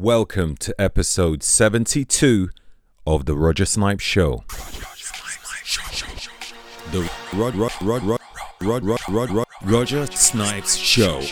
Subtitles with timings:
[0.00, 2.50] Welcome to episode 72
[3.04, 4.44] of the Roger Snipes Show.
[6.92, 7.10] The
[9.64, 11.22] Roger Snipes Show.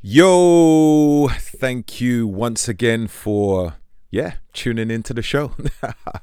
[0.00, 3.74] Yo, thank you once again for
[4.10, 5.52] yeah, tuning into the show.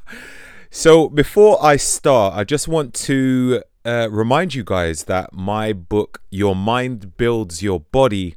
[0.72, 6.24] so before I start, I just want to uh, remind you guys that my book,
[6.32, 8.36] Your Mind Builds Your Body,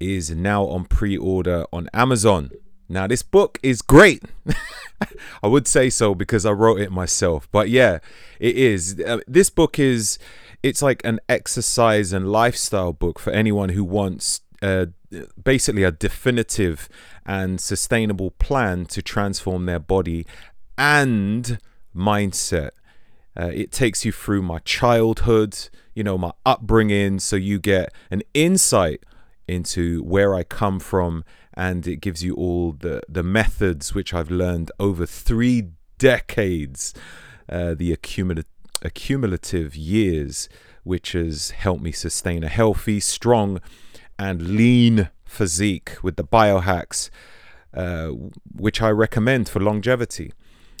[0.00, 2.50] is now on pre order on Amazon.
[2.88, 4.22] Now, this book is great.
[5.42, 7.48] I would say so because I wrote it myself.
[7.50, 7.98] But yeah,
[8.38, 9.00] it is.
[9.00, 10.18] Uh, this book is
[10.62, 14.86] it's like an exercise and lifestyle book for anyone who wants uh,
[15.42, 16.88] basically a definitive
[17.26, 20.26] and sustainable plan to transform their body
[20.78, 21.58] and
[21.94, 22.70] mindset.
[23.38, 28.22] Uh, it takes you through my childhood, you know, my upbringing, so you get an
[28.32, 29.02] insight
[29.46, 34.30] into where I come from, and it gives you all the the methods which I've
[34.30, 36.94] learned over three decades,
[37.48, 38.50] uh, the accumulative
[38.82, 40.48] accumulative years,
[40.82, 43.60] which has helped me sustain a healthy, strong,
[44.18, 47.10] and lean physique with the biohacks,
[47.72, 48.08] uh,
[48.54, 50.32] which I recommend for longevity.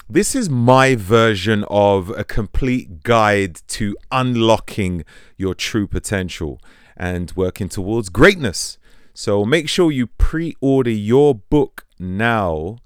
[0.08, 5.04] This is my version of a complete guide to unlocking
[5.38, 6.60] your true potential
[6.96, 8.78] and working towards greatness.
[9.14, 12.78] So make sure you pre order your book now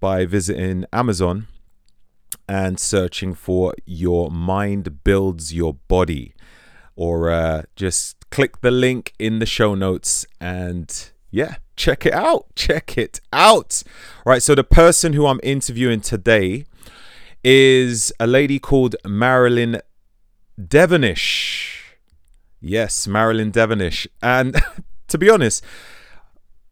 [0.00, 1.46] by visiting Amazon
[2.48, 6.34] and searching for Your Mind Builds Your Body.
[6.94, 12.46] Or uh, just click the link in the show notes and yeah, check it out.
[12.56, 13.82] Check it out.
[14.24, 16.64] All right, so the person who I'm interviewing today
[17.44, 19.80] is a lady called Marilyn
[20.58, 21.75] Devonish.
[22.68, 24.06] Yes, Marilyn Devonish.
[24.22, 24.60] And
[25.08, 25.64] to be honest,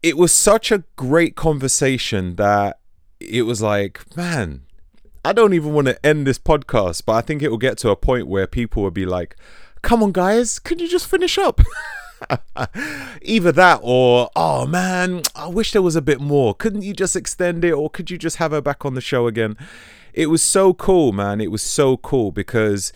[0.03, 2.79] it was such a great conversation that
[3.19, 4.65] it was like, man,
[5.23, 7.89] I don't even want to end this podcast, but I think it will get to
[7.89, 9.35] a point where people will be like,
[9.81, 11.61] come on, guys, can you just finish up?
[13.21, 16.53] Either that or, oh man, I wish there was a bit more.
[16.53, 19.27] Couldn't you just extend it or could you just have her back on the show
[19.27, 19.57] again?
[20.13, 21.41] It was so cool, man.
[21.41, 22.93] It was so cool because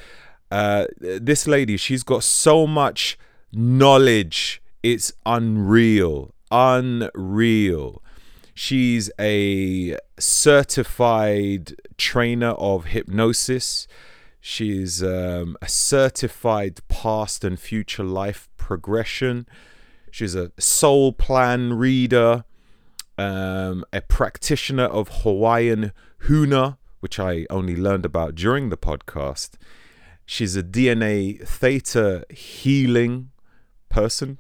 [0.52, 3.18] uh, this lady, she's got so much
[3.52, 4.62] knowledge.
[4.84, 6.34] It's unreal.
[6.52, 8.02] Unreal.
[8.54, 13.88] She's a certified trainer of hypnosis.
[14.42, 19.48] She's um, a certified past and future life progression.
[20.12, 22.46] She's a soul plan reader,
[23.18, 25.92] um, a practitioner of Hawaiian
[26.24, 29.52] Huna, which I only learned about during the podcast.
[30.32, 33.32] She's a DNA theta healing
[33.90, 34.38] person.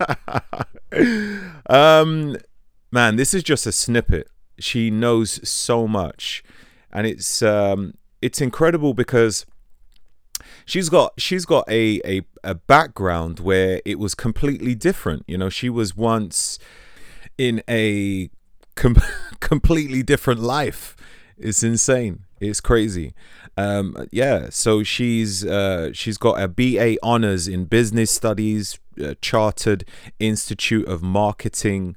[1.68, 2.38] um,
[2.90, 4.28] man, this is just a snippet.
[4.58, 6.42] She knows so much,
[6.90, 7.92] and it's um,
[8.22, 9.44] it's incredible because
[10.64, 15.24] she's got she's got a, a a background where it was completely different.
[15.26, 16.58] You know, she was once
[17.36, 18.30] in a
[18.76, 18.96] com-
[19.40, 20.96] completely different life.
[21.36, 22.24] It's insane.
[22.42, 23.14] It's crazy.
[23.56, 24.48] Um, yeah.
[24.50, 29.84] So she's uh, she's got a BA honors in business studies, uh, Chartered
[30.18, 31.96] Institute of Marketing.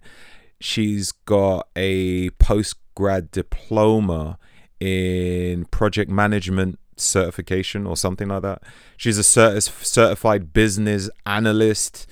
[0.60, 4.38] She's got a post grad diploma
[4.80, 8.62] in project management certification or something like that.
[8.98, 12.08] She's a certi- certified business analyst,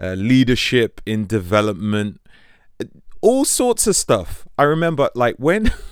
[0.00, 2.20] uh, leadership in development,
[3.22, 4.46] all sorts of stuff.
[4.58, 5.72] I remember, like, when.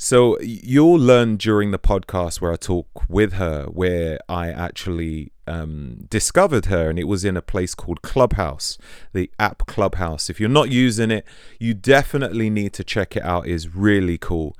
[0.00, 6.06] so you'll learn during the podcast where I talk with her, where I actually um,
[6.08, 8.78] discovered her, and it was in a place called Clubhouse,
[9.12, 10.30] the app Clubhouse.
[10.30, 11.26] If you're not using it,
[11.58, 13.48] you definitely need to check it out.
[13.48, 14.56] It's really cool.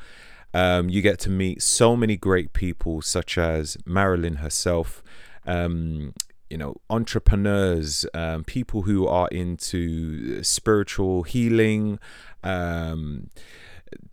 [0.52, 5.04] Um, you get to meet so many great people, such as Marilyn herself.
[5.46, 6.14] Um,
[6.50, 12.00] you know, entrepreneurs, um, people who are into spiritual healing,
[12.42, 13.28] um,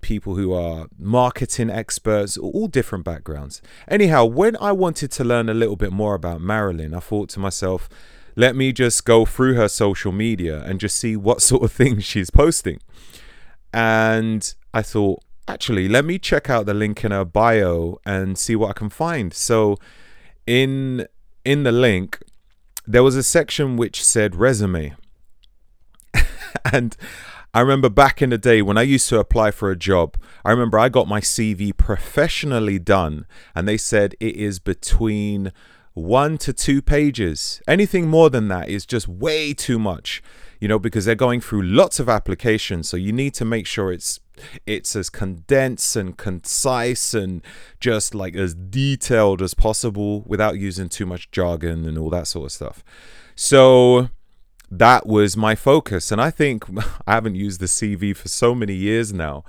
[0.01, 3.61] people who are marketing experts, all different backgrounds.
[3.87, 7.39] Anyhow, when I wanted to learn a little bit more about Marilyn, I thought to
[7.39, 7.89] myself,
[8.35, 12.03] let me just go through her social media and just see what sort of things
[12.03, 12.79] she's posting.
[13.73, 18.55] And I thought, actually, let me check out the link in her bio and see
[18.55, 19.33] what I can find.
[19.33, 19.77] So,
[20.45, 21.07] in
[21.43, 22.19] in the link,
[22.87, 24.95] there was a section which said resume,
[26.71, 26.95] and
[27.55, 30.51] I remember back in the day when I used to apply for a job, I
[30.51, 33.25] remember I got my CV professionally done,
[33.55, 35.53] and they said it is between
[35.93, 37.61] one to two pages.
[37.65, 40.21] Anything more than that is just way too much.
[40.59, 42.89] you know, because they're going through lots of applications.
[42.89, 44.19] So you need to make sure it's
[44.65, 47.41] it's as condensed and concise and
[47.79, 52.47] just like as detailed as possible without using too much jargon and all that sort
[52.47, 52.83] of stuff.
[53.35, 54.09] So
[54.79, 56.11] that was my focus.
[56.11, 56.65] And I think
[57.07, 59.43] I haven't used the CV for so many years now,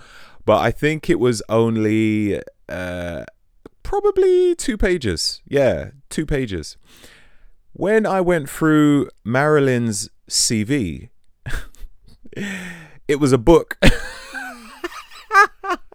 [0.44, 3.24] but I think it was only uh,
[3.82, 5.42] probably two pages.
[5.46, 6.76] Yeah, two pages.
[7.72, 11.10] When I went through Marilyn's CV,
[13.08, 13.76] it was a book.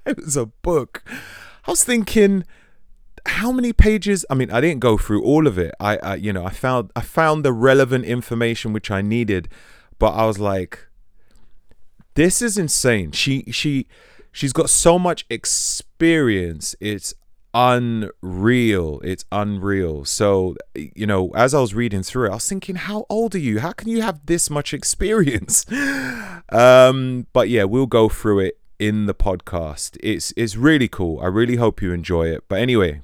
[0.06, 1.04] it was a book.
[1.66, 2.46] I was thinking,
[3.26, 4.26] how many pages?
[4.30, 5.74] I mean, I didn't go through all of it.
[5.80, 9.50] I, I, you know, I found I found the relevant information which I needed,
[10.00, 10.88] but I was like,
[12.16, 13.12] this is insane.
[13.12, 13.88] She she
[14.32, 16.76] she's got so much experience.
[16.80, 17.14] It's
[17.54, 19.02] unreal.
[19.04, 20.06] It's unreal.
[20.06, 23.40] So, you know, as I was reading through it, I was thinking, how old are
[23.40, 23.60] you?
[23.60, 25.66] How can you have this much experience?
[26.50, 29.98] um, but yeah, we'll go through it in the podcast.
[30.02, 31.20] It's it's really cool.
[31.20, 32.44] I really hope you enjoy it.
[32.48, 33.02] But anyway,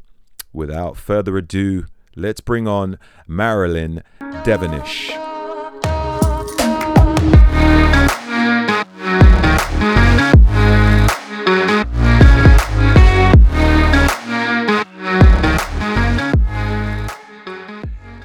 [0.58, 4.02] without further ado, let's bring on Marilyn
[4.44, 5.12] Devonish.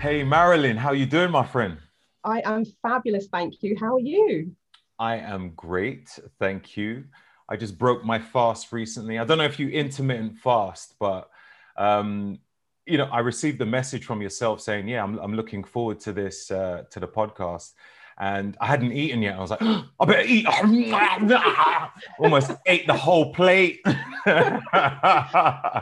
[0.00, 1.76] Hey Marilyn, how you doing, my friend?
[2.25, 3.76] I am fabulous, thank you.
[3.79, 4.52] How are you?
[4.99, 7.05] I am great, thank you.
[7.49, 9.19] I just broke my fast recently.
[9.19, 11.29] I don't know if you intermittent fast, but
[11.76, 12.38] um,
[12.86, 16.12] you know, I received the message from yourself saying, "Yeah, I'm, I'm looking forward to
[16.12, 17.72] this uh, to the podcast."
[18.19, 19.36] And I hadn't eaten yet.
[19.36, 20.46] I was like, oh, "I better eat."
[22.19, 23.80] Almost ate the whole plate.
[23.86, 25.80] I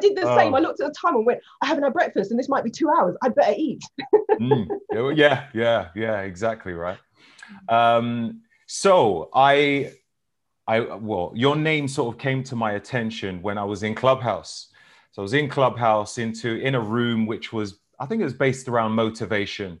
[0.00, 0.54] did the same.
[0.54, 0.62] I oh.
[0.62, 2.88] looked at the time and went, "I haven't had breakfast, and this might be two
[2.90, 3.16] hours.
[3.22, 3.82] I'd better eat."
[4.32, 4.68] mm.
[5.16, 6.20] Yeah, yeah, yeah.
[6.20, 6.98] Exactly right.
[7.68, 9.92] Um, so I,
[10.66, 14.68] I well, your name sort of came to my attention when I was in Clubhouse
[15.16, 18.34] so I was in Clubhouse into in a room which was I think it was
[18.34, 19.80] based around motivation,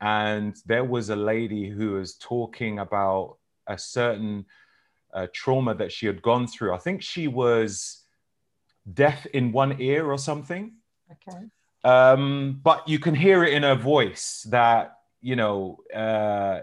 [0.00, 4.46] and there was a lady who was talking about a certain
[5.12, 6.72] uh, trauma that she had gone through.
[6.72, 8.04] I think she was
[8.94, 10.74] deaf in one ear or something.
[11.10, 11.46] Okay.
[11.82, 16.60] Um, but you can hear it in her voice that you know uh,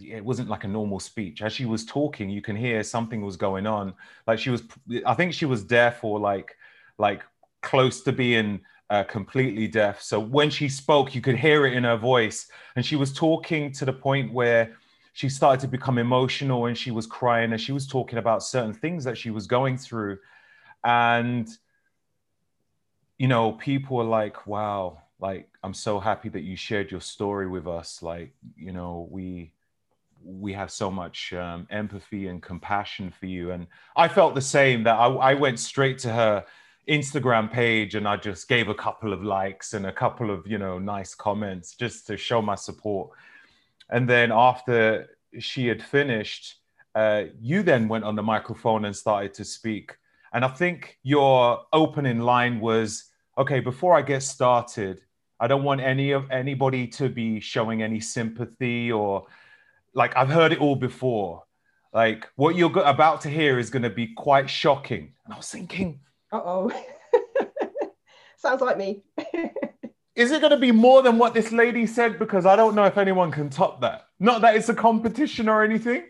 [0.00, 1.42] it wasn't like a normal speech.
[1.42, 3.94] As she was talking, you can hear something was going on.
[4.28, 4.62] Like she was,
[5.04, 6.56] I think she was deaf or like
[6.98, 7.22] like
[7.62, 8.60] close to being
[8.90, 10.02] uh, completely deaf.
[10.02, 12.48] So when she spoke, you could hear it in her voice.
[12.76, 14.76] And she was talking to the point where
[15.14, 18.74] she started to become emotional and she was crying and she was talking about certain
[18.74, 20.18] things that she was going through.
[20.84, 21.48] And,
[23.18, 27.48] you know, people were like, wow, like, I'm so happy that you shared your story
[27.48, 28.02] with us.
[28.02, 29.52] Like, you know, we,
[30.24, 33.52] we have so much um, empathy and compassion for you.
[33.52, 33.66] And
[33.96, 36.44] I felt the same that I, I went straight to her
[36.88, 40.58] Instagram page and I just gave a couple of likes and a couple of, you
[40.58, 43.10] know, nice comments just to show my support.
[43.90, 46.56] And then after she had finished,
[46.94, 49.96] uh, you then went on the microphone and started to speak.
[50.32, 53.04] And I think your opening line was,
[53.38, 55.02] okay, before I get started,
[55.38, 59.26] I don't want any of anybody to be showing any sympathy or
[59.94, 61.44] like I've heard it all before.
[61.92, 65.12] Like what you're about to hear is going to be quite shocking.
[65.24, 66.00] And I was thinking,
[66.32, 66.84] uh oh.
[68.36, 69.02] Sounds like me.
[70.14, 72.18] Is it going to be more than what this lady said?
[72.18, 74.08] Because I don't know if anyone can top that.
[74.18, 76.04] Not that it's a competition or anything,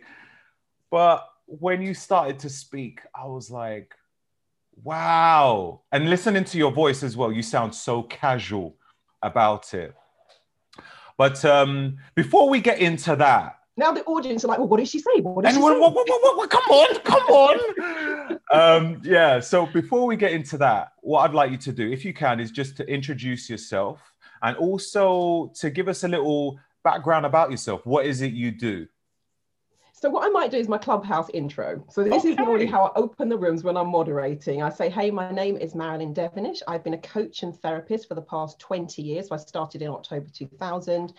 [0.90, 3.94] but when you started to speak, I was like,
[4.82, 5.82] wow.
[5.92, 8.76] And listening to your voice as well, you sound so casual
[9.22, 9.94] about it.
[11.16, 14.88] But um, before we get into that, now the audience are like, well, what did
[14.88, 15.20] she say?
[15.20, 15.80] What did and she what, say?
[15.80, 18.38] What, what, what, come on, come on.
[18.52, 19.40] um, yeah.
[19.40, 22.38] So before we get into that, what I'd like you to do, if you can,
[22.38, 24.00] is just to introduce yourself
[24.42, 27.86] and also to give us a little background about yourself.
[27.86, 28.86] What is it you do?
[30.02, 31.84] So what I might do is my clubhouse intro.
[31.88, 32.30] So this okay.
[32.30, 34.60] is normally how I open the rooms when I'm moderating.
[34.60, 36.60] I say, hey, my name is Marilyn Devonish.
[36.66, 39.28] I've been a coach and therapist for the past 20 years.
[39.28, 41.14] So I started in October 2000.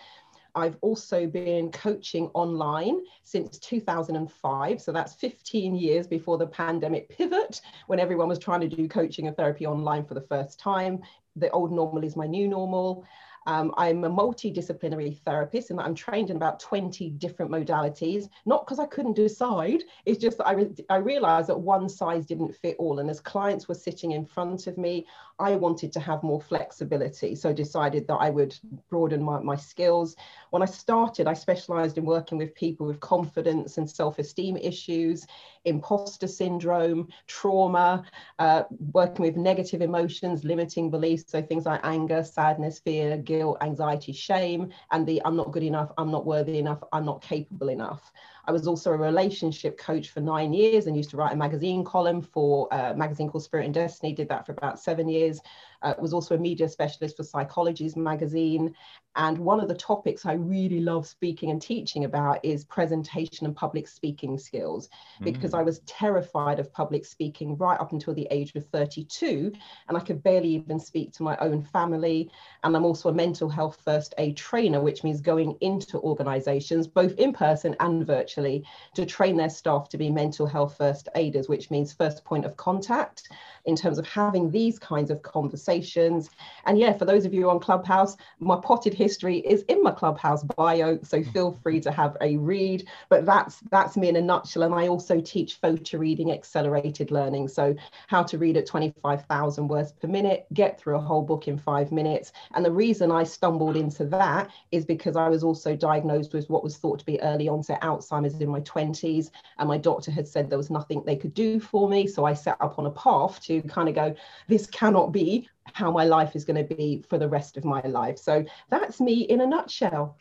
[0.54, 4.80] I've also been coaching online since 2005.
[4.80, 9.26] So that's 15 years before the pandemic pivot, when everyone was trying to do coaching
[9.26, 11.02] and therapy online for the first time.
[11.36, 13.04] The old normal is my new normal.
[13.46, 18.78] Um, I'm a multidisciplinary therapist and I'm trained in about 20 different modalities, not because
[18.78, 22.76] I couldn't decide, it's just that I, re- I realized that one size didn't fit
[22.78, 23.00] all.
[23.00, 25.06] And as clients were sitting in front of me,
[25.38, 27.34] I wanted to have more flexibility.
[27.34, 28.56] So decided that I would
[28.88, 30.14] broaden my, my skills.
[30.50, 35.26] When I started, I specialized in working with people with confidence and self esteem issues,
[35.64, 38.04] imposter syndrome, trauma,
[38.38, 41.24] uh, working with negative emotions, limiting beliefs.
[41.26, 45.90] So things like anger, sadness, fear, guilt, anxiety, shame, and the I'm not good enough,
[45.98, 48.12] I'm not worthy enough, I'm not capable enough.
[48.46, 51.82] I was also a relationship coach for nine years and used to write a magazine
[51.82, 55.40] column for a magazine called Spirit and Destiny, did that for about seven years is
[55.84, 58.74] uh, was also a media specialist for Psychologies magazine.
[59.16, 63.54] And one of the topics I really love speaking and teaching about is presentation and
[63.54, 64.88] public speaking skills,
[65.20, 65.58] because mm.
[65.58, 69.52] I was terrified of public speaking right up until the age of 32.
[69.88, 72.30] And I could barely even speak to my own family.
[72.64, 77.12] And I'm also a mental health first aid trainer, which means going into organizations, both
[77.18, 78.64] in person and virtually,
[78.94, 82.56] to train their staff to be mental health first aiders, which means first point of
[82.56, 83.28] contact
[83.66, 85.73] in terms of having these kinds of conversations.
[85.82, 90.42] And yeah, for those of you on Clubhouse, my potted history is in my Clubhouse
[90.42, 91.30] bio, so hmm.
[91.30, 92.88] feel free to have a read.
[93.08, 94.62] But that's that's me in a nutshell.
[94.62, 97.48] And I also teach photo reading accelerated learning.
[97.48, 97.74] So
[98.08, 101.92] how to read at 25,000 words per minute, get through a whole book in five
[101.92, 102.32] minutes.
[102.54, 106.64] And the reason I stumbled into that is because I was also diagnosed with what
[106.64, 109.30] was thought to be early onset Alzheimer's in my 20s.
[109.58, 112.06] And my doctor had said there was nothing they could do for me.
[112.06, 114.14] So I set up on a path to kind of go,
[114.48, 117.80] this cannot be how my life is going to be for the rest of my
[117.82, 118.18] life.
[118.18, 120.16] So that's me in a nutshell.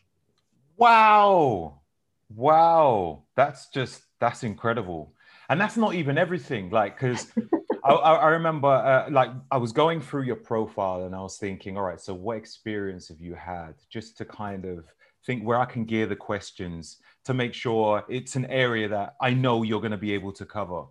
[0.78, 1.82] Wow.
[2.34, 3.24] Wow.
[3.36, 5.14] That's just, that's incredible.
[5.50, 6.70] And that's not even everything.
[6.70, 7.28] Like, because
[7.84, 11.78] I, I, remember, uh, like, I was going through your profile and I was thinking,
[11.78, 13.74] all right, so what experience have you had?
[13.90, 14.86] Just to kind of
[15.26, 19.34] think where I can gear the questions to make sure it's an area that I
[19.34, 20.86] know you're going to be able to cover.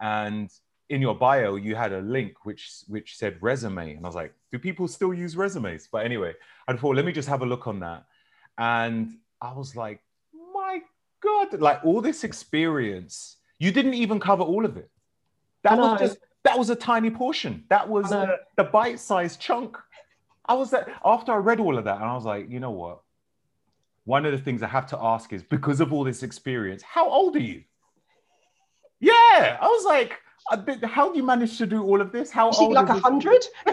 [0.00, 0.50] And
[0.90, 3.94] in your bio you had a link which which said resume.
[3.96, 5.88] And i was like do people still use resumes?
[5.90, 6.34] But anyway
[6.66, 8.04] i thought let me just have a look on that.
[8.56, 10.00] And i was like
[10.54, 10.80] my
[11.20, 14.90] god like all this experience you didn't even cover all of it.
[15.64, 17.64] That was just that was a tiny portion.
[17.68, 19.76] That was the, the bite-sized chunk.
[20.46, 22.70] I was that after i read all of that and i was like you know
[22.70, 23.02] what?
[24.04, 27.10] One of the things i have to ask is because of all this experience how
[27.10, 27.64] old are you?
[29.00, 30.18] Yeah i was like
[30.84, 32.30] how do you manage to do all of this?
[32.30, 32.72] How old?
[32.72, 33.44] Like a hundred.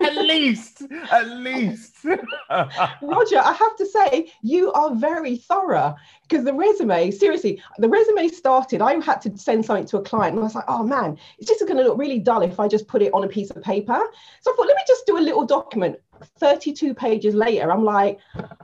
[0.00, 1.96] at least, at least.
[2.04, 5.94] Roger, I have to say, you are very thorough
[6.28, 8.80] because the resume, seriously, the resume started.
[8.80, 11.48] I had to send something to a client, and I was like, oh man, it's
[11.48, 13.62] just going to look really dull if I just put it on a piece of
[13.62, 14.00] paper.
[14.40, 15.98] So I thought, let me just do a little document.
[16.38, 18.18] 32 pages later, I'm like,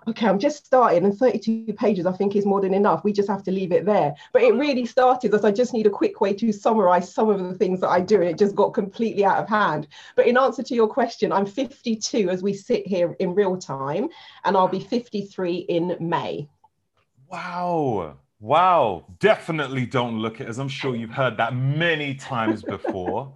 [0.07, 3.05] okay, I'm just starting, and 32 pages I think is more than enough.
[3.05, 4.15] We just have to leave it there.
[4.33, 7.38] But it really started as I just need a quick way to summarize some of
[7.38, 9.88] the things that I do, and it just got completely out of hand.
[10.17, 14.09] But in answer to your question, I'm 52 as we sit here in real time,
[14.45, 16.49] and I'll be 53 in May.
[17.29, 18.17] Wow.
[18.41, 19.05] Wow.
[19.19, 23.33] Definitely don't look at as I'm sure you've heard that many times before.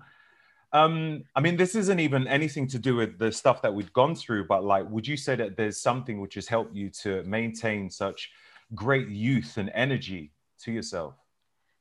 [0.72, 4.14] Um, I mean, this isn't even anything to do with the stuff that we've gone
[4.14, 7.90] through, but like, would you say that there's something which has helped you to maintain
[7.90, 8.30] such
[8.74, 11.14] great youth and energy to yourself?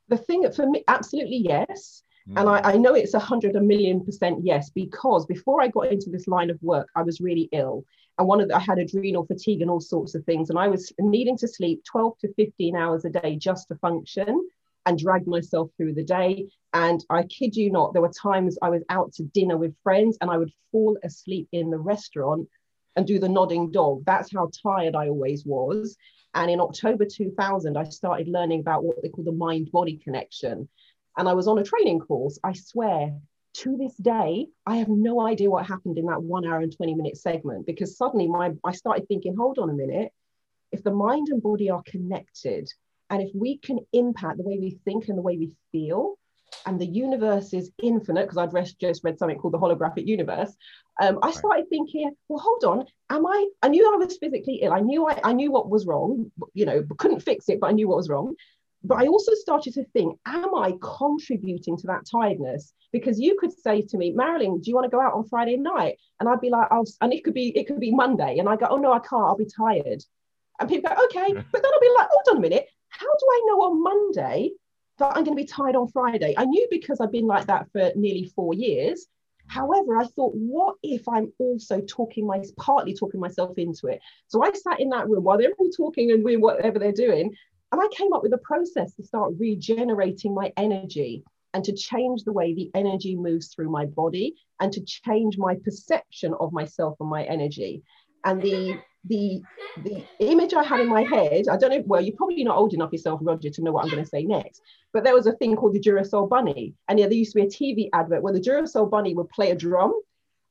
[0.10, 2.04] The thing for me, absolutely yes.
[2.30, 2.40] Mm.
[2.40, 5.92] And I, I know it's a hundred a million percent yes, because before I got
[5.92, 7.86] into this line of work, I was really ill.
[8.18, 10.50] And one of the, I had adrenal fatigue and all sorts of things.
[10.50, 14.50] And I was needing to sleep 12 to 15 hours a day just to function
[14.86, 16.48] and drag myself through the day.
[16.74, 20.18] And I kid you not, there were times I was out to dinner with friends
[20.22, 22.48] and I would fall asleep in the restaurant
[22.96, 24.04] and do the nodding dog.
[24.06, 25.98] That's how tired I always was.
[26.34, 30.68] And in October 2000, I started learning about what they call the mind body connection.
[31.18, 32.40] And I was on a training course.
[32.44, 33.14] I swear,
[33.54, 36.96] to this day, I have no idea what happened in that one hour and 20
[36.96, 40.14] minute segment because suddenly my, I started thinking, hold on a minute.
[40.72, 42.72] If the mind and body are connected,
[43.12, 46.18] and if we can impact the way we think and the way we feel,
[46.66, 50.56] and the universe is infinite, because I'd just read something called the holographic universe,
[51.02, 53.48] um, I started thinking, well, hold on, am I?
[53.62, 54.74] I knew I was physically ill.
[54.74, 56.32] I knew I, I knew what was wrong.
[56.54, 58.36] You know, couldn't fix it, but I knew what was wrong.
[58.84, 62.74] But I also started to think, am I contributing to that tiredness?
[62.92, 65.58] Because you could say to me, Marilyn, do you want to go out on Friday
[65.58, 65.98] night?
[66.20, 68.56] And I'd be like, I'll, and it could be it could be Monday, and I
[68.56, 69.24] go, oh no, I can't.
[69.24, 70.04] I'll be tired.
[70.60, 72.68] And people go, okay, but then I'll be like, hold on a minute
[73.02, 74.52] how do I know on Monday
[75.00, 76.36] that I'm going to be tired on Friday?
[76.38, 79.08] I knew because I've been like that for nearly four years.
[79.48, 84.00] However, I thought, what if I'm also talking my partly talking myself into it?
[84.28, 87.34] So I sat in that room while they're all talking and doing whatever they're doing.
[87.72, 92.24] And I came up with a process to start regenerating my energy and to change
[92.24, 96.96] the way the energy moves through my body and to change my perception of myself
[97.00, 97.84] and my energy.
[98.24, 99.42] And the the
[99.84, 102.74] the image I had in my head, I don't know, well, you're probably not old
[102.74, 104.62] enough yourself, Roger, to know what I'm going to say next.
[104.94, 106.76] But there was a thing called the Duracell Bunny.
[106.88, 109.52] And yeah, there used to be a TV advert where the Duracell Bunny would play
[109.52, 109.94] a drum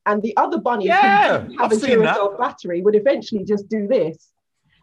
[0.05, 2.39] and the other bunny yeah, who have I've a Duracell that.
[2.39, 4.31] battery would eventually just do this.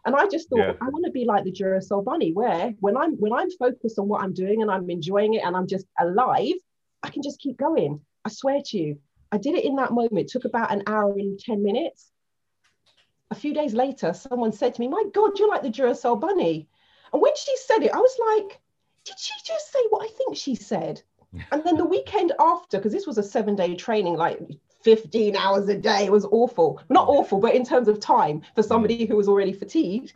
[0.05, 0.73] And I just thought yeah.
[0.81, 4.07] I want to be like the Duracell bunny, where when I'm when I'm focused on
[4.07, 6.55] what I'm doing and I'm enjoying it and I'm just alive,
[7.03, 7.99] I can just keep going.
[8.23, 8.99] I swear to you,
[9.31, 10.17] I did it in that moment.
[10.19, 12.11] It took about an hour and 10 minutes
[13.31, 16.67] a few days later, someone said to me, My God, you're like the Duracell bunny.
[17.13, 18.59] And when she said it, I was like,
[19.05, 21.01] Did she just say what I think she said?
[21.51, 24.39] and then the weekend after, because this was a seven day training, like
[24.83, 26.81] 15 hours a day, it was awful.
[26.89, 27.11] Not mm.
[27.11, 28.67] awful, but in terms of time for mm.
[28.67, 30.13] somebody who was already fatigued.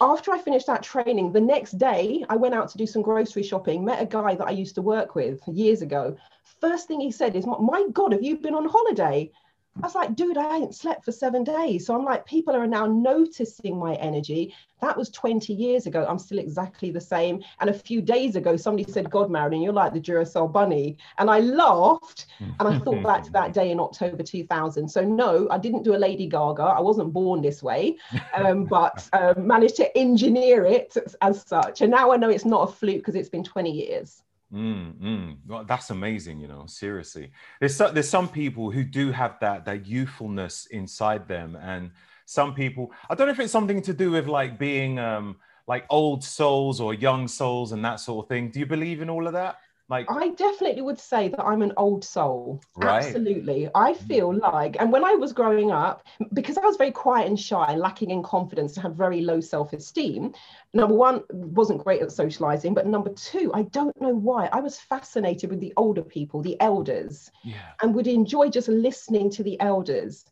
[0.00, 3.42] After I finished that training, the next day I went out to do some grocery
[3.42, 6.16] shopping, met a guy that I used to work with years ago.
[6.60, 9.30] First thing he said is, My God, have you been on holiday?
[9.78, 11.86] I was like, dude, I ain't slept for seven days.
[11.86, 14.54] So I'm like, people are now noticing my energy.
[14.82, 16.04] That was 20 years ago.
[16.06, 17.42] I'm still exactly the same.
[17.58, 20.98] And a few days ago, somebody said, God, Marilyn, you're like the Duracell bunny.
[21.16, 24.88] And I laughed and I thought back to that day in October 2000.
[24.88, 26.62] So, no, I didn't do a Lady Gaga.
[26.62, 27.96] I wasn't born this way,
[28.34, 31.80] um, but um, managed to engineer it as such.
[31.80, 34.22] And now I know it's not a fluke because it's been 20 years.
[34.52, 35.36] Mm, mm.
[35.46, 36.66] Well, that's amazing, you know.
[36.66, 41.90] Seriously, there's so, there's some people who do have that that youthfulness inside them, and
[42.26, 42.92] some people.
[43.08, 46.80] I don't know if it's something to do with like being um, like old souls
[46.80, 48.50] or young souls and that sort of thing.
[48.50, 49.56] Do you believe in all of that?
[49.88, 52.62] Like I definitely would say that I'm an old soul.
[52.76, 53.04] Right.
[53.04, 53.68] Absolutely.
[53.74, 57.38] I feel like, and when I was growing up, because I was very quiet and
[57.38, 60.32] shy, lacking in confidence, and had very low self-esteem.
[60.72, 64.48] Number one, wasn't great at socializing, but number two, I don't know why.
[64.52, 67.72] I was fascinated with the older people, the elders, yeah.
[67.82, 70.24] and would enjoy just listening to the elders.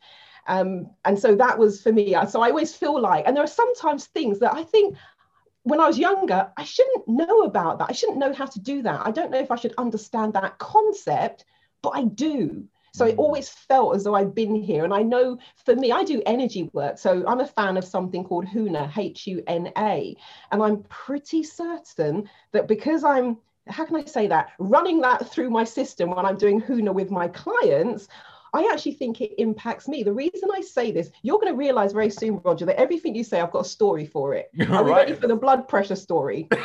[0.46, 2.16] Um, and so that was for me.
[2.28, 4.96] So I always feel like, and there are sometimes things that I think
[5.64, 7.90] when I was younger, I shouldn't know about that.
[7.90, 9.06] I shouldn't know how to do that.
[9.06, 11.44] I don't know if I should understand that concept,
[11.82, 12.64] but I do.
[12.92, 13.20] So it mm.
[13.20, 14.84] always felt as though I'd been here.
[14.84, 16.98] And I know for me, I do energy work.
[16.98, 20.16] So I'm a fan of something called Huna, H U N A.
[20.50, 24.50] And I'm pretty certain that because I'm, how can I say that?
[24.58, 28.08] Running that through my system when I'm doing Huna with my clients,
[28.52, 30.02] I actually think it impacts me.
[30.02, 33.24] The reason I say this, you're going to realize very soon, Roger, that everything you
[33.24, 34.50] say, I've got a story for it.
[34.68, 36.48] Are we ready for the blood pressure story?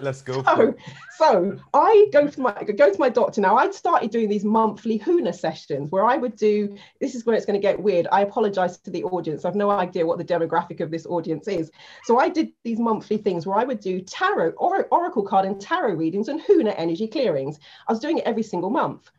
[0.00, 0.42] Let's go.
[0.42, 0.74] So,
[1.16, 3.56] so I go to my go to my doctor now.
[3.56, 6.76] I'd started doing these monthly Huna sessions where I would do.
[7.00, 8.08] This is where it's going to get weird.
[8.10, 9.44] I apologize to the audience.
[9.44, 11.70] I've no idea what the demographic of this audience is.
[12.04, 15.60] So I did these monthly things where I would do tarot, or, oracle card, and
[15.60, 17.58] tarot readings and Huna energy clearings.
[17.86, 19.10] I was doing it every single month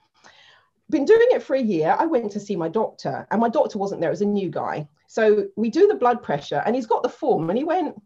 [0.90, 1.96] been doing it for a year.
[1.98, 4.10] I went to see my doctor, and my doctor wasn't there.
[4.10, 4.88] It was a new guy.
[5.08, 8.02] So we do the blood pressure, and he's got the form, and he went,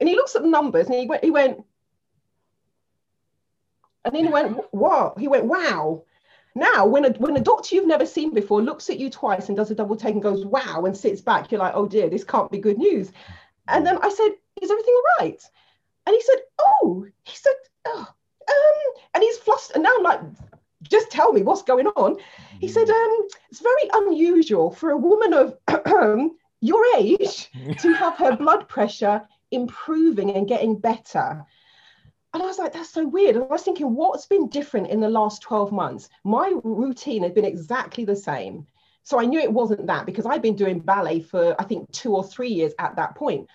[0.00, 1.64] and he looks at the numbers, and he went, he went,
[4.04, 5.18] and then he went, what?
[5.18, 6.04] He went, wow.
[6.54, 9.56] Now, when a when a doctor you've never seen before looks at you twice and
[9.56, 12.24] does a double take and goes, wow, and sits back, you're like, oh dear, this
[12.24, 13.12] can't be good news.
[13.68, 15.42] And then I said, is everything all right?
[16.06, 17.52] And he said, oh, he said,
[17.86, 18.06] oh,
[18.48, 19.76] um, and he's flustered.
[19.76, 20.20] And now I'm like,
[20.82, 22.16] just tell me what's going on.
[22.60, 22.70] He mm.
[22.70, 25.56] said, um, it's very unusual for a woman of
[26.60, 31.44] your age to have her blood pressure improving and getting better.
[32.34, 33.36] And I was like, that's so weird.
[33.36, 36.10] And I was thinking, what's been different in the last 12 months?
[36.24, 38.66] My routine had been exactly the same.
[39.02, 42.14] So I knew it wasn't that because I'd been doing ballet for, I think, two
[42.14, 43.48] or three years at that point.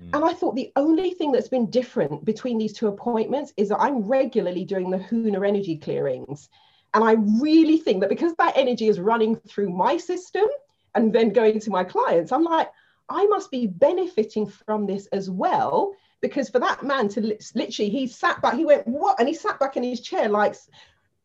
[0.00, 0.14] Mm.
[0.14, 3.80] And I thought the only thing that's been different between these two appointments is that
[3.80, 6.48] I'm regularly doing the Huna energy clearings.
[6.94, 10.46] And I really think that because that energy is running through my system
[10.94, 12.68] and then going to my clients, I'm like,
[13.08, 15.94] I must be benefiting from this as well.
[16.20, 19.18] Because for that man to literally, he sat back, he went, What?
[19.18, 20.54] And he sat back in his chair like,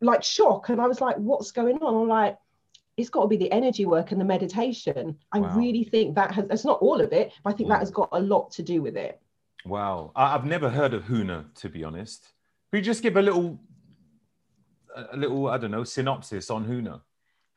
[0.01, 0.69] like shock.
[0.69, 2.03] And I was like, What's going on?
[2.03, 2.37] I'm like,
[2.97, 5.17] it's got to be the energy work and the meditation.
[5.31, 5.57] I wow.
[5.57, 7.81] really think that has, it's not all of it, but I think that mm.
[7.81, 9.19] has got a lot to do with it.
[9.65, 10.11] Wow.
[10.15, 12.31] I've never heard of Huna, to be honest.
[12.71, 13.59] Could you just give a little
[14.95, 17.01] a little, I don't know, synopsis on Huna?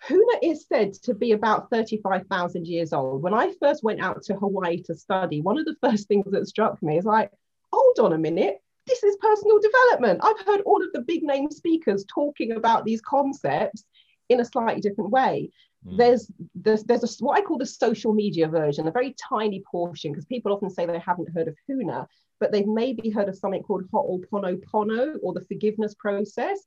[0.08, 3.22] Huna is said to be about 35,000 years old.
[3.22, 6.46] When I first went out to Hawaii to study, one of the first things that
[6.46, 7.30] struck me is like,
[7.72, 10.20] hold on a minute, this is personal development.
[10.22, 13.84] I've heard all of the big name speakers talking about these concepts
[14.28, 15.50] in a slightly different way.
[15.86, 15.98] Mm.
[15.98, 20.12] There's, there's there's a, what I call the social media version, a very tiny portion,
[20.12, 22.06] because people often say they haven't heard of Huna,
[22.40, 26.60] but they've maybe heard of something called Ho'oponopono or the forgiveness process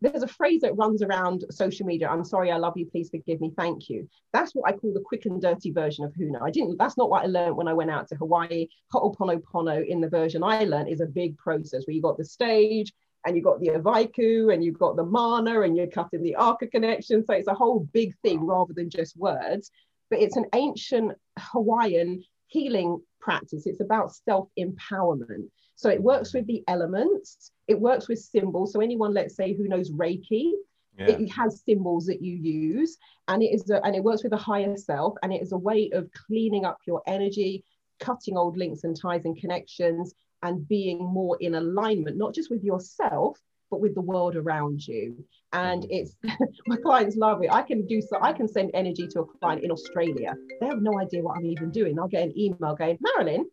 [0.00, 3.40] there's a phrase that runs around social media i'm sorry i love you please forgive
[3.40, 6.50] me thank you that's what i call the quick and dirty version of huna i
[6.50, 10.08] didn't that's not what i learned when i went out to hawaii ho'oponopono in the
[10.08, 12.92] version i learned is a big process where you got the stage
[13.26, 16.68] and you've got the Evaiki and you've got the mana and you're cutting the Aka
[16.68, 17.24] connection.
[17.26, 19.72] So it's a whole big thing rather than just words.
[20.10, 23.66] But it's an ancient Hawaiian healing practice.
[23.66, 25.48] It's about self empowerment.
[25.76, 28.72] So it works with the elements, it works with symbols.
[28.72, 30.52] So anyone, let's say, who knows Reiki,
[30.98, 31.06] yeah.
[31.06, 32.96] it has symbols that you use,
[33.28, 35.58] and it is a, and it works with a higher self, and it is a
[35.58, 37.62] way of cleaning up your energy,
[38.00, 42.64] cutting old links and ties and connections, and being more in alignment, not just with
[42.64, 43.38] yourself,
[43.70, 45.24] but with the world around you.
[45.52, 45.88] And mm.
[45.90, 46.16] it's
[46.66, 47.52] my clients love it.
[47.52, 48.18] I can do so.
[48.22, 50.34] I can send energy to a client in Australia.
[50.60, 51.98] They have no idea what I'm even doing.
[51.98, 53.46] I'll get an email going, Marilyn,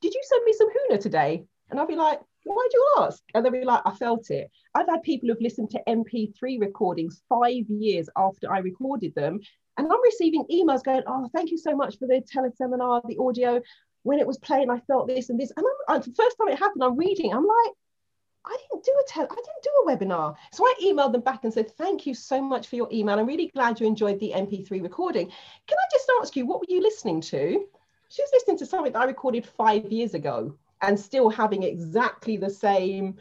[0.00, 1.44] did you send me some Huna today?
[1.70, 3.22] And I'll be like, why'd you ask?
[3.34, 4.50] And they'll be like, I felt it.
[4.74, 9.40] I've had people who've listened to MP3 recordings five years after I recorded them.
[9.76, 13.60] And I'm receiving emails going, oh, thank you so much for the teleseminar, the audio.
[14.02, 15.52] When it was playing, I felt this and this.
[15.56, 17.72] And I'm, the first time it happened, I'm reading, I'm like,
[18.46, 20.34] I didn't do a tel- I didn't do a webinar.
[20.52, 23.18] So I emailed them back and said, thank you so much for your email.
[23.18, 25.26] I'm really glad you enjoyed the MP3 recording.
[25.26, 27.66] Can I just ask you, what were you listening to?
[28.08, 32.36] She was listening to something that I recorded five years ago and still having exactly
[32.36, 33.16] the same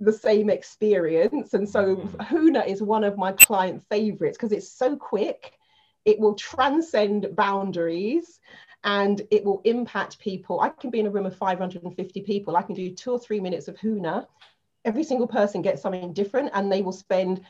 [0.00, 1.54] the same experience.
[1.54, 2.16] And so mm.
[2.28, 5.52] Huna is one of my client favorites because it's so quick.
[6.04, 8.40] It will transcend boundaries
[8.82, 10.60] and it will impact people.
[10.60, 12.56] I can be in a room of 550 people.
[12.56, 14.26] I can do two or three minutes of Huna.
[14.84, 17.40] Every single person gets something different and they will spend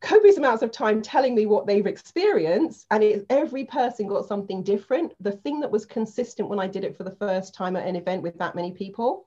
[0.00, 4.62] copious amounts of time telling me what they've experienced and it, every person got something
[4.62, 5.12] different.
[5.20, 7.96] The thing that was consistent when i did it for the first time at an
[7.96, 9.26] event with that many people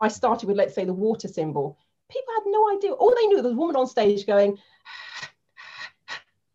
[0.00, 1.78] i started with let's say the water symbol.
[2.10, 2.92] People had no idea.
[2.92, 4.58] All they knew was a woman on stage going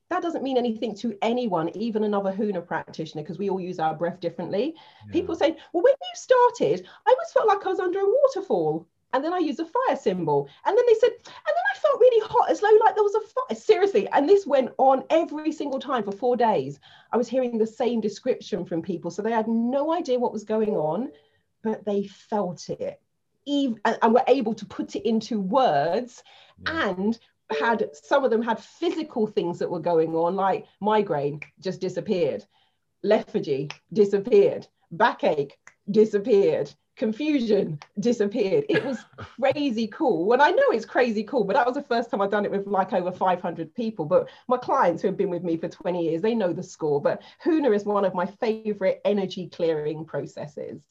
[0.10, 3.93] that doesn't mean anything to anyone even another huna practitioner because we all use our
[3.93, 4.73] breath differently.
[5.05, 5.13] Yeah.
[5.13, 8.88] people say well when you started i always felt like i was under a waterfall
[9.13, 10.50] and then I used a fire symbol.
[10.65, 13.15] And then they said, and then I felt really hot, as though like there was
[13.15, 13.58] a fire.
[13.58, 14.08] Seriously.
[14.10, 16.80] And this went on every single time for four days.
[17.12, 19.10] I was hearing the same description from people.
[19.10, 21.12] So they had no idea what was going on,
[21.63, 23.02] but they felt it.
[23.46, 26.22] Even, and, and were able to put it into words
[26.65, 26.89] yeah.
[26.89, 27.17] and
[27.58, 32.46] had some of them had physical things that were going on, like migraine just disappeared,
[33.04, 35.58] lethargy disappeared, backache
[35.89, 38.65] disappeared confusion disappeared.
[38.67, 40.33] It was crazy cool.
[40.33, 42.51] And I know it's crazy cool, but that was the first time I've done it
[42.51, 44.05] with like over 500 people.
[44.05, 47.01] But my clients who have been with me for 20 years, they know the score.
[47.01, 50.81] But Huna is one of my favorite energy clearing processes.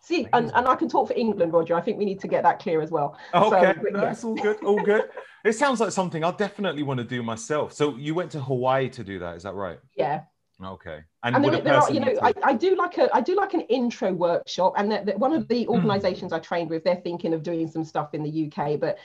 [0.00, 1.74] See, and, and I can talk for England, Roger.
[1.74, 3.18] I think we need to get that clear as well.
[3.34, 4.62] Okay, so, no, that's all good.
[4.62, 5.02] All good.
[5.44, 7.72] it sounds like something I'll definitely want to do myself.
[7.72, 9.80] So you went to Hawaii to do that, is that right?
[9.96, 10.20] Yeah.
[10.64, 11.00] Okay.
[11.22, 13.52] And, and there, there are, you know, I, I, do like a I do like
[13.52, 15.72] an intro workshop, and that, that one of the hmm.
[15.72, 18.98] organisations I trained with, they're thinking of doing some stuff in the UK, but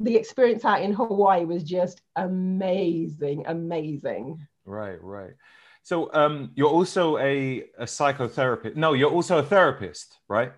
[0.00, 4.46] the experience out in Hawaii was just amazing, amazing.
[4.64, 5.34] Right, right.
[5.82, 8.76] So um, you're also a, a psychotherapist.
[8.76, 10.52] No, you're also a therapist, right?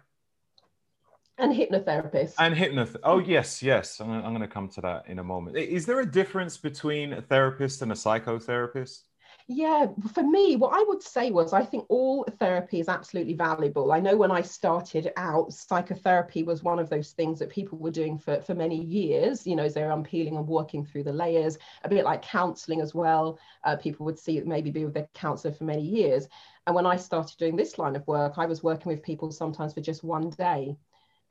[1.39, 2.35] And hypnotherapist.
[2.39, 2.97] And hypnoth.
[3.03, 4.01] Oh yes, yes.
[4.01, 5.57] I'm, I'm going to come to that in a moment.
[5.57, 9.01] Is there a difference between a therapist and a psychotherapist?
[9.49, 13.93] Yeah, for me, what I would say was I think all therapy is absolutely valuable.
[13.93, 17.91] I know when I started out, psychotherapy was one of those things that people were
[17.91, 21.59] doing for, for many years, you know, as they're unpeeling and working through the layers,
[21.85, 23.39] a bit like counseling as well.
[23.65, 26.29] Uh, people would see maybe be with their counselor for many years.
[26.67, 29.75] And when I started doing this line of work, I was working with people sometimes
[29.75, 30.77] for just one day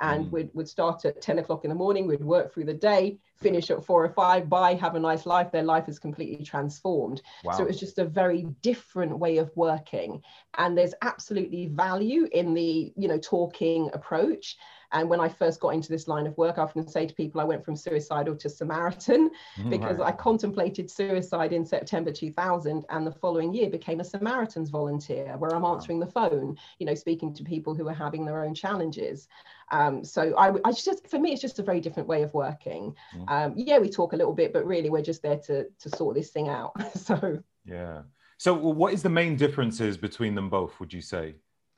[0.02, 0.32] and mm.
[0.32, 3.72] we'd, we'd start at 10 o'clock in the morning we'd work through the day finish
[3.72, 7.54] at four or five bye have a nice life their life is completely transformed wow.
[7.54, 10.22] so it was just a very different way of working
[10.58, 14.58] and there's absolutely value in the you know talking approach
[14.94, 17.40] and when I first got into this line of work, I often say to people,
[17.40, 20.08] I went from suicidal to Samaritan mm, because right.
[20.08, 25.56] I contemplated suicide in September 2000 and the following year became a Samaritan's volunteer where
[25.56, 29.28] I'm answering the phone, you know, speaking to people who are having their own challenges.
[29.72, 32.94] Um, so I, I, just, for me, it's just a very different way of working.
[33.16, 33.32] Mm.
[33.32, 36.16] Um, yeah, we talk a little bit, but really we're just there to, to sort
[36.16, 36.74] this thing out.
[36.98, 38.02] so, yeah.
[38.38, 41.36] So what is the main differences between them both, would you say?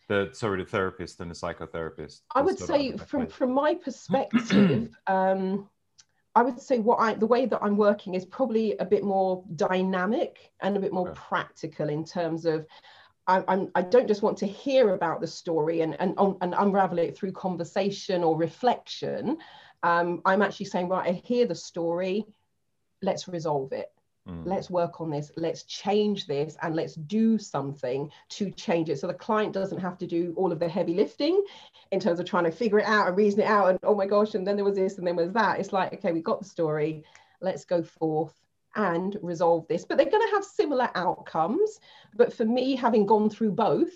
[0.09, 5.69] The sorry the therapist and the psychotherapist i would say from from my perspective um
[6.35, 9.43] I would say what I the way that I'm working is probably a bit more
[9.55, 12.65] dynamic and a bit more practical in terms of
[13.27, 16.99] I, I'm, I don't just want to hear about the story and, and, and unravel
[16.99, 19.37] it through conversation or reflection.
[19.81, 22.25] Um, I'm actually saying, right, I hear the story,
[23.01, 23.91] let's resolve it.
[24.27, 24.45] Mm.
[24.45, 25.31] Let's work on this.
[25.35, 28.99] Let's change this and let's do something to change it.
[28.99, 31.43] So the client doesn't have to do all of the heavy lifting
[31.91, 33.69] in terms of trying to figure it out and reason it out.
[33.69, 35.59] And oh my gosh, and then there was this and then was that.
[35.59, 37.03] It's like, okay, we got the story.
[37.41, 38.33] Let's go forth
[38.75, 39.85] and resolve this.
[39.85, 41.79] But they're going to have similar outcomes.
[42.15, 43.93] But for me, having gone through both,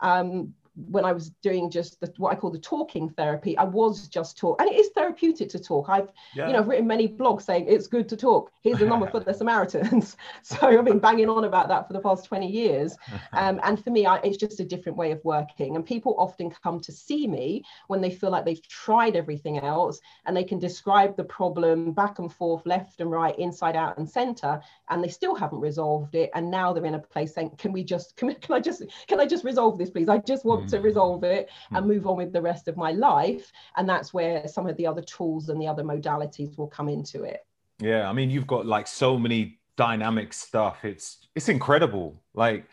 [0.00, 4.08] um, when I was doing just the, what I call the talking therapy, I was
[4.08, 5.88] just talk, and it is therapeutic to talk.
[5.88, 6.46] I've, yeah.
[6.46, 8.52] you know, I've written many blogs saying it's good to talk.
[8.62, 10.16] Here's the number for the Samaritans.
[10.42, 12.96] So I've been banging on about that for the past 20 years.
[13.32, 15.76] Um, and for me, I, it's just a different way of working.
[15.76, 20.00] And people often come to see me when they feel like they've tried everything else
[20.24, 24.08] and they can describe the problem back and forth, left and right, inside out and
[24.08, 26.30] center, and they still haven't resolved it.
[26.34, 29.20] And now they're in a place saying, can we just, can, can I just, can
[29.20, 30.08] I just resolve this, please?
[30.08, 31.88] I just want to resolve it and hmm.
[31.88, 33.50] move on with the rest of my life.
[33.76, 37.24] And that's where some of the other tools and the other modalities will come into
[37.24, 37.46] it.
[37.78, 40.84] Yeah, I mean, you've got like so many dynamic stuff.
[40.84, 42.22] It's it's incredible.
[42.34, 42.66] Like,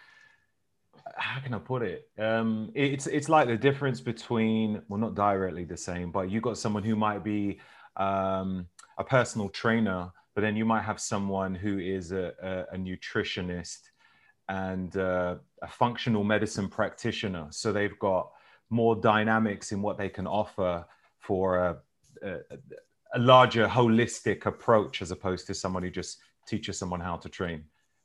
[1.15, 2.10] how can I put it?
[2.17, 6.58] Um, it's it's like the difference between well, not directly the same, but you've got
[6.58, 7.60] someone who might be
[7.97, 12.77] um, a personal trainer, but then you might have someone who is a, a, a
[12.77, 13.89] nutritionist
[14.49, 17.47] and uh, a functional medicine practitioner.
[17.51, 18.32] So they've got
[18.69, 20.86] more dynamics in what they can offer
[21.19, 21.77] for a,
[22.23, 22.38] a,
[23.15, 27.63] a larger holistic approach as opposed to someone who just teaches someone how to train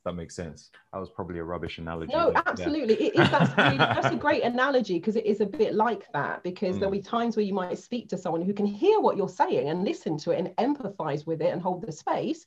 [0.08, 0.70] that makes sense.
[0.92, 2.12] That was probably a rubbish analogy.
[2.12, 2.98] No, absolutely.
[2.98, 3.06] Yeah.
[3.08, 6.42] It is, that's, really, that's a great analogy because it is a bit like that.
[6.42, 6.80] Because mm.
[6.80, 9.68] there'll be times where you might speak to someone who can hear what you're saying
[9.68, 12.46] and listen to it and empathize with it and hold the space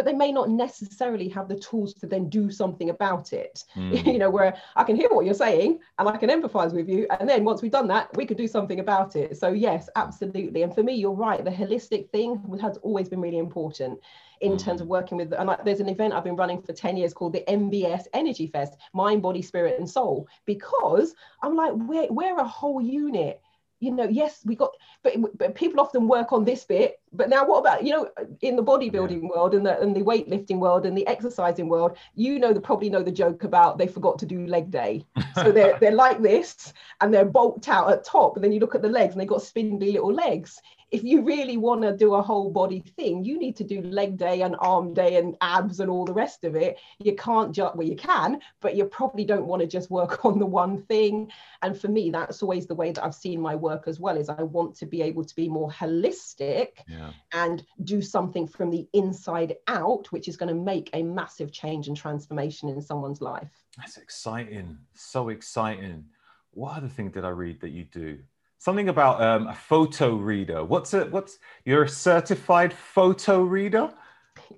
[0.00, 3.64] but they may not necessarily have the tools to then do something about it.
[3.76, 4.06] Mm.
[4.10, 7.06] You know, where I can hear what you're saying and I can empathize with you.
[7.20, 9.36] And then once we've done that, we could do something about it.
[9.36, 10.62] So, yes, absolutely.
[10.62, 11.44] And for me, you're right.
[11.44, 14.00] The holistic thing has always been really important
[14.40, 14.58] in mm.
[14.64, 17.12] terms of working with and like, there's an event I've been running for 10 years
[17.12, 22.38] called the MBS Energy Fest mind body spirit and soul because I'm like we're, we're
[22.38, 23.42] a whole unit
[23.80, 24.70] you know, yes, we got,
[25.02, 27.00] but, but people often work on this bit.
[27.12, 28.08] But now, what about you know,
[28.42, 29.28] in the bodybuilding yeah.
[29.28, 32.90] world and the and the weightlifting world and the exercising world, you know, they probably
[32.90, 35.04] know the joke about they forgot to do leg day.
[35.34, 38.74] So they're they're like this and they're bulked out at top, and then you look
[38.74, 40.60] at the legs and they've got spindly little legs
[40.90, 44.16] if you really want to do a whole body thing, you need to do leg
[44.16, 46.78] day and arm day and abs and all the rest of it.
[46.98, 50.38] You can't just, well, you can, but you probably don't want to just work on
[50.38, 51.30] the one thing.
[51.62, 54.28] And for me, that's always the way that I've seen my work as well, is
[54.28, 57.12] I want to be able to be more holistic yeah.
[57.32, 61.86] and do something from the inside out, which is going to make a massive change
[61.86, 63.50] and transformation in someone's life.
[63.76, 64.78] That's exciting.
[64.94, 66.06] So exciting.
[66.52, 68.18] What other thing did I read that you do?
[68.60, 70.62] Something about um, a photo reader.
[70.62, 71.10] What's it?
[71.10, 73.92] What's you're a certified photo reader?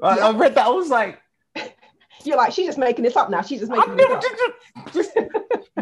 [0.02, 0.08] Yeah.
[0.08, 0.66] I, I, read that.
[0.66, 1.20] I was like,
[2.24, 3.40] you're like, she's just making this up now.
[3.40, 4.22] She's just making this up.
[4.92, 5.11] Just,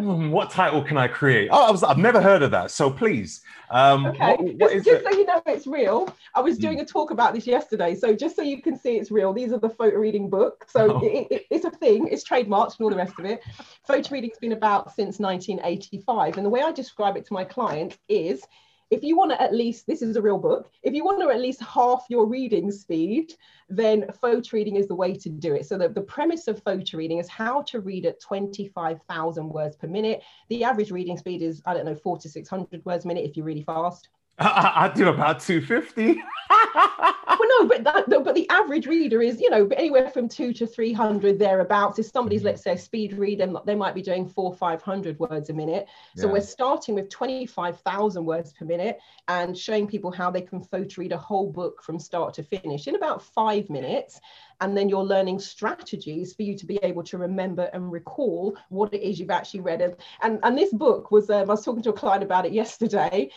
[0.01, 1.49] what title can I create?
[1.53, 2.71] Oh, I was, I've never heard of that.
[2.71, 4.37] So please, um, okay.
[4.37, 6.83] What, what just, just so you know it's real, I was doing mm.
[6.83, 7.95] a talk about this yesterday.
[7.95, 10.73] So just so you can see it's real, these are the photo reading books.
[10.73, 11.01] So oh.
[11.05, 12.09] it, it, it's a thing.
[12.09, 13.43] It's trademarked and all the rest of it.
[13.87, 17.99] Photo reading's been about since 1985, and the way I describe it to my clients
[18.09, 18.43] is
[18.91, 21.31] if you want to at least, this is a real book, if you want to
[21.31, 23.35] at least half your reading speed,
[23.69, 25.67] then photo reading is the way to do it.
[25.67, 29.87] So the, the premise of photo reading is how to read at 25,000 words per
[29.87, 30.23] minute.
[30.49, 33.37] The average reading speed is, I don't know, four to 600 words a minute if
[33.37, 34.09] you're really fast.
[34.45, 36.23] I, I do about 250.
[36.75, 40.67] well, no, but that, but the average reader is, you know, anywhere from two to
[40.67, 41.99] 300 thereabouts.
[41.99, 42.47] If somebody's, mm-hmm.
[42.47, 45.87] let's say, a speed reader, they might be doing four, 500 words a minute.
[46.17, 46.33] So yeah.
[46.33, 48.99] we're starting with 25,000 words per minute
[49.29, 52.89] and showing people how they can photo read a whole book from start to finish
[52.89, 54.21] in about five minutes.
[54.63, 58.93] And then you're learning strategies for you to be able to remember and recall what
[58.93, 59.83] it is you've actually read.
[59.83, 62.53] And, and, and this book was, um, I was talking to a client about it
[62.53, 63.31] yesterday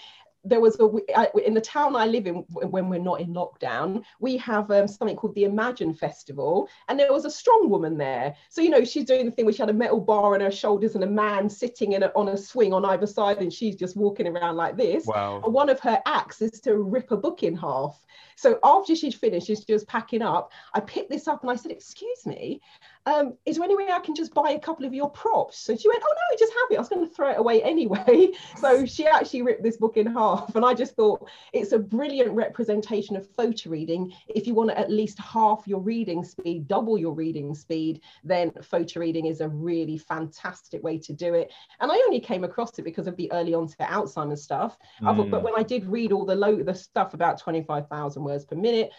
[0.44, 4.38] there was a in the town I live in when we're not in lockdown, we
[4.38, 8.36] have um, something called the Imagine Festival, and there was a strong woman there.
[8.50, 10.52] So you know she's doing the thing where she had a metal bar on her
[10.52, 13.76] shoulders and a man sitting in a, on a swing on either side, and she's
[13.76, 15.06] just walking around like this.
[15.06, 15.42] Wow!
[15.44, 18.02] And one of her acts is to rip a book in half.
[18.36, 20.52] So after she'd finished, she's just packing up.
[20.74, 22.62] I picked this up and I said, "Excuse me."
[23.06, 25.58] Um, is there any way I can just buy a couple of your props?
[25.58, 26.78] So she went, oh no, just have it.
[26.78, 28.30] I was going to throw it away anyway.
[28.58, 30.56] so she actually ripped this book in half.
[30.56, 34.14] And I just thought it's a brilliant representation of photo reading.
[34.28, 38.52] If you want to at least half your reading speed, double your reading speed, then
[38.62, 41.52] photo reading is a really fantastic way to do it.
[41.82, 44.78] And I only came across it because of the early onset Alzheimer's stuff.
[45.02, 45.30] Mm.
[45.30, 48.92] But when I did read all the low, the stuff about 25,000 words per minute,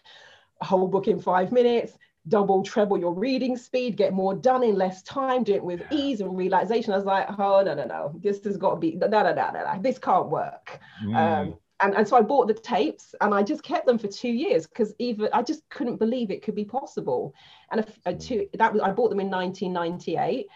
[0.61, 1.97] a whole book in five minutes,
[2.29, 6.21] double, treble your reading speed, get more done in less time, do it with ease
[6.21, 6.93] and relaxation.
[6.93, 9.35] I was like, oh, no, no, no, this has got to be, no, no, no,
[9.35, 10.81] no, no, this can't work.
[11.05, 11.17] Mm.
[11.17, 14.31] Um, and, and so I bought the tapes and I just kept them for two
[14.31, 17.35] years because even I just couldn't believe it could be possible.
[17.71, 20.47] And a, a two, that was I bought them in 1998.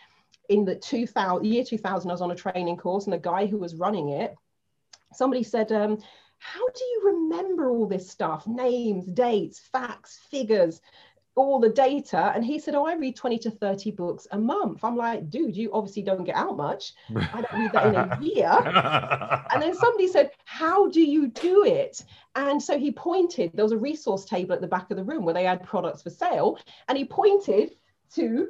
[0.49, 3.59] In the 2000 year 2000, I was on a training course, and the guy who
[3.59, 4.35] was running it,
[5.13, 5.99] somebody said, um,
[6.39, 8.47] "How do you remember all this stuff?
[8.47, 10.81] Names, dates, facts, figures."
[11.39, 14.83] All the data and he said oh i read 20 to 30 books a month.
[14.83, 16.95] I'm like dude you obviously don't get out much.
[17.15, 19.45] I don't read that in a year.
[19.53, 22.05] And then somebody said how do you do it?
[22.35, 25.25] And so he pointed there was a resource table at the back of the room
[25.25, 27.77] where they had products for sale and he pointed
[28.15, 28.49] to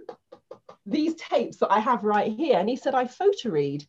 [0.86, 3.86] these tapes that i have right here and he said i photo read.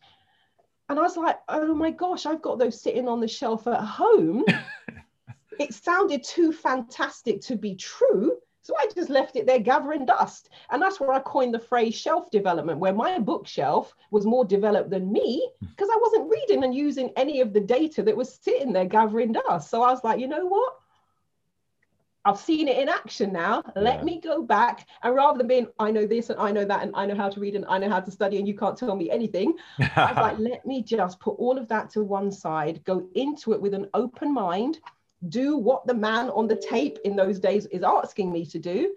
[0.88, 3.80] And i was like oh my gosh i've got those sitting on the shelf at
[3.80, 4.44] home.
[5.58, 8.38] It sounded too fantastic to be true
[8.70, 10.48] so I just left it there gathering dust.
[10.70, 14.90] And that's where I coined the phrase shelf development, where my bookshelf was more developed
[14.90, 15.66] than me hmm.
[15.66, 19.32] because I wasn't reading and using any of the data that was sitting there gathering
[19.32, 19.70] dust.
[19.70, 20.74] So I was like, you know what?
[22.24, 23.64] I've seen it in action now.
[23.74, 24.04] Let yeah.
[24.04, 24.86] me go back.
[25.02, 27.30] And rather than being, I know this and I know that and I know how
[27.30, 29.54] to read and I know how to study and you can't tell me anything,
[29.96, 33.52] I was like, let me just put all of that to one side, go into
[33.52, 34.78] it with an open mind
[35.28, 38.94] do what the man on the tape in those days is asking me to do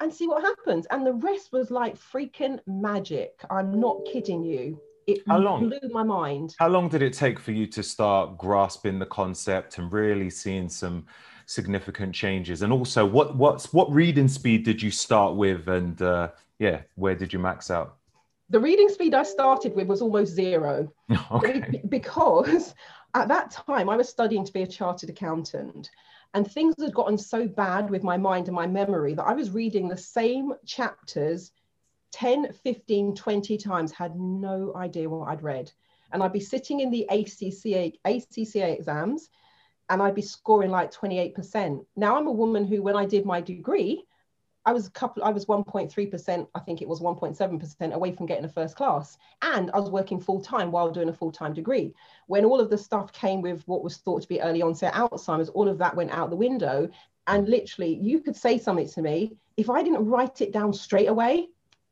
[0.00, 0.86] and see what happens.
[0.90, 3.40] And the rest was like freaking magic.
[3.50, 4.80] I'm not kidding you.
[5.06, 6.56] It how long, blew my mind.
[6.58, 10.68] How long did it take for you to start grasping the concept and really seeing
[10.68, 11.06] some
[11.46, 12.62] significant changes?
[12.62, 15.68] And also, what what's what reading speed did you start with?
[15.68, 17.98] And uh, yeah, where did you max out?
[18.50, 20.92] The reading speed I started with was almost zero.
[21.30, 21.82] okay.
[21.88, 22.74] Because
[23.16, 25.90] at that time, I was studying to be a chartered accountant.
[26.34, 29.50] And things had gotten so bad with my mind and my memory that I was
[29.50, 31.52] reading the same chapters
[32.12, 35.72] 10, 15, 20 times, had no idea what I'd read.
[36.12, 39.30] And I'd be sitting in the ACCA, ACCA exams
[39.88, 41.84] and I'd be scoring like 28%.
[41.96, 44.04] Now I'm a woman who, when I did my degree,
[44.66, 48.44] I was a couple, I was 1.3%, I think it was 1.7% away from getting
[48.44, 49.16] a first class.
[49.42, 51.94] And I was working full time while doing a full time degree.
[52.26, 55.48] When all of the stuff came with what was thought to be early onset Alzheimer's,
[55.50, 56.90] all of that went out the window.
[57.28, 59.36] And literally, you could say something to me.
[59.56, 61.48] If I didn't write it down straight away,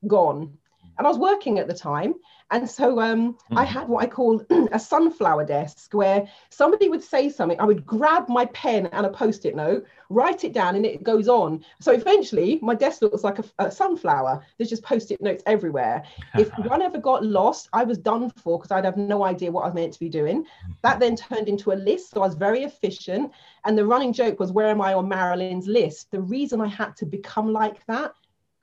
[0.07, 0.59] gone
[0.99, 2.15] and I was working at the time.
[2.51, 3.59] And so um, mm.
[3.59, 7.87] I had what I called a sunflower desk where somebody would say something, I would
[7.87, 11.65] grab my pen and a post it note, write it down, and it goes on.
[11.81, 14.45] So eventually, my desk looks like a, a sunflower.
[14.57, 16.05] There's just post it notes everywhere.
[16.35, 19.63] if one ever got lost, I was done for because I'd have no idea what
[19.63, 20.45] I was meant to be doing.
[20.83, 22.11] That then turned into a list.
[22.11, 23.33] So I was very efficient.
[23.65, 26.11] And the running joke was, Where am I on Marilyn's list?
[26.11, 28.15] The reason I had to become like that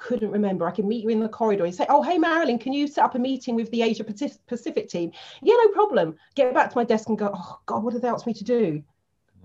[0.02, 0.68] couldn't remember.
[0.68, 3.06] I can meet you in the corridor and say, Oh, hey, Marilyn, can you set
[3.06, 5.12] up a meeting with the Asia Pacific team?
[5.42, 6.16] Yeah, no problem.
[6.36, 8.44] Get back to my desk and go, Oh, God, what do they ask me to
[8.44, 8.84] do?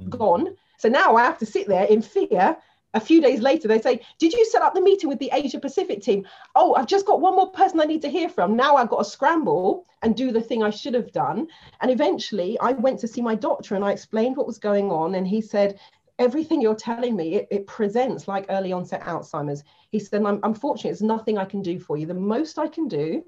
[0.03, 0.09] Mm.
[0.09, 0.57] Gone.
[0.79, 2.57] So now I have to sit there in fear.
[2.95, 5.61] A few days later, they say, Did you set up the meeting with the Asia
[5.61, 6.27] Pacific team?
[6.55, 8.57] Oh, I've just got one more person I need to hear from.
[8.57, 11.49] Now I've got to scramble and do the thing I should have done.
[11.83, 15.17] And eventually, I went to see my doctor and I explained what was going on.
[15.17, 15.79] And he said,
[16.19, 19.65] everything you're telling me, it, it, presents like early onset Alzheimer's.
[19.97, 22.05] He said, I'm unfortunately, there's nothing I can do for you.
[22.05, 23.25] The most I can do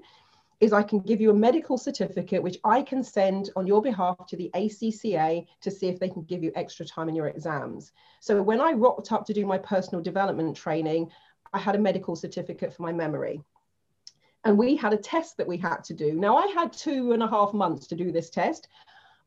[0.59, 4.27] is I can give you a medical certificate, which I can send on your behalf
[4.27, 7.91] to the ACCA to see if they can give you extra time in your exams.
[8.19, 11.09] So when I rocked up to do my personal development training,
[11.53, 13.41] I had a medical certificate for my memory.
[14.43, 16.13] And we had a test that we had to do.
[16.13, 18.67] Now I had two and a half months to do this test.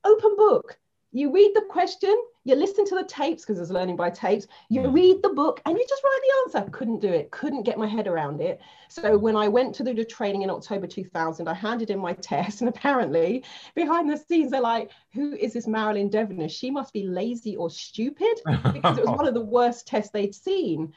[0.05, 0.79] Open book.
[1.13, 4.81] You read the question, you listen to the tapes because it's learning by tapes you
[4.81, 4.93] mm.
[4.93, 6.71] read the book and you just write the answer.
[6.71, 8.61] Couldn't do it couldn't get my head around it.
[8.89, 12.13] So when i went to do the training in october 2000 i handed in my
[12.31, 13.45] test and apparently
[13.75, 17.71] behind the scenes they're like who is this marilyn devonish she must be lazy or
[17.71, 18.41] stupid
[18.73, 20.93] because it was one of the worst tests they'd seen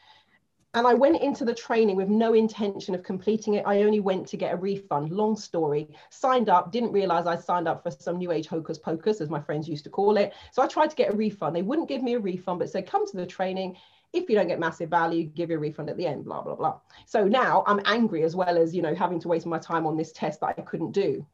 [0.75, 3.63] And I went into the training with no intention of completing it.
[3.65, 5.09] I only went to get a refund.
[5.09, 5.87] Long story.
[6.09, 9.39] Signed up, didn't realize I signed up for some new age hocus pocus, as my
[9.39, 10.33] friends used to call it.
[10.51, 11.55] So I tried to get a refund.
[11.55, 13.77] They wouldn't give me a refund, but said, come to the training.
[14.11, 16.55] If you don't get massive value, give you a refund at the end, blah, blah,
[16.55, 16.79] blah.
[17.05, 19.95] So now I'm angry as well as, you know, having to waste my time on
[19.95, 21.25] this test that I couldn't do.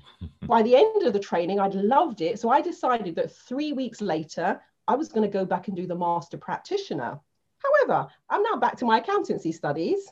[0.46, 2.38] By the end of the training, I'd loved it.
[2.38, 5.86] So I decided that three weeks later, I was going to go back and do
[5.86, 7.18] the master practitioner.
[7.80, 10.10] However, I'm now back to my accountancy studies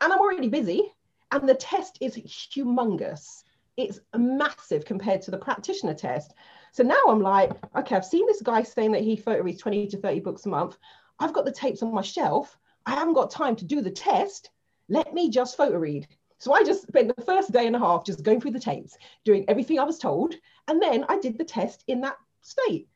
[0.00, 0.92] and I'm already busy.
[1.30, 3.42] And the test is humongous.
[3.76, 6.32] It's massive compared to the practitioner test.
[6.72, 9.88] So now I'm like, okay, I've seen this guy saying that he photo reads 20
[9.88, 10.78] to 30 books a month.
[11.18, 12.56] I've got the tapes on my shelf.
[12.86, 14.50] I haven't got time to do the test.
[14.88, 16.08] Let me just photo read.
[16.38, 18.96] So I just spent the first day and a half just going through the tapes,
[19.24, 20.34] doing everything I was told.
[20.68, 22.88] And then I did the test in that state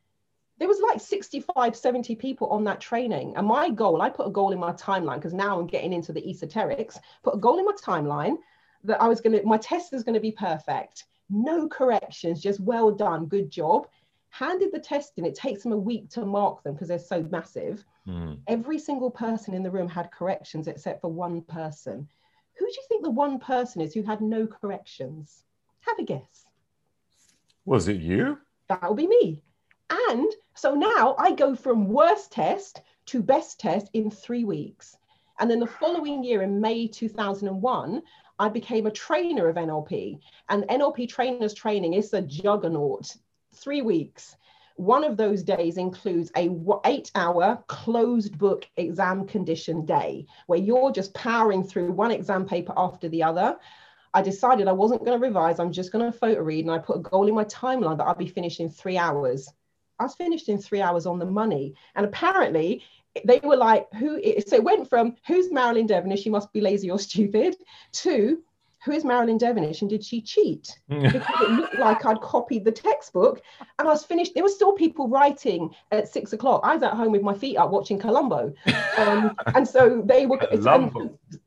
[0.62, 3.34] there was like 65 70 people on that training.
[3.34, 6.12] And my goal i put a goal in my timeline because now i'm getting into
[6.12, 8.36] the esoterics put a goal in my timeline
[8.84, 11.06] that i was going to my test is going to be perfect.
[11.28, 13.88] No corrections just well done good job.
[14.30, 15.24] Handed the test in.
[15.24, 17.84] It takes them a week to mark them because they're so massive.
[18.06, 18.38] Mm.
[18.46, 22.08] every single person in the room had corrections except for one person.
[22.58, 25.42] Who do you think the one person is who had no corrections?
[25.80, 26.46] Have a guess.
[27.64, 28.38] Was it you?
[28.68, 29.42] That will be me
[30.08, 34.96] and so now I go from worst test to best test in three weeks.
[35.38, 38.02] And then the following year, in May 2001,
[38.38, 40.18] I became a trainer of NLP.
[40.48, 43.14] And NLP trainers training is a juggernaut,
[43.52, 44.36] three weeks.
[44.76, 46.48] One of those days includes a
[46.86, 52.72] eight hour closed book exam condition day where you're just powering through one exam paper
[52.76, 53.58] after the other.
[54.14, 55.58] I decided I wasn't going to revise.
[55.58, 56.64] I'm just going to photo read.
[56.64, 59.48] And I put a goal in my timeline that I'll be finished in three hours.
[60.02, 61.74] I was finished in three hours on the money.
[61.94, 62.82] And apparently,
[63.24, 66.60] they were like, who is, so it went from who's Marilyn Devonish, she must be
[66.60, 67.56] lazy or stupid,
[67.92, 68.42] to
[68.84, 70.78] who is Marilyn Devonish and did she cheat?
[70.88, 73.40] because it looked like I'd copied the textbook
[73.78, 74.34] and I was finished.
[74.34, 76.62] There were still people writing at six o'clock.
[76.64, 78.52] I was at home with my feet up watching Columbo.
[78.98, 80.40] Um, and so they were,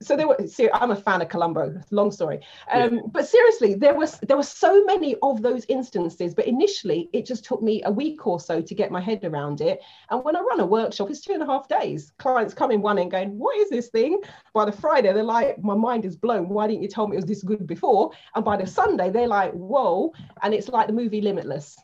[0.02, 2.40] so they were, see, I'm a fan of Columbo, long story.
[2.72, 3.02] Um, yeah.
[3.08, 7.44] But seriously, there was, there were so many of those instances, but initially it just
[7.44, 9.82] took me a week or so to get my head around it.
[10.10, 12.14] And when I run a workshop, it's two and a half days.
[12.18, 14.22] Clients come in one and going, what is this thing?
[14.54, 16.48] By the Friday, they're like, my mind is blown.
[16.48, 18.12] Why didn't you tell me it was this good before.
[18.36, 20.14] And by the Sunday, they're like, whoa.
[20.42, 21.78] And it's like the movie Limitless.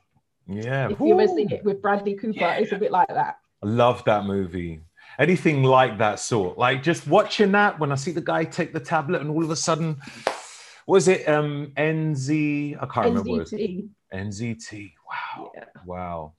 [0.48, 0.90] Yeah.
[0.90, 2.54] If you ever seen it with Bradley Cooper, yeah.
[2.54, 3.38] it's a bit like that.
[3.64, 4.82] I love that movie.
[5.20, 6.58] Anything like that sort.
[6.58, 9.52] Like just watching that when I see the guy take the tablet and all of
[9.52, 9.98] a sudden,
[10.88, 12.78] was it um NZ?
[12.82, 13.52] I can't NZT.
[13.52, 13.88] remember.
[14.14, 14.94] NZT.
[15.08, 15.52] Wow.
[15.56, 15.64] Yeah.
[15.86, 16.34] Wow.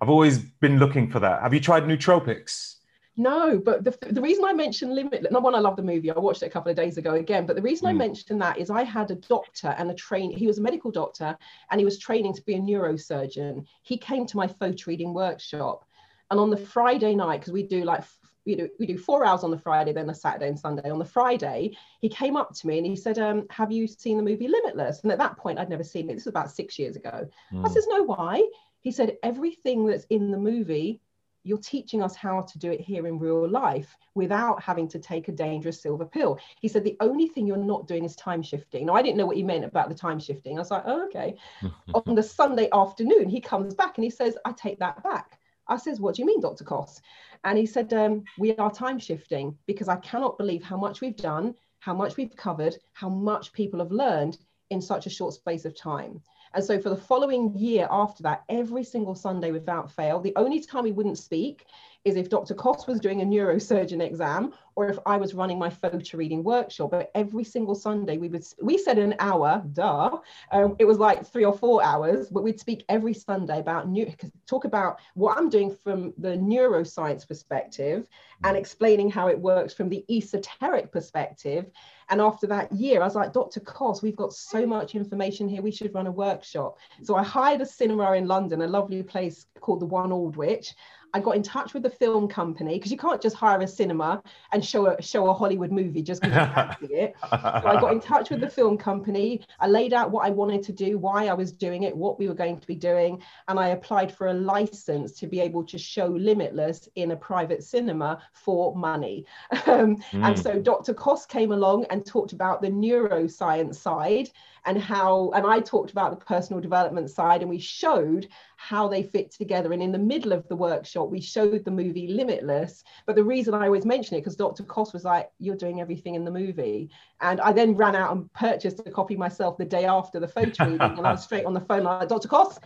[0.00, 1.42] I've always been looking for that.
[1.42, 2.75] Have you tried nootropics?
[3.16, 6.10] No, but the, the reason I mentioned Limitless, not one, I love the movie.
[6.10, 7.46] I watched it a couple of days ago again.
[7.46, 7.90] But the reason mm.
[7.90, 7.98] I hmm.
[7.98, 10.30] mentioned that is I had a doctor and a train.
[10.30, 11.36] He was a medical doctor
[11.70, 13.64] and he was training to be a neurosurgeon.
[13.82, 15.86] He came to my photo reading workshop.
[16.30, 18.04] And on the Friday night, because we do like
[18.44, 20.88] we do, we do four hours on the Friday, then a Saturday and Sunday.
[20.88, 24.16] On the Friday, he came up to me and he said, um, Have you seen
[24.16, 25.02] the movie Limitless?
[25.02, 26.14] And at that point, I'd never seen it.
[26.14, 27.28] This was about six years ago.
[27.52, 27.64] Mm.
[27.64, 27.74] I hmm.
[27.74, 28.46] says, No, why?
[28.80, 31.00] He said, Everything that's in the movie
[31.46, 35.28] you're teaching us how to do it here in real life without having to take
[35.28, 36.38] a dangerous silver pill.
[36.60, 38.86] He said, the only thing you're not doing is time shifting.
[38.86, 40.56] Now, I didn't know what he meant about the time shifting.
[40.56, 41.36] I was like, oh, okay.
[41.94, 45.38] On the Sunday afternoon, he comes back and he says, I take that back.
[45.68, 46.64] I says, what do you mean, Dr.
[46.64, 47.00] Koss?
[47.44, 51.16] And he said, um, we are time shifting because I cannot believe how much we've
[51.16, 54.38] done, how much we've covered, how much people have learned
[54.70, 56.20] in such a short space of time.
[56.56, 60.58] And so for the following year after that, every single Sunday without fail, the only
[60.58, 61.66] time he wouldn't speak
[62.06, 62.54] is if Dr.
[62.54, 66.92] Koss was doing a neurosurgeon exam or if I was running my photo reading workshop.
[66.92, 70.18] But every single Sunday, we would we said an hour, duh.
[70.52, 74.06] Um, it was like three or four hours, but we'd speak every Sunday about new
[74.46, 78.06] talk about what I'm doing from the neuroscience perspective
[78.44, 81.72] and explaining how it works from the esoteric perspective.
[82.08, 83.58] And after that year, I was like, Dr.
[83.60, 85.60] Koss, we've got so much information here.
[85.60, 86.78] We should run a workshop.
[87.02, 90.72] So I hired a cinema in London, a lovely place called the One Aldwych.
[91.14, 94.22] I got in touch with the film company because you can't just hire a cinema
[94.52, 97.14] and show a show a Hollywood movie just because you fancy it.
[97.22, 99.40] So I got in touch with the film company.
[99.60, 102.28] I laid out what I wanted to do, why I was doing it, what we
[102.28, 105.78] were going to be doing, and I applied for a license to be able to
[105.78, 109.24] show Limitless in a private cinema for money.
[109.66, 110.24] Um, mm.
[110.24, 110.94] And so Dr.
[110.94, 114.30] Koss came along and talked about the neuroscience side
[114.66, 119.02] and how and i talked about the personal development side and we showed how they
[119.02, 122.82] fit together and in the middle of the workshop we showed the movie Limitless.
[123.06, 124.64] But the reason I always mention it because Dr.
[124.64, 126.90] Koss was like, "You're doing everything in the movie,"
[127.20, 130.64] and I then ran out and purchased a copy myself the day after the photo
[130.70, 132.28] reading, and I was straight on the phone like, "Dr.
[132.28, 132.58] Koss,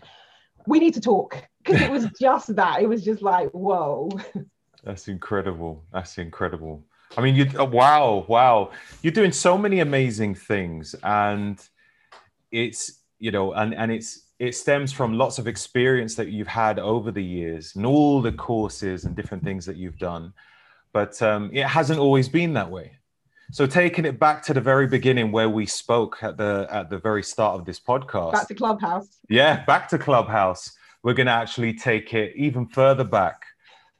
[0.66, 2.82] we need to talk," because it was just that.
[2.82, 4.11] It was just like, "Whoa."
[4.84, 5.84] That's incredible.
[5.92, 6.84] That's incredible.
[7.16, 8.70] I mean, you oh, wow, wow.
[9.03, 11.61] You're doing so many amazing things, and
[12.53, 16.78] it's you know, and and it's it stems from lots of experience that you've had
[16.78, 20.32] over the years and all the courses and different things that you've done.
[20.92, 22.92] But um, it hasn't always been that way.
[23.53, 26.98] So taking it back to the very beginning where we spoke at the at the
[26.98, 28.32] very start of this podcast.
[28.32, 29.18] Back to Clubhouse.
[29.28, 30.72] Yeah, back to Clubhouse.
[31.03, 33.44] We're going to actually take it even further back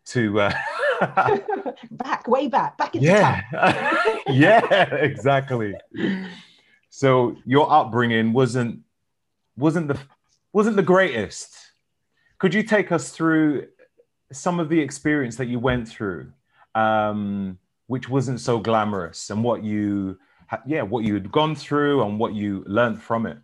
[0.07, 0.53] to uh,
[1.91, 3.41] back way back back into yeah
[4.29, 5.75] yeah exactly
[6.91, 8.81] so your upbringing wasn't
[9.57, 9.99] wasn't the
[10.53, 11.57] wasn't the greatest.
[12.39, 13.69] Could you take us through
[14.33, 16.33] some of the experience that you went through
[16.75, 20.19] um, which wasn't so glamorous and what you
[20.67, 23.39] yeah what you had gone through and what you learned from it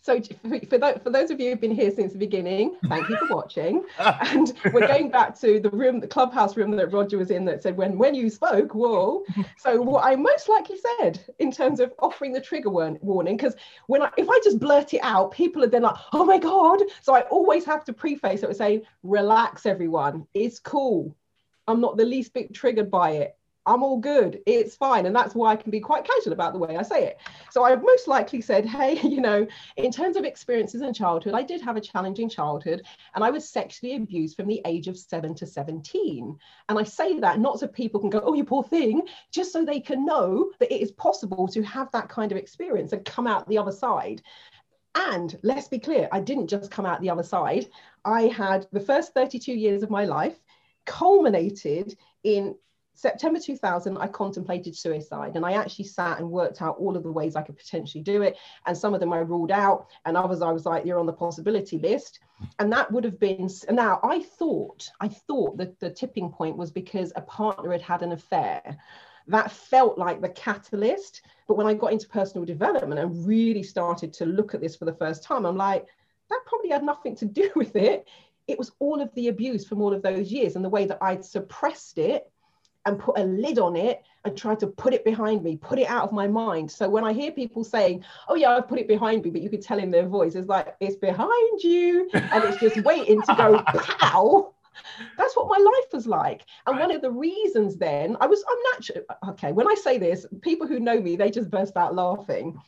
[0.00, 0.20] so
[0.68, 3.36] for, those, for those of you who've been here since the beginning, thank you for
[3.36, 3.84] watching.
[3.98, 7.62] and we're going back to the room, the clubhouse room that Roger was in that
[7.62, 9.24] said, when, when you spoke, whoa.
[9.56, 13.54] So what I most likely said in terms of offering the trigger warning, because
[13.86, 16.80] when I, if I just blurt it out, people are then like, oh my God.
[17.02, 21.14] So I always have to preface it with saying, relax everyone, it's cool.
[21.66, 23.37] I'm not the least bit triggered by it.
[23.68, 24.40] I'm all good.
[24.46, 25.06] It's fine.
[25.06, 27.18] And that's why I can be quite casual about the way I say it.
[27.50, 29.46] So I've most likely said, hey, you know,
[29.76, 32.82] in terms of experiences in childhood, I did have a challenging childhood
[33.14, 36.36] and I was sexually abused from the age of seven to 17.
[36.68, 39.64] And I say that not so people can go, oh, you poor thing, just so
[39.64, 43.26] they can know that it is possible to have that kind of experience and come
[43.26, 44.22] out the other side.
[44.94, 47.66] And let's be clear, I didn't just come out the other side.
[48.04, 50.40] I had the first 32 years of my life
[50.86, 52.56] culminated in
[52.98, 57.12] September 2000, I contemplated suicide and I actually sat and worked out all of the
[57.12, 58.36] ways I could potentially do it.
[58.66, 61.12] And some of them I ruled out, and others I was like, you're on the
[61.12, 62.18] possibility list.
[62.58, 66.72] And that would have been now I thought, I thought that the tipping point was
[66.72, 68.76] because a partner had had an affair.
[69.28, 71.22] That felt like the catalyst.
[71.46, 74.86] But when I got into personal development and really started to look at this for
[74.86, 75.86] the first time, I'm like,
[76.30, 78.08] that probably had nothing to do with it.
[78.48, 80.98] It was all of the abuse from all of those years and the way that
[81.00, 82.28] I'd suppressed it
[82.88, 85.88] and put a lid on it and try to put it behind me, put it
[85.88, 86.70] out of my mind.
[86.70, 89.50] So when I hear people saying, "Oh yeah, I've put it behind me," but you
[89.50, 93.34] could tell in their voice, it's like it's behind you, and it's just waiting to
[93.36, 94.54] go pow.
[95.18, 96.46] That's what my life was like.
[96.66, 96.86] And right.
[96.86, 99.04] one of the reasons then I was I'm natural.
[99.30, 102.58] Okay, when I say this, people who know me, they just burst out laughing.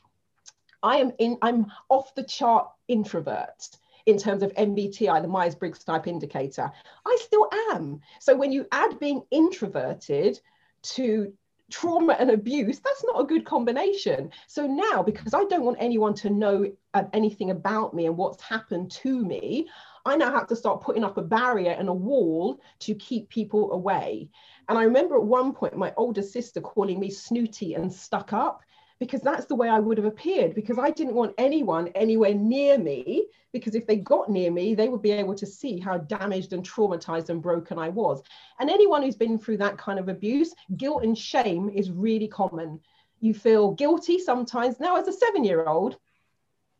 [0.83, 3.69] I am in, I'm off the chart introvert
[4.11, 6.71] in terms of MBTI, the Myers Briggs type indicator.
[7.07, 8.01] I still am.
[8.19, 10.41] So when you add being introverted
[10.83, 11.33] to
[11.71, 14.31] trauma and abuse, that's not a good combination.
[14.47, 18.43] So now, because I don't want anyone to know uh, anything about me and what's
[18.43, 19.69] happened to me,
[20.05, 23.73] I now have to start putting up a barrier and a wall to keep people
[23.73, 24.31] away.
[24.69, 28.63] And I remember at one point my older sister calling me snooty and stuck up
[29.01, 32.79] because that's the way I would have appeared because I didn't want anyone anywhere near
[32.79, 36.53] me because if they got near me they would be able to see how damaged
[36.53, 38.23] and traumatized and broken I was.
[38.61, 42.79] And anyone who's been through that kind of abuse guilt and shame is really common.
[43.21, 44.79] You feel guilty sometimes.
[44.79, 45.97] Now as a 7 year old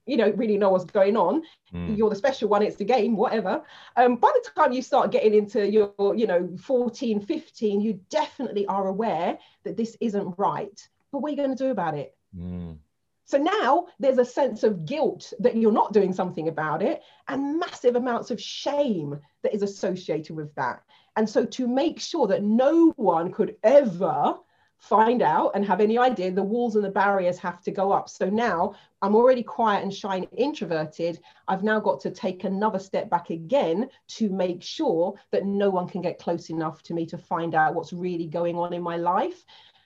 [0.07, 1.43] you don't really know what's going on.
[1.73, 1.97] Mm.
[1.97, 3.63] you're the special one it's the game whatever.
[3.97, 8.67] Um, by the time you start getting into your you know 14 15 you definitely
[8.67, 12.17] are aware that this isn't right but what are you going to do about it?
[12.37, 12.79] Mm.
[13.25, 17.61] So now there's a sense of guilt that you're not doing something about it and
[17.61, 20.83] massive amounts of shame that is associated with that.
[21.17, 24.35] And so to make sure that no one could ever
[24.79, 28.09] find out and have any idea, the walls and the barriers have to go up.
[28.09, 31.21] So now I'm already quiet and shy and introverted.
[31.47, 35.87] I've now got to take another step back again to make sure that no one
[35.87, 38.97] can get close enough to me to find out what's really going on in my
[38.97, 39.45] life.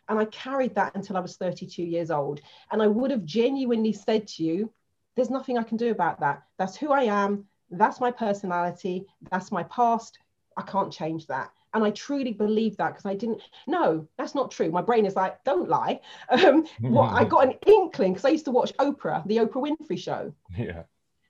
[0.08, 2.40] And I carried that until I was 32 years old.
[2.70, 4.70] And I would have genuinely said to you,
[5.16, 6.42] there's nothing I can do about that.
[6.58, 7.44] That's who I am.
[7.70, 9.06] That's my personality.
[9.30, 10.18] That's my past.
[10.56, 11.50] I can't change that.
[11.72, 13.42] And I truly believe that because I didn't.
[13.66, 14.70] No, that's not true.
[14.70, 16.00] My brain is like, don't lie.
[16.30, 19.98] Um, well, I got an inkling because I used to watch Oprah, the Oprah Winfrey
[19.98, 20.32] Show.
[20.56, 20.82] Yeah.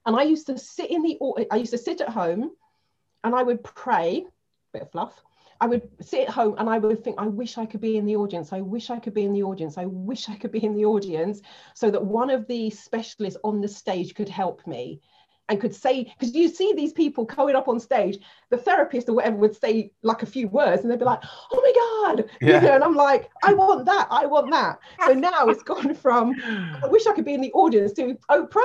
[0.06, 1.18] And I used to sit in the.
[1.50, 2.50] I used to sit at home,
[3.22, 4.26] and I would pray,
[4.72, 5.22] bit of fluff,
[5.60, 8.06] I would sit at home and I would think, I wish I could be in
[8.06, 8.52] the audience.
[8.52, 9.78] I wish I could be in the audience.
[9.78, 11.40] I wish I could be in the audience
[11.74, 15.00] so that one of the specialists on the stage could help me.
[15.48, 18.18] and could say because you see these people going up on stage
[18.50, 21.20] the therapist or whatever would say like a few words and they'd be like
[21.52, 22.60] oh my god yeah.
[22.60, 25.94] you know, and i'm like i want that i want that so now it's gone
[25.94, 26.34] from
[26.82, 28.62] i wish i could be in the audience to oprah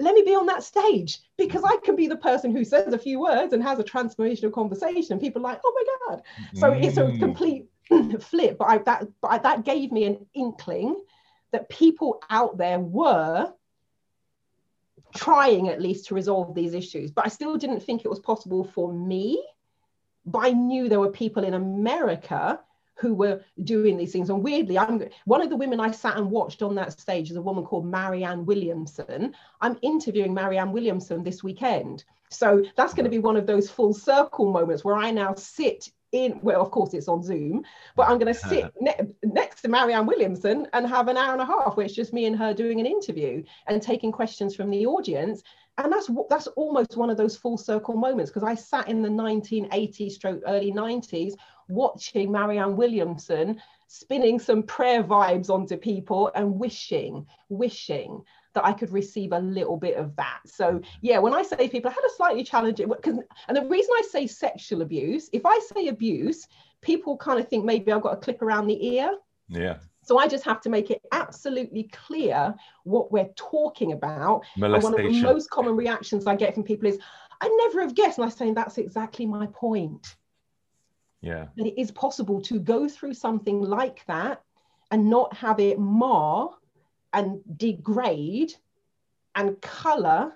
[0.00, 2.98] let me be on that stage because I can be the person who says a
[2.98, 5.12] few words and has a transformational conversation.
[5.12, 6.22] And people are like, oh my God.
[6.54, 6.84] So mm.
[6.84, 7.18] it's a mm.
[7.18, 7.66] complete
[8.20, 8.58] flip.
[8.58, 11.00] But I, that, but I, that gave me an inkling
[11.52, 13.52] that people out there were
[15.14, 17.12] trying at least to resolve these issues.
[17.12, 19.46] But I still didn't think it was possible for me.
[20.26, 22.58] But I knew there were people in America
[22.96, 24.30] who were doing these things.
[24.30, 27.36] And weirdly, I'm one of the women I sat and watched on that stage is
[27.36, 29.34] a woman called Marianne Williamson.
[29.60, 32.04] I'm interviewing Marianne Williamson this weekend.
[32.30, 35.90] So that's going to be one of those full circle moments where I now sit
[36.12, 37.64] in, well, of course it's on Zoom,
[37.96, 41.42] but I'm going to sit ne- next to Marianne Williamson and have an hour and
[41.42, 44.70] a half where it's just me and her doing an interview and taking questions from
[44.70, 45.42] the audience
[45.78, 49.08] and that's that's almost one of those full circle moments because I sat in the
[49.08, 51.34] 1980s stroke early 90s
[51.68, 58.22] watching Marianne Williamson spinning some prayer vibes onto people and wishing wishing
[58.54, 60.40] that I could receive a little bit of that.
[60.46, 63.90] So yeah, when I say people, I had a slightly challenging because and the reason
[63.96, 66.46] I say sexual abuse, if I say abuse,
[66.80, 69.12] people kind of think maybe I've got a clip around the ear.
[69.48, 69.78] Yeah.
[70.04, 72.54] So I just have to make it absolutely clear
[72.84, 74.44] what we're talking about.
[74.56, 76.98] And one of the most common reactions I get from people is,
[77.40, 78.18] I never have guessed.
[78.18, 80.16] And I'm saying that's exactly my point.
[81.24, 81.46] Yeah.
[81.56, 84.42] That it is possible to go through something like that
[84.90, 86.50] and not have it mar
[87.12, 88.54] and degrade
[89.34, 90.32] and color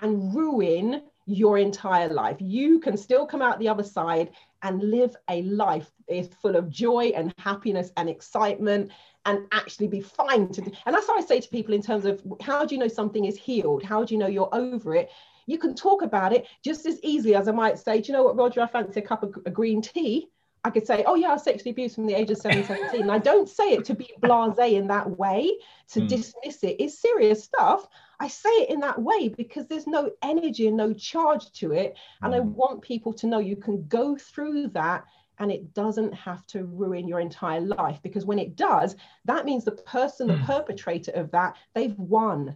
[0.00, 2.38] and ruin your entire life.
[2.40, 4.30] You can still come out the other side
[4.62, 8.90] and live a life is full of joy and happiness and excitement
[9.24, 12.20] and actually be fine to and that's what i say to people in terms of
[12.40, 15.10] how do you know something is healed how do you know you're over it
[15.46, 18.24] you can talk about it just as easily as i might say do you know
[18.24, 20.28] what roger i fancy a cup of a green tea
[20.64, 23.02] I could say, oh yeah, I was sexually abused from the age of 7, 17.
[23.02, 25.50] And I don't say it to be blasé in that way,
[25.88, 26.08] to mm.
[26.08, 26.76] dismiss it.
[26.78, 27.88] It's serious stuff.
[28.20, 31.96] I say it in that way because there's no energy and no charge to it.
[32.22, 32.36] And mm.
[32.36, 35.04] I want people to know you can go through that
[35.38, 39.64] and it doesn't have to ruin your entire life because when it does that means
[39.64, 40.44] the person the hmm.
[40.44, 42.54] perpetrator of that they've won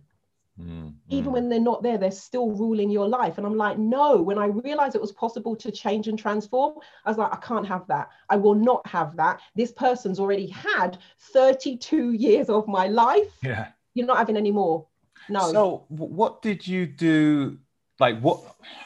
[0.60, 1.34] mm, even mm.
[1.34, 3.38] when they're not there they're still ruling your life.
[3.38, 7.10] And i'm like no when i realized it was possible to change and transform i
[7.10, 8.08] was like i can't have that.
[8.28, 9.40] I will not have that.
[9.54, 10.98] This person's already had
[11.32, 13.32] 32 years of my life.
[13.42, 13.68] Yeah.
[13.94, 14.86] You're not having any more.
[15.28, 15.52] No.
[15.52, 17.58] So what did you do
[17.98, 18.40] like what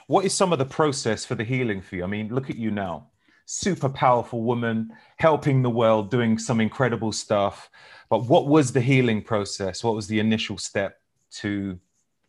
[0.07, 2.05] what is some of the process for the healing for you?
[2.05, 3.09] I mean look at you now.
[3.47, 7.69] Super powerful woman, helping the world, doing some incredible stuff.
[8.09, 9.83] But what was the healing process?
[9.83, 11.00] What was the initial step
[11.37, 11.79] to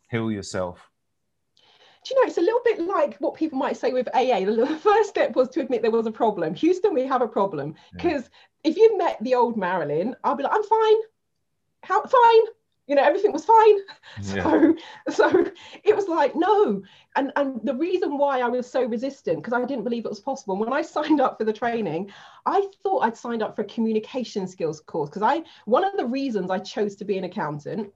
[0.10, 0.90] heal yourself?
[2.04, 4.40] Do you know, it's a little bit like what people might say with AA.
[4.40, 6.56] The first step was to admit there was a problem.
[6.56, 7.76] Houston, we have a problem.
[7.94, 8.24] Because
[8.64, 8.72] yeah.
[8.72, 10.96] if you met the old Marilyn, I'll be like, I'm fine.
[11.84, 12.54] How fine?
[12.92, 13.78] you know everything was fine
[14.36, 14.44] yeah.
[14.44, 14.76] so
[15.10, 15.46] so
[15.84, 16.84] it was like no
[17.16, 20.20] and and the reason why i was so resistant because i didn't believe it was
[20.20, 22.12] possible and when i signed up for the training
[22.46, 26.06] i thought i'd signed up for a communication skills course because i one of the
[26.06, 27.90] reasons i chose to be an accountant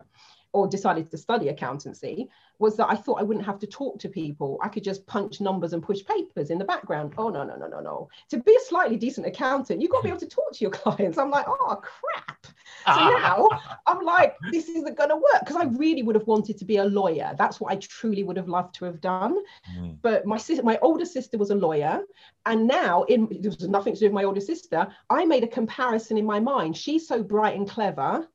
[0.55, 2.29] or decided to study accountancy
[2.59, 4.57] was that I thought I wouldn't have to talk to people.
[4.63, 7.13] I could just punch numbers and push papers in the background.
[7.17, 8.07] Oh, no, no, no, no, no.
[8.29, 10.71] To be a slightly decent accountant, you've got to be able to talk to your
[10.81, 11.17] clients.
[11.17, 12.47] I'm like, oh, crap.
[12.85, 13.49] So now
[13.85, 16.77] I'm like, this isn't going to work because I really would have wanted to be
[16.77, 17.35] a lawyer.
[17.37, 19.35] That's what I truly would have loved to have done.
[19.77, 19.97] Mm.
[20.01, 22.01] But my sister, my older sister was a lawyer.
[22.45, 24.87] And now, in, there was nothing to do with my older sister.
[25.09, 26.77] I made a comparison in my mind.
[26.77, 28.29] She's so bright and clever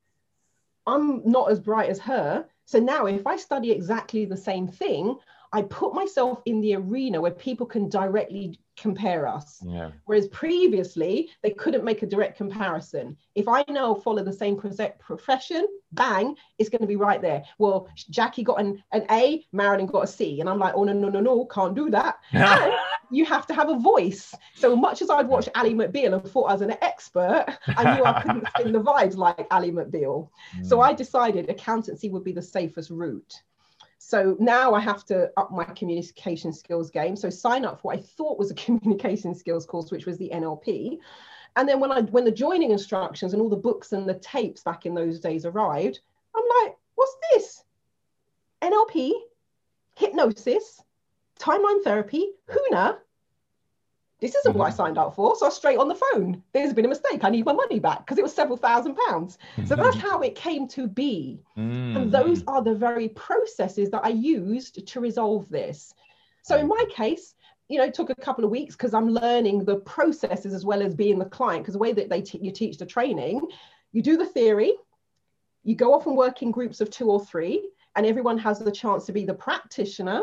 [0.87, 2.47] I'm not as bright as her.
[2.65, 5.17] So now, if I study exactly the same thing,
[5.53, 9.61] I put myself in the arena where people can directly compare us.
[9.67, 9.91] Yeah.
[10.07, 13.17] Whereas previously, they couldn't make a direct comparison.
[13.35, 17.43] If I now follow the same profession, bang, it's going to be right there.
[17.59, 20.41] Well, Jackie got an, an A, Marilyn got a C.
[20.41, 22.19] And I'm like, oh, no, no, no, no, can't do that.
[23.11, 24.35] you have to have a voice.
[24.55, 28.05] So much as I'd watched Ally McBeal and thought I was an expert, I knew
[28.05, 30.31] I couldn't spin the vibes like Ally McBeal.
[30.57, 30.67] Mm.
[30.67, 33.43] So I decided accountancy would be the safest route.
[34.11, 37.15] So now I have to up my communication skills game.
[37.15, 40.31] So sign up for what I thought was a communication skills course, which was the
[40.35, 40.99] NLP.
[41.55, 44.65] And then when I when the joining instructions and all the books and the tapes
[44.65, 46.01] back in those days arrived,
[46.35, 47.63] I'm like, what's this?
[48.63, 49.13] NLP,
[49.95, 50.83] hypnosis,
[51.39, 52.99] timeline therapy, HUNA.
[54.21, 54.77] This isn't what I mm-hmm.
[54.77, 55.35] signed up for.
[55.37, 56.43] So I was straight on the phone.
[56.53, 57.25] There's been a mistake.
[57.25, 59.39] I need my money back because it was several thousand pounds.
[59.67, 60.07] So that's mm-hmm.
[60.07, 61.41] how it came to be.
[61.57, 61.97] Mm.
[61.97, 65.95] And those are the very processes that I used to resolve this.
[66.43, 67.35] So in my case,
[67.69, 70.83] you know, it took a couple of weeks because I'm learning the processes as well
[70.83, 71.63] as being the client.
[71.63, 73.41] Because the way that they t- you teach the training,
[73.93, 74.75] you do the theory,
[75.63, 78.73] you go off and work in groups of two or three, and everyone has the
[78.73, 80.23] chance to be the practitioner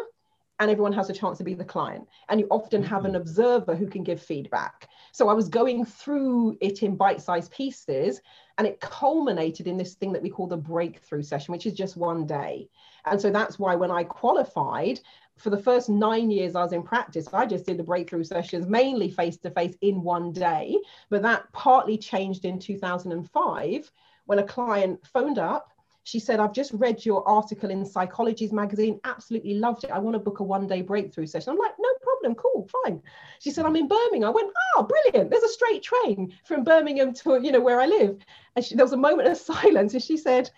[0.59, 2.07] and everyone has a chance to be the client.
[2.29, 3.21] And you often have an mm-hmm.
[3.21, 4.87] observer who can give feedback.
[5.11, 8.21] So I was going through it in bite sized pieces,
[8.57, 11.95] and it culminated in this thing that we call the breakthrough session, which is just
[11.95, 12.69] one day.
[13.05, 14.99] And so that's why when I qualified,
[15.37, 18.65] for the first nine years I was in practice, I just did the breakthrough sessions
[18.65, 20.77] mainly face to face in one day.
[21.09, 23.91] But that partly changed in 2005
[24.25, 25.71] when a client phoned up
[26.07, 29.91] she said, I've just read your article in Psychologies magazine, absolutely loved it.
[29.91, 31.51] I want to book a one day breakthrough session.
[31.51, 33.01] I'm like, no problem, cool, fine.
[33.41, 34.29] She said, I'm in Birmingham.
[34.29, 35.29] I went, oh, brilliant.
[35.29, 38.23] There's a straight train from Birmingham to, you know, where I live.
[38.55, 40.49] And she, there was a moment of silence and she said,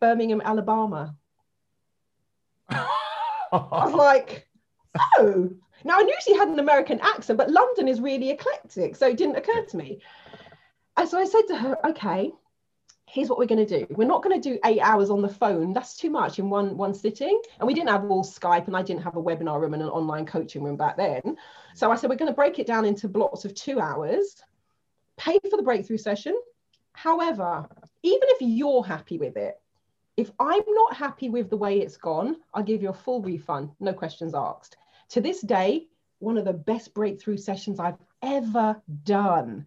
[0.00, 1.14] Birmingham, Alabama.
[2.68, 2.88] I
[3.52, 4.48] was like,
[5.18, 5.50] oh.
[5.84, 8.96] Now I knew she had an American accent, but London is really eclectic.
[8.96, 10.00] So it didn't occur to me.
[10.96, 12.32] And so I said to her, okay,
[13.12, 13.86] here's what we're going to do.
[13.90, 15.72] We're not going to do eight hours on the phone.
[15.72, 17.40] That's too much in one one sitting.
[17.58, 19.88] And we didn't have all skype and i didn't have a webinar room and an
[19.88, 21.36] online coaching room back then.
[21.74, 24.42] So i said we're going to break it down into blocks of two hours.
[25.16, 26.38] Pay for the breakthrough session.
[26.92, 27.68] However
[28.02, 29.60] even if you're happy with it
[30.16, 33.70] if i'm not happy with the way it's gone i'll give you a full refund.
[33.80, 34.76] No questions asked.
[35.10, 35.88] To this day
[36.18, 39.66] one of the best breakthrough sessions i've ever done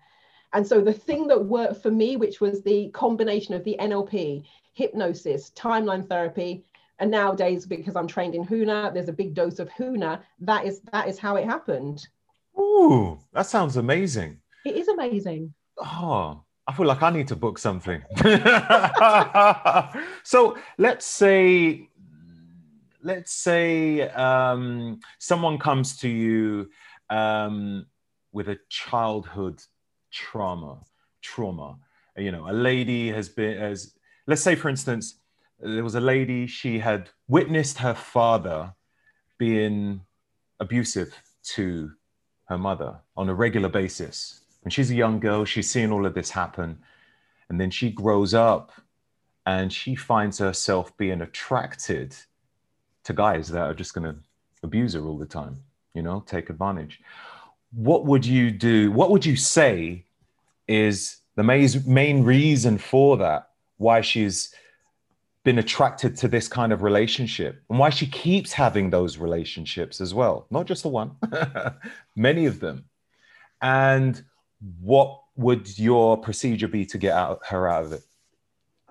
[0.54, 4.43] and so the thing that worked for me, which was the combination of the NLP,
[4.74, 6.64] hypnosis, timeline therapy,
[6.99, 10.22] and nowadays because I'm trained in Huna, there's a big dose of Huna.
[10.39, 12.08] That is that is how it happened.
[12.58, 14.39] Ooh, that sounds amazing.
[14.66, 15.54] It is amazing.
[15.78, 18.01] Oh, I feel like I need to book something.
[20.24, 21.89] so let's say,
[23.01, 26.70] let's say um, someone comes to you
[27.10, 27.88] um,
[28.32, 29.62] with a childhood
[30.14, 30.78] trauma,
[31.22, 31.78] trauma.
[32.16, 33.95] You know, a lady has been, as
[34.28, 35.16] let's say, for instance,
[35.59, 38.74] there was a lady, she had witnessed her father
[39.38, 40.01] being
[40.59, 41.14] abusive
[41.55, 41.91] to
[42.45, 44.41] her mother on a regular basis.
[44.61, 46.78] When she's a young girl, she's seeing all of this happen.
[47.49, 48.72] And then she grows up
[49.45, 52.16] and she finds herself being attracted
[53.03, 54.16] to guys that are just going to
[54.61, 55.61] abuse her all the time,
[55.93, 57.01] you know, take advantage
[57.76, 58.91] what would you do?
[58.91, 60.05] What would you say
[60.67, 63.49] is the main reason for that?
[63.78, 64.53] Why she's
[65.43, 70.13] been attracted to this kind of relationship and why she keeps having those relationships as
[70.13, 71.15] well, not just the one,
[72.15, 72.86] many of them.
[73.61, 74.24] And
[74.80, 78.03] what would your procedure be to get out, her out of it?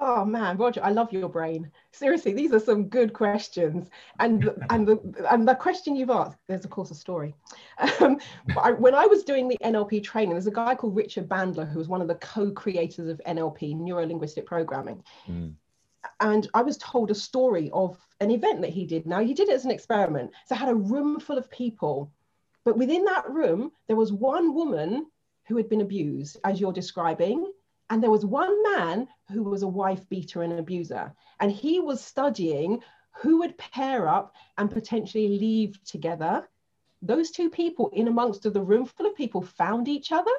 [0.04, 1.70] Oh man, Roger, I love your brain.
[1.92, 3.88] Seriously, these are some good questions.
[4.18, 7.34] And and the and the question you've asked, there's of course a story.
[8.00, 8.18] Um,
[8.60, 11.78] I, when I was doing the NLP training, there's a guy called Richard Bandler who
[11.78, 15.02] was one of the co-creators of NLP, neuro linguistic programming.
[15.28, 15.54] Mm.
[16.20, 19.06] And I was told a story of an event that he did.
[19.06, 20.32] Now he did it as an experiment.
[20.46, 22.12] So I had a room full of people,
[22.64, 25.06] but within that room there was one woman
[25.46, 27.52] who had been abused, as you're describing
[27.92, 31.12] and there was one man who was a wife beater and abuser.
[31.40, 32.82] And he was studying
[33.20, 36.48] who would pair up and potentially leave together.
[37.02, 40.32] Those two people, in amongst the room full of people, found each other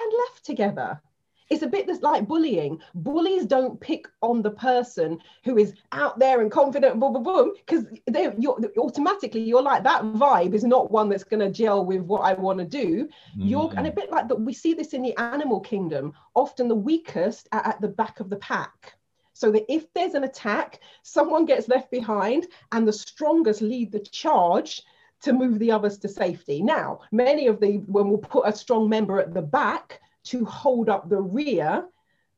[0.00, 1.02] and left together
[1.48, 2.80] it's a bit that's like bullying.
[2.94, 7.52] Bullies don't pick on the person who is out there and confident, boom, boom, boom,
[7.54, 11.84] because they you're automatically you're like that vibe is not one that's going to gel
[11.84, 13.04] with what I want to do.
[13.06, 13.08] Mm.
[13.36, 14.40] You're and a bit like that.
[14.40, 16.12] We see this in the animal kingdom.
[16.34, 18.94] Often the weakest are at the back of the pack.
[19.32, 24.00] So that if there's an attack, someone gets left behind, and the strongest lead the
[24.00, 24.82] charge
[25.22, 26.62] to move the others to safety.
[26.62, 30.88] Now, many of the when we'll put a strong member at the back to hold
[30.88, 31.86] up the rear.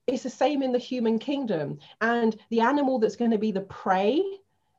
[0.07, 1.79] It's the same in the human kingdom.
[2.01, 4.23] And the animal that's going to be the prey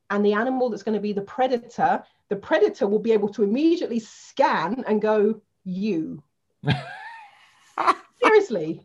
[0.09, 3.43] and the animal that's going to be the predator, the predator will be able to
[3.43, 6.23] immediately scan and go, You.
[8.23, 8.81] Seriously.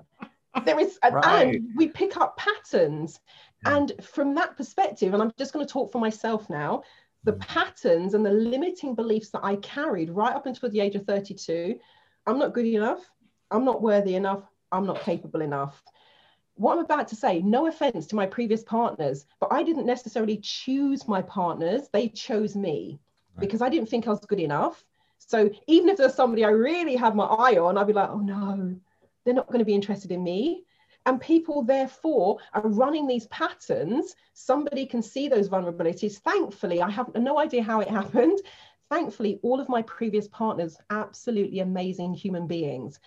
[0.65, 1.49] There is, right.
[1.49, 3.21] and we pick up patterns.
[3.65, 6.83] And from that perspective, and I'm just going to talk for myself now,
[7.25, 7.41] the mm.
[7.41, 11.79] patterns and the limiting beliefs that I carried right up until the age of 32
[12.27, 13.01] I'm not good enough.
[13.55, 14.43] I'm not worthy enough,
[14.73, 15.83] I'm not capable enough.
[16.57, 20.39] What I'm about to say, no offense to my previous partners, but I didn't necessarily
[20.39, 22.99] choose my partners, they chose me
[23.35, 23.41] right.
[23.41, 24.85] because I didn't think I was good enough.
[25.19, 28.19] So even if there's somebody I really have my eye on, I'd be like, oh
[28.19, 28.77] no,
[29.25, 30.65] they're not going to be interested in me.
[31.07, 34.17] And people, therefore, are running these patterns.
[34.33, 36.19] Somebody can see those vulnerabilities.
[36.19, 38.39] Thankfully, I have no idea how it happened.
[38.91, 43.01] Thankfully, all of my previous partners, absolutely amazing human beings.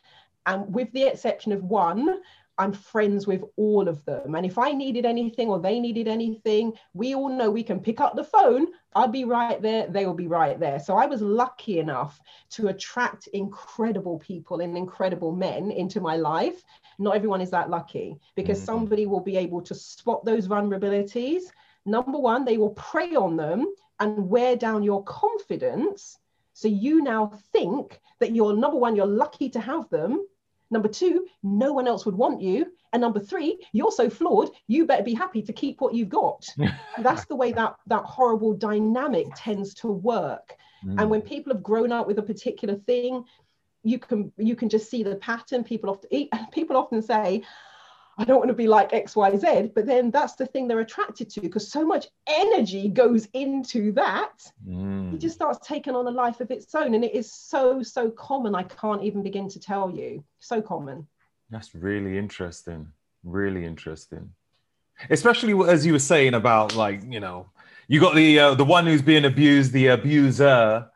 [0.48, 2.22] And with the exception of one,
[2.60, 4.34] I'm friends with all of them.
[4.34, 8.02] And if I needed anything or they needed anything, we all know we can pick
[8.02, 8.68] up the phone.
[8.96, 9.88] I'll be right there.
[9.88, 10.80] They will be right there.
[10.80, 12.20] So I was lucky enough
[12.52, 16.64] to attract incredible people and incredible men into my life.
[16.98, 18.66] Not everyone is that lucky because mm-hmm.
[18.66, 21.44] somebody will be able to spot those vulnerabilities.
[21.86, 23.68] Number one, they will prey on them
[24.00, 26.18] and wear down your confidence.
[26.54, 30.26] So you now think that you're number one, you're lucky to have them
[30.70, 32.68] Number two, no one else would want you.
[32.94, 36.46] And number three, you're so flawed, you better be happy to keep what you've got.
[37.00, 40.56] that's the way that that horrible dynamic tends to work.
[40.86, 41.02] Mm.
[41.02, 43.26] And when people have grown up with a particular thing,
[43.84, 45.64] you can you can just see the pattern.
[45.64, 47.44] People often people often say,
[48.20, 51.42] I don't want to be like XYZ, but then that's the thing they're attracted to
[51.42, 54.52] because so much energy goes into that.
[54.68, 55.14] Mm.
[55.14, 56.96] It just starts taking on a life of its own.
[56.96, 58.56] And it is so, so common.
[58.56, 60.24] I can't even begin to tell you.
[60.40, 61.08] So common.
[61.52, 62.88] That's really interesting.
[63.24, 64.32] Really interesting.
[65.12, 67.48] Especially as you were saying about like, you know,
[67.88, 70.90] you got the uh, the one who's being abused, the abuser,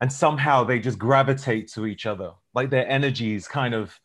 [0.00, 2.32] and somehow they just gravitate to each other.
[2.54, 3.98] Like their energies kind of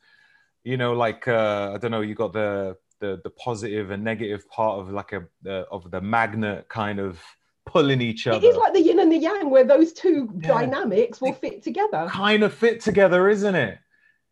[0.64, 4.47] you know, like uh, I don't know, you got the the the positive and negative
[4.49, 7.20] part of like a uh, of the magnet kind of
[7.66, 8.38] pulling each other.
[8.38, 10.47] It is like the yin and the yang, where those two yeah.
[10.47, 12.07] dynamics will fit together.
[12.09, 13.80] Kind of fit together, isn't it?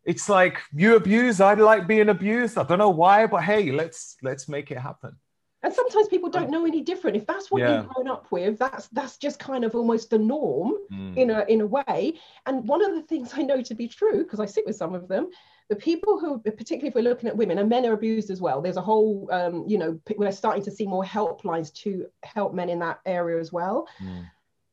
[0.05, 2.57] It's like you abuse, I like being abused.
[2.57, 5.15] I don't know why, but hey, let's let's make it happen.
[5.61, 7.17] And sometimes people don't know any different.
[7.17, 7.77] If that's what yeah.
[7.77, 11.17] you've grown up with, that's that's just kind of almost the norm mm.
[11.17, 12.13] in a in a way.
[12.45, 14.95] And one of the things I know to be true, because I sit with some
[14.95, 15.29] of them,
[15.69, 18.59] the people who, particularly if we're looking at women, and men are abused as well.
[18.59, 22.69] There's a whole, um, you know, we're starting to see more helplines to help men
[22.69, 23.87] in that area as well.
[24.03, 24.29] Mm.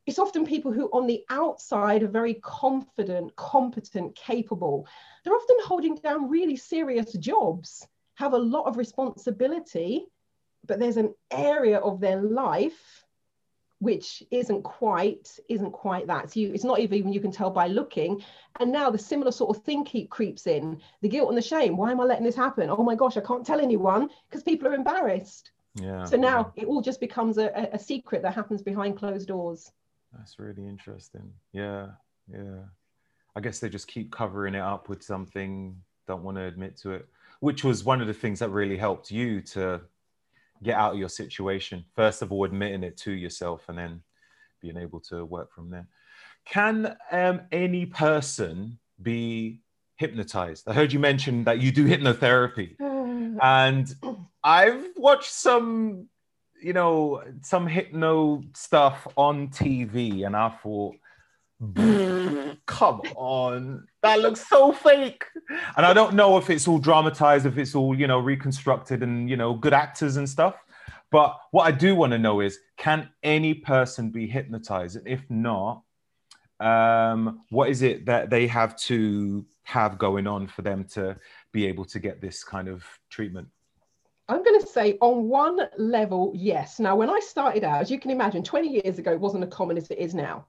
[0.07, 4.87] It's often people who, on the outside, are very confident, competent, capable.
[5.23, 10.07] They're often holding down really serious jobs, have a lot of responsibility,
[10.65, 13.05] but there's an area of their life
[13.79, 16.33] which isn't quite isn't quite that.
[16.33, 18.23] So you, it's not even you can tell by looking.
[18.61, 20.81] And now the similar sort of thing keep creeps in.
[21.03, 21.77] The guilt and the shame.
[21.77, 22.71] Why am i letting this happen?
[22.71, 25.51] Oh my gosh i can't tell anyone because people are embarrassed.
[25.75, 26.05] Yeah.
[26.05, 26.63] So now yeah.
[26.63, 29.71] it all just becomes a, a secret that happens behind closed doors.
[30.13, 31.33] That's really interesting.
[31.53, 31.89] Yeah
[32.33, 32.63] yeah.
[33.35, 36.93] I guess they just keep covering it up with something don't want to admit to
[36.93, 37.09] it
[37.41, 39.81] which was one of the things that really helped you to
[40.63, 41.85] get out of your situation.
[41.95, 44.03] First of all, admitting it to yourself and then
[44.61, 45.89] being able to work from there.
[46.45, 49.61] Can um, any person be
[49.97, 50.69] hypnotized?
[50.69, 52.77] I heard you mention that you do hypnotherapy.
[53.43, 53.95] and
[54.43, 56.09] I've watched some,
[56.63, 60.97] you know, some hypno stuff on TV and I thought,
[62.67, 63.87] come on.
[64.03, 65.25] That looks so fake.
[65.77, 69.31] And i don't know if it's all dramatized if it's all you know reconstructed and
[69.31, 70.57] you know good actors and stuff.
[71.11, 74.97] But what i do want to know is can any person be hypnotized?
[74.97, 75.83] And if not
[76.61, 81.17] um, what is it that they have to have going on for them to
[81.53, 83.49] be able to get this kind of treatment?
[84.29, 86.81] I'm going to say on one level, yes.
[86.81, 89.51] Now, when I started out, as you can imagine, 20 years ago, it wasn't as
[89.51, 90.47] common as it is now.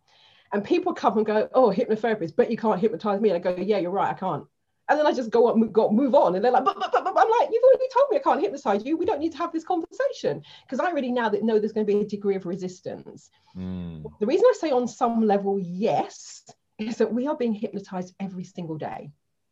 [0.54, 3.30] And people come and go, oh, hypnotherapist, but you can't hypnotize me.
[3.30, 4.46] And I go, yeah, you're right, I can't.
[4.90, 6.36] And then I just go up, move, move on.
[6.36, 8.40] And they're like, but, but, but, but, I'm like, you've already told me I can't
[8.40, 8.96] hypnotize you.
[8.96, 10.42] We don't need to have this conversation.
[10.66, 13.30] Because I already now that know there's going to be a degree of resistance.
[13.58, 14.06] Mm.
[14.22, 18.46] The reason I say on some level, yes, is that we are being hypnotized every
[18.46, 19.12] single day.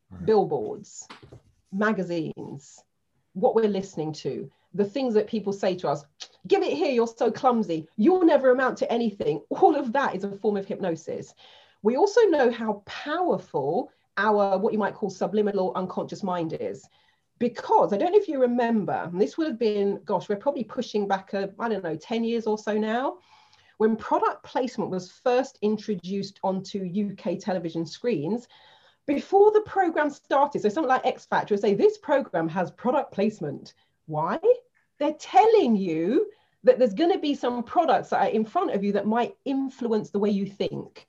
[0.10, 0.26] Right.
[0.26, 1.06] Billboards,
[1.74, 2.80] magazines,
[3.34, 6.04] what we're listening to, the things that people say to us,
[6.48, 9.42] give it here, you're so clumsy, you'll never amount to anything.
[9.50, 11.34] All of that is a form of hypnosis.
[11.82, 16.88] We also know how powerful our, what you might call subliminal unconscious mind is.
[17.38, 21.08] Because I don't know if you remember, this would have been, gosh, we're probably pushing
[21.08, 23.18] back, a, I don't know, 10 years or so now.
[23.78, 28.48] When product placement was first introduced onto UK television screens,
[29.06, 33.12] before the program started, so something like X Factor would say, this program has product
[33.12, 33.74] placement.
[34.06, 34.40] Why?
[35.00, 36.28] They're telling you
[36.64, 39.36] that there's going to be some products that are in front of you that might
[39.46, 41.08] influence the way you think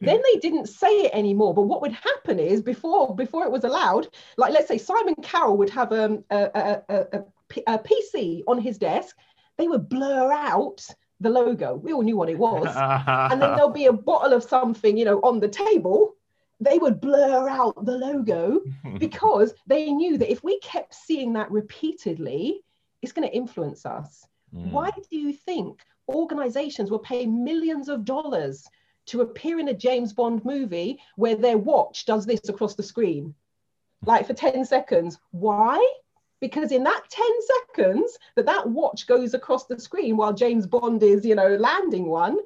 [0.00, 3.64] then they didn't say it anymore but what would happen is before before it was
[3.64, 4.06] allowed
[4.36, 8.58] like let's say simon cowell would have um, a, a, a, a, a pc on
[8.58, 9.16] his desk
[9.56, 10.86] they would blur out
[11.22, 11.76] the logo.
[11.76, 12.74] We all knew what it was.
[12.76, 16.14] and then there'll be a bottle of something, you know, on the table.
[16.60, 18.60] They would blur out the logo
[18.98, 22.62] because they knew that if we kept seeing that repeatedly,
[23.02, 24.26] it's going to influence us.
[24.54, 24.70] Mm.
[24.70, 28.66] Why do you think organizations will pay millions of dollars
[29.06, 33.34] to appear in a James Bond movie where their watch does this across the screen?
[34.04, 35.18] Like for 10 seconds.
[35.30, 35.84] Why?
[36.42, 37.26] because in that 10
[37.76, 42.08] seconds that that watch goes across the screen while James Bond is, you know, landing
[42.08, 42.36] one,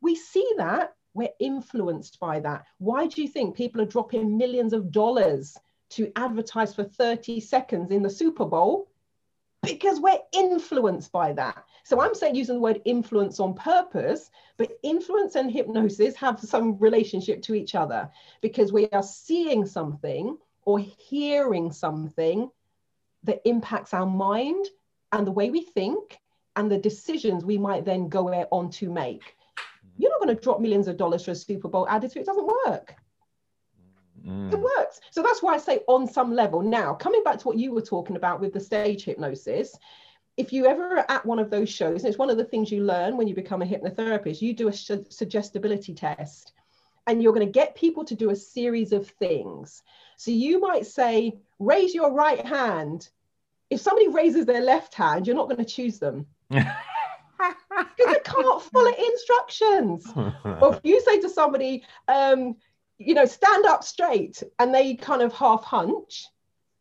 [0.00, 2.64] we see that we're influenced by that.
[2.78, 5.54] Why do you think people are dropping millions of dollars
[5.90, 8.88] to advertise for 30 seconds in the Super Bowl?
[9.62, 11.64] Because we're influenced by that.
[11.84, 16.78] So I'm saying using the word influence on purpose, but influence and hypnosis have some
[16.78, 18.10] relationship to each other
[18.40, 22.50] because we are seeing something or hearing something
[23.24, 24.66] that impacts our mind
[25.12, 26.18] and the way we think
[26.56, 29.36] and the decisions we might then go on to make.
[29.96, 32.26] You're not going to drop millions of dollars for a Super Bowl ad if it
[32.26, 32.94] doesn't work.
[34.26, 34.52] Mm.
[34.52, 35.00] It works.
[35.10, 36.62] So that's why I say on some level.
[36.62, 39.76] Now, coming back to what you were talking about with the stage hypnosis,
[40.36, 42.70] if you ever are at one of those shows, and it's one of the things
[42.70, 46.52] you learn when you become a hypnotherapist, you do a su- suggestibility test
[47.06, 49.82] and you're going to get people to do a series of things.
[50.16, 53.08] So you might say, raise your right hand.
[53.70, 56.26] If somebody raises their left hand, you're not going to choose them.
[57.96, 60.06] Because they can't follow instructions.
[60.44, 62.54] or if you say to somebody, um,
[63.06, 66.26] you know, stand up straight and they kind of half hunch,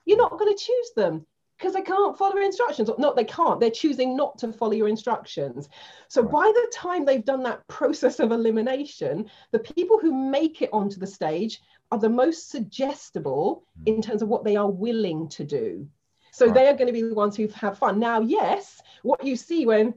[0.06, 1.26] you're not going to choose them
[1.58, 2.90] because they can't follow instructions.
[2.98, 5.70] Not they can't, they're choosing not to follow your instructions.
[6.08, 6.32] So right.
[6.32, 11.00] by the time they've done that process of elimination, the people who make it onto
[11.00, 11.62] the stage
[11.92, 13.84] are the most suggestible hmm.
[13.94, 15.88] in terms of what they are willing to do.
[16.32, 16.56] So right.
[16.56, 18.00] they are going to be the ones who have fun.
[18.00, 19.94] Now, yes, what you see when,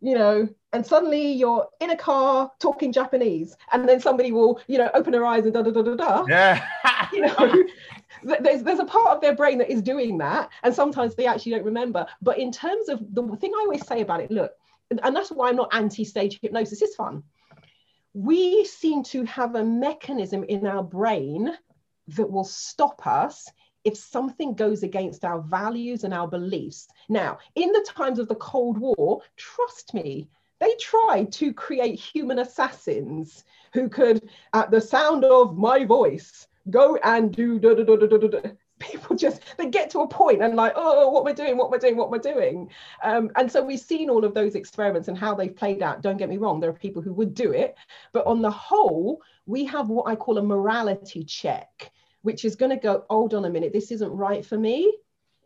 [0.00, 4.78] you know, and suddenly you're in a car talking Japanese, and then somebody will, you
[4.78, 6.24] know, open their eyes and da da da da da.
[6.28, 6.64] Yeah.
[7.12, 7.64] you know,
[8.22, 11.52] there's there's a part of their brain that is doing that, and sometimes they actually
[11.52, 12.06] don't remember.
[12.22, 14.52] But in terms of the thing I always say about it, look,
[14.90, 16.82] and that's why I'm not anti-stage hypnosis.
[16.82, 17.22] It's fun.
[18.12, 21.52] We seem to have a mechanism in our brain
[22.08, 23.46] that will stop us
[23.84, 26.88] if something goes against our values and our beliefs.
[27.08, 30.28] Now, in the times of the Cold War, trust me,
[30.60, 36.96] they tried to create human assassins who could, at the sound of my voice, go
[37.02, 38.50] and do da, da, da, da, da, da.
[38.78, 41.56] people just they get to a point and like oh what am i doing?
[41.56, 41.96] What am i doing?
[41.96, 42.70] What am i doing?
[43.02, 46.02] Um, and so we've seen all of those experiments and how they've played out.
[46.02, 47.74] Don't get me wrong there are people who would do it.
[48.12, 51.90] But on the whole we have what i call a morality check
[52.22, 54.92] which is going to go hold on a minute this isn't right for me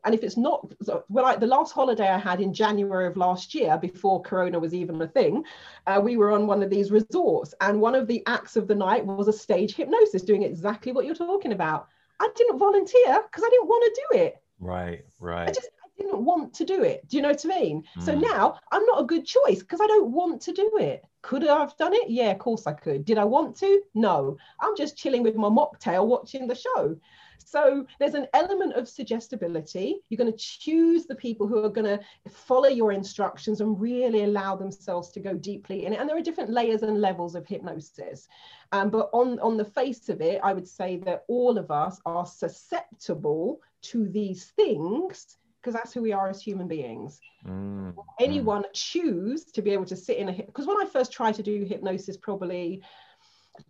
[0.04, 0.70] and if it's not,
[1.08, 4.74] well, like the last holiday I had in January of last year, before Corona was
[4.74, 5.44] even a thing,
[5.86, 8.74] uh, we were on one of these resorts, and one of the acts of the
[8.74, 11.88] night was a stage hypnosis, doing exactly what you're talking about.
[12.20, 14.42] I didn't volunteer because I didn't want to do it.
[14.60, 15.48] Right, right.
[15.48, 17.08] I just I didn't want to do it.
[17.08, 17.84] Do you know what I mean?
[17.96, 18.02] Mm.
[18.02, 21.04] So now I'm not a good choice because I don't want to do it.
[21.24, 22.10] Could I have done it?
[22.10, 23.06] Yeah, of course I could.
[23.06, 23.80] Did I want to?
[23.94, 24.36] No.
[24.60, 26.98] I'm just chilling with my mocktail watching the show.
[27.38, 30.00] So there's an element of suggestibility.
[30.10, 34.24] You're going to choose the people who are going to follow your instructions and really
[34.24, 35.98] allow themselves to go deeply in it.
[35.98, 38.28] And there are different layers and levels of hypnosis.
[38.72, 42.02] Um, but on, on the face of it, I would say that all of us
[42.04, 47.20] are susceptible to these things because that's who we are as human beings.
[47.46, 51.34] Mm, anyone choose to be able to sit in a because when I first tried
[51.36, 52.82] to do hypnosis, probably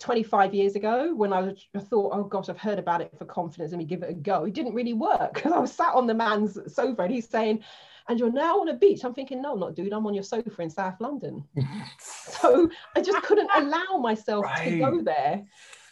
[0.00, 3.70] 25 years ago when I, I, thought, oh gosh, I've heard about it for confidence,
[3.70, 4.44] let me give it a go.
[4.44, 7.62] It didn't really work because I was sat on the man's sofa and he's saying,
[8.08, 9.04] and you're now on a beach.
[9.04, 11.44] I'm thinking, no, I'm not dude, I'm on your sofa in South London.
[12.00, 14.70] so I just couldn't allow myself right.
[14.70, 15.44] to go there.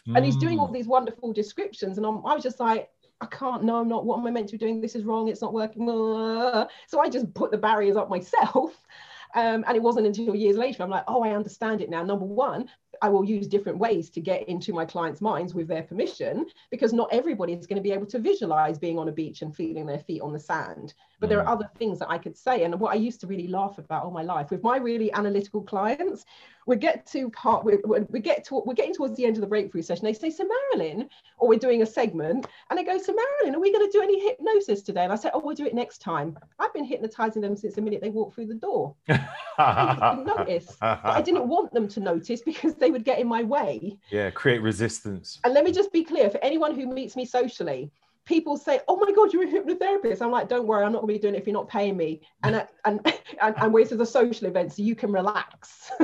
[0.07, 0.17] Mm.
[0.17, 0.73] And he's doing all mm.
[0.73, 1.97] these wonderful descriptions.
[1.97, 2.89] And I'm, I was just like,
[3.21, 4.05] I can't, no, I'm not.
[4.05, 4.81] What am I meant to be doing?
[4.81, 5.29] This is wrong.
[5.29, 5.87] It's not working.
[5.87, 8.73] So I just put the barriers up myself.
[9.35, 12.03] Um, and it wasn't until years later I'm like, oh, I understand it now.
[12.03, 12.69] Number one,
[13.01, 16.93] I will use different ways to get into my clients' minds with their permission because
[16.93, 19.85] not everybody is going to be able to visualize being on a beach and feeling
[19.85, 20.93] their feet on the sand.
[21.23, 21.53] But there are mm.
[21.53, 22.65] other things that I could say.
[22.65, 25.61] And what I used to really laugh about all my life with my really analytical
[25.61, 26.25] clients,
[26.67, 27.77] we get to part we,
[28.09, 30.03] we get to we're getting towards the end of the breakthrough session.
[30.03, 31.07] They say, So Marilyn,
[31.37, 34.03] or we're doing a segment, and they go, So Marilyn, are we going to do
[34.03, 35.05] any hypnosis today?
[35.05, 36.37] And I say, Oh, we'll do it next time.
[36.59, 38.93] I've been hypnotizing them since the minute they walked through the door.
[39.07, 40.75] notice.
[40.81, 43.97] But I didn't want them to notice because they would get in my way.
[44.11, 45.39] Yeah, create resistance.
[45.45, 47.91] And let me just be clear for anyone who meets me socially,
[48.25, 51.13] people say, "Oh my God, you're a hypnotherapist." I'm like, "Don't worry, I'm not going
[51.13, 52.99] to be doing it if you're not paying me." And uh, and
[53.41, 55.91] and, and this is a social event, so you can relax.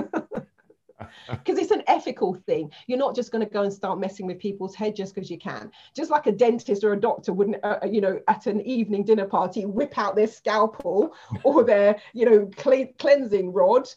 [1.29, 2.71] Because it's an ethical thing.
[2.87, 5.37] You're not just going to go and start messing with people's head just because you
[5.37, 5.71] can.
[5.95, 9.05] Just like a dentist or a doctor wouldn't, uh, uh you know, at an evening
[9.05, 13.87] dinner party, whip out their scalpel or their, you know, cle- cleansing rod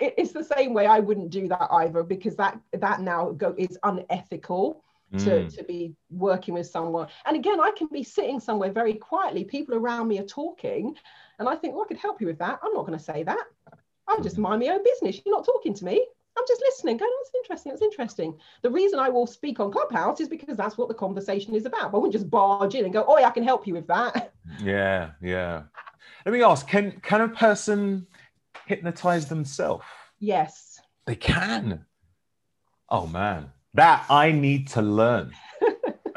[0.00, 3.76] it's the same way I wouldn't do that either because that that now go is
[3.82, 4.82] unethical
[5.14, 5.56] mm.
[5.56, 7.08] to be working with someone.
[7.26, 10.94] And again, I can be sitting somewhere very quietly, people around me are talking,
[11.38, 12.60] and I think, well, I could help you with that.
[12.62, 13.44] I'm not going to say that.
[14.08, 14.40] I just mm.
[14.40, 15.20] mind my own business.
[15.24, 16.04] You're not talking to me.
[16.38, 18.38] I'm just listening, going, oh, that's interesting, that's interesting.
[18.62, 21.90] The reason I will speak on Clubhouse is because that's what the conversation is about.
[21.90, 23.86] But I wouldn't just barge in and go, oh, yeah, I can help you with
[23.88, 24.32] that.
[24.62, 25.62] Yeah, yeah.
[26.24, 28.06] Let me ask, can can a person
[28.66, 29.84] hypnotize themselves?
[30.18, 30.80] Yes.
[31.06, 31.84] They can.
[32.88, 35.32] Oh man that I need to learn.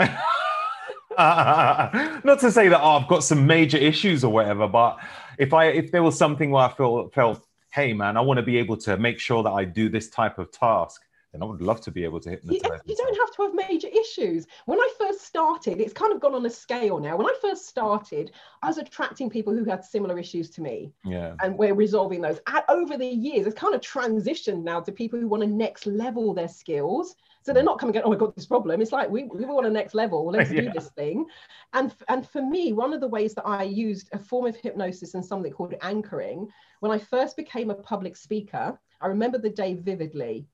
[1.18, 4.98] not to say that oh, I've got some major issues or whatever, but
[5.38, 8.44] if I if there was something where I felt felt, hey man, I want to
[8.44, 11.04] be able to make sure that I do this type of task,
[11.34, 12.62] then I would love to be able to hypnotize.
[12.86, 14.46] You, you don't have to have major issues.
[14.66, 17.18] When I first started, it's kind of gone on a scale now.
[17.18, 18.32] When I first started,
[18.62, 20.94] I was attracting people who had similar issues to me.
[21.04, 21.36] Yeah.
[21.42, 22.40] And we're resolving those.
[22.48, 25.88] And over the years, it's kind of transitioned now to people who want to next
[25.88, 28.82] level their skills so they're not coming going, oh, I got this problem.
[28.82, 30.26] It's like we, we want a next level.
[30.32, 30.62] Let's yeah.
[30.62, 31.26] do this thing.
[31.74, 35.14] And and for me, one of the ways that I used a form of hypnosis
[35.14, 36.48] and something called anchoring,
[36.80, 40.48] when I first became a public speaker, I remember the day vividly.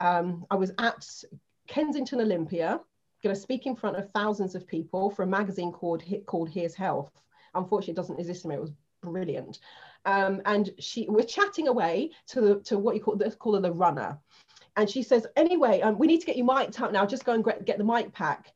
[0.00, 1.06] Um, I was at
[1.66, 2.80] Kensington Olympia,
[3.22, 6.74] going to speak in front of thousands of people for a magazine called called Here's
[6.74, 7.12] Health.
[7.54, 8.58] Unfortunately, it doesn't exist anymore.
[8.58, 8.72] It was
[9.02, 9.58] brilliant.
[10.04, 13.60] Um, and she we're chatting away to the to what you call the call her
[13.60, 14.18] the runner
[14.78, 17.04] and she says, anyway, um, we need to get you mic'd up now.
[17.04, 18.52] Just go and get the mic pack.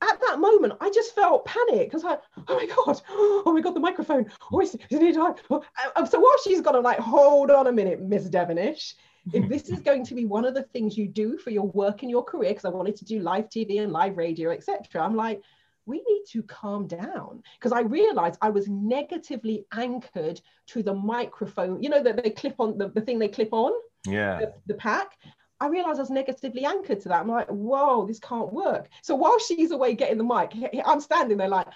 [0.00, 1.90] At that moment, I just felt panic.
[1.90, 2.16] Because I
[2.48, 4.30] oh my God, oh my God, the microphone.
[4.50, 4.74] Oh, is?
[4.80, 6.06] Oh.
[6.10, 8.94] So while she's got to like, hold on a minute, Miss Devonish,
[9.32, 12.02] if this is going to be one of the things you do for your work
[12.02, 15.14] and your career, because I wanted to do live TV and live radio, etc., I'm
[15.14, 15.42] like,
[15.86, 21.82] we need to calm down because I realized I was negatively anchored to the microphone.
[21.82, 23.72] You know that they clip on the, the thing they clip on
[24.06, 25.16] yeah the, the pack
[25.60, 27.20] I realized I was negatively anchored to that.
[27.20, 28.88] I'm like, whoa, this can't work.
[29.02, 30.52] So while she's away getting the mic,
[30.86, 31.66] I'm standing there like,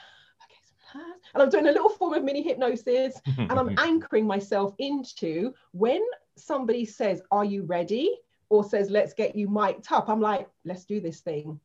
[0.94, 6.02] and I'm doing a little form of mini hypnosis and I'm anchoring myself into when
[6.36, 8.18] somebody says, Are you ready?
[8.48, 10.08] or says, Let's get you mic'd up.
[10.08, 11.58] I'm like, Let's do this thing.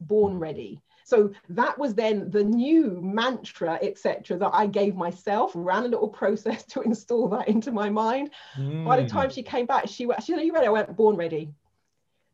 [0.00, 0.80] Born ready.
[1.04, 5.52] So that was then the new mantra, etc., that I gave myself.
[5.54, 8.30] Ran a little process to install that into my mind.
[8.56, 8.84] Mm.
[8.84, 11.16] By the time she came back, she went, "She said, you ready?" I went, "Born
[11.16, 11.52] ready."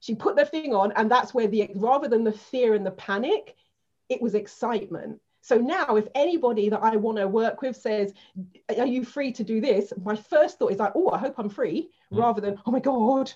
[0.01, 2.93] She put the thing on, and that's where the rather than the fear and the
[2.93, 3.57] panic,
[4.09, 5.21] it was excitement.
[5.49, 8.13] So now, if anybody that I want to work with says,
[8.77, 11.49] "Are you free to do this?" My first thought is like, "Oh, I hope I'm
[11.49, 12.19] free," mm.
[12.19, 13.33] rather than, "Oh my god."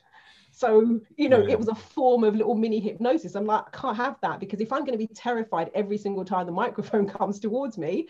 [0.51, 1.53] So, you know, yeah.
[1.53, 3.35] it was a form of little mini hypnosis.
[3.35, 6.27] I'm like, I can't have that because if I'm going to be terrified every single
[6.27, 8.09] time the microphone comes towards me,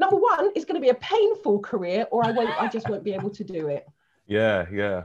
[0.00, 3.04] number one, it's going to be a painful career, or I won't, I just won't
[3.04, 3.86] be able to do it.
[4.26, 5.04] Yeah, yeah.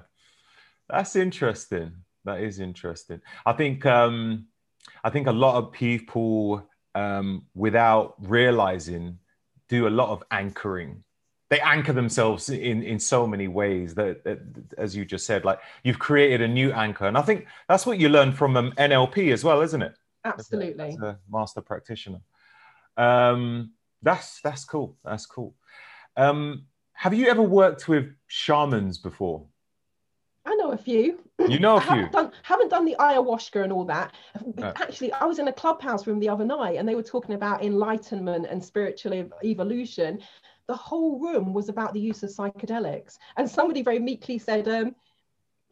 [0.89, 1.91] That's interesting.
[2.25, 3.21] That is interesting.
[3.45, 4.47] I think um
[5.03, 9.19] I think a lot of people um without realizing
[9.69, 11.03] do a lot of anchoring.
[11.49, 14.39] They anchor themselves in in so many ways that, that,
[14.77, 17.07] as you just said like you've created a new anchor.
[17.07, 19.93] And i think that's what you learn from um, nlp as well isn't it?
[20.25, 20.89] Absolutely.
[20.89, 22.21] As a, as a master practitioner.
[22.97, 23.71] Um,
[24.01, 24.97] that's that's cool.
[25.03, 25.55] That's cool.
[26.15, 29.45] Um, have you ever worked with shamans before
[30.47, 31.19] I know a few.
[31.47, 31.89] You know a few.
[31.89, 34.13] haven't, done, haven't done the ayahuasca and all that.
[34.61, 37.63] Actually, I was in a clubhouse room the other night and they were talking about
[37.63, 40.19] enlightenment and spiritual evolution
[40.67, 43.17] the whole room was about the use of psychedelics.
[43.37, 44.87] And somebody very meekly said, um,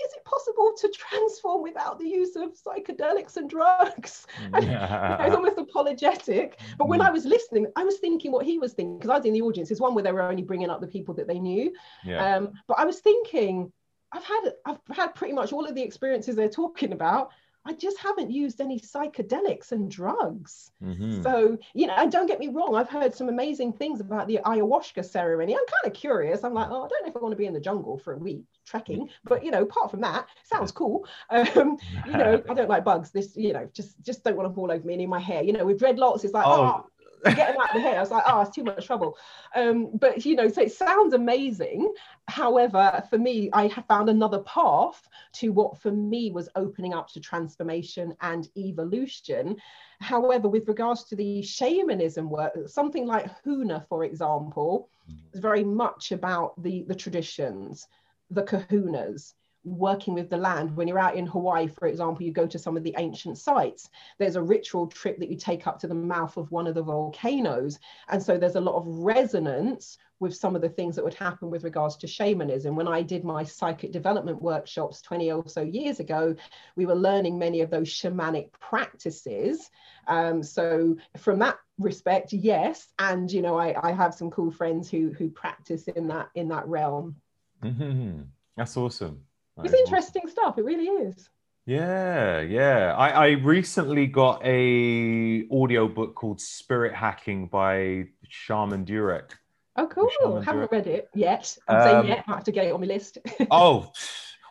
[0.03, 4.27] is it possible to transform without the use of psychedelics and drugs?
[4.53, 5.23] And, yeah.
[5.23, 6.59] you know, almost apologetic.
[6.77, 7.07] But when mm.
[7.07, 9.41] I was listening, I was thinking what he was thinking, because I was in the
[9.41, 9.71] audience.
[9.71, 11.73] It's one where they were only bringing up the people that they knew.
[12.03, 12.35] Yeah.
[12.35, 13.71] Um, but I was thinking,
[14.15, 17.31] I've had I've had pretty much all of the experiences they're talking about.
[17.67, 20.71] I just haven't used any psychedelics and drugs.
[20.83, 21.23] Mm-hmm.
[21.23, 24.39] So, you know, and don't get me wrong, I've heard some amazing things about the
[24.45, 25.53] ayahuasca ceremony.
[25.53, 26.43] I'm kind of curious.
[26.43, 28.13] I'm like, oh, I don't know if I want to be in the jungle for
[28.13, 31.07] a week trekking, but you know, apart from that, sounds cool.
[31.31, 33.09] Um, you know, I don't like bugs.
[33.09, 35.41] This, you know, just just don't want to fall over me and in my hair.
[35.41, 36.89] You know, with dreadlocks, it's like, oh, oh
[37.33, 37.97] get him out of the hair.
[37.97, 39.17] I was like, oh, it's too much trouble.
[39.55, 41.93] Um, but you know, so it sounds amazing.
[42.27, 47.09] However, for me, I have found another path to what for me was opening up
[47.09, 49.57] to transformation and evolution.
[49.99, 54.89] However, with regards to the shamanism work, something like Huna, for example,
[55.33, 57.87] is very much about the, the traditions,
[58.29, 59.33] the kahunas
[59.65, 60.75] working with the land.
[60.75, 63.89] When you're out in Hawaii, for example, you go to some of the ancient sites.
[64.19, 66.83] There's a ritual trip that you take up to the mouth of one of the
[66.83, 67.79] volcanoes.
[68.09, 71.49] And so there's a lot of resonance with some of the things that would happen
[71.49, 72.75] with regards to shamanism.
[72.75, 76.35] When I did my psychic development workshops 20 or so years ago,
[76.75, 79.69] we were learning many of those shamanic practices.
[80.07, 82.87] Um, so from that respect, yes.
[82.97, 86.47] And you know, I, I have some cool friends who who practice in that in
[86.49, 87.15] that realm.
[87.61, 88.21] Mm-hmm.
[88.55, 89.21] That's awesome.
[89.63, 90.31] It's interesting awesome.
[90.31, 90.57] stuff.
[90.57, 91.29] It really is.
[91.65, 92.93] Yeah, yeah.
[92.95, 99.31] I, I recently got a audio book called Spirit Hacking by Shaman Durek.
[99.77, 100.41] Oh, cool.
[100.41, 101.57] Haven't read it yet.
[101.67, 102.25] I'm um, saying yet.
[102.27, 103.17] I have to get it on my list.
[103.51, 103.91] oh,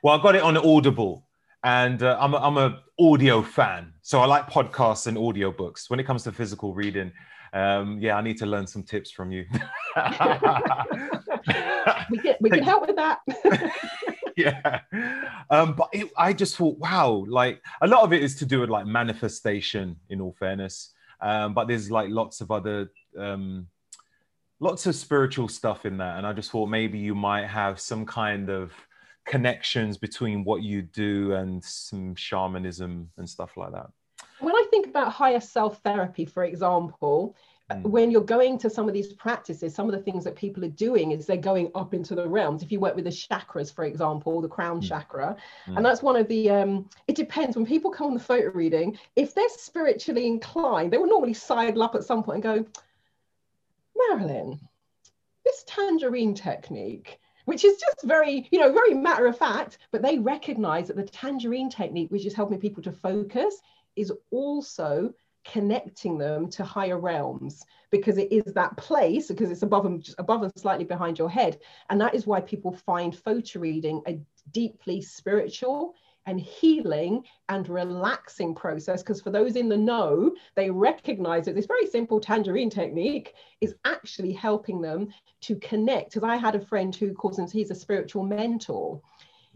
[0.03, 1.27] well, I got it on Audible,
[1.63, 5.89] and uh, I'm a, I'm a audio fan, so I like podcasts and audiobooks.
[5.89, 7.11] When it comes to physical reading,
[7.55, 9.47] um, yeah, I need to learn some tips from you.
[12.11, 13.21] we can we can help with that.
[14.37, 14.81] yeah.
[15.51, 18.61] Um, but it, I just thought, wow, like a lot of it is to do
[18.61, 20.93] with like manifestation, in all fairness.
[21.21, 23.69] Um, but there's like lots of other, um,
[24.61, 26.19] lots of spiritual stuff in that.
[26.19, 28.73] And I just thought maybe you might have some kind of
[29.25, 33.87] connections between what you do and some shamanism and stuff like that.
[34.41, 37.37] When I think about higher self therapy, for example,
[37.73, 37.83] Mm.
[37.83, 40.69] when you're going to some of these practices, some of the things that people are
[40.69, 42.63] doing is they're going up into the realms.
[42.63, 44.89] If you work with the chakras, for example, the crown mm.
[44.89, 45.35] chakra,
[45.67, 45.77] mm.
[45.77, 47.57] and that's one of the, um, it depends.
[47.57, 51.83] When people come on the photo reading, if they're spiritually inclined, they will normally sidle
[51.83, 52.71] up at some point and go,
[53.97, 54.61] Marilyn,
[55.47, 60.19] this tangerine technique, which is just very, you know, very matter of fact, but they
[60.19, 63.63] recognize that the tangerine technique, which is helping people to focus,
[63.97, 65.15] is also
[65.45, 70.43] connecting them to higher realms because it is that place because it's above and above
[70.43, 71.59] and slightly behind your head.
[71.91, 74.19] And that is why people find photo reading a
[74.51, 75.95] deeply spiritual
[76.27, 81.67] and healing and relaxing process because for those in the know they recognize that this
[81.67, 85.09] very simple tangerine technique is actually helping them
[85.43, 86.15] to connect.
[86.15, 89.01] Because i had a friend who calls him he's a spiritual mentor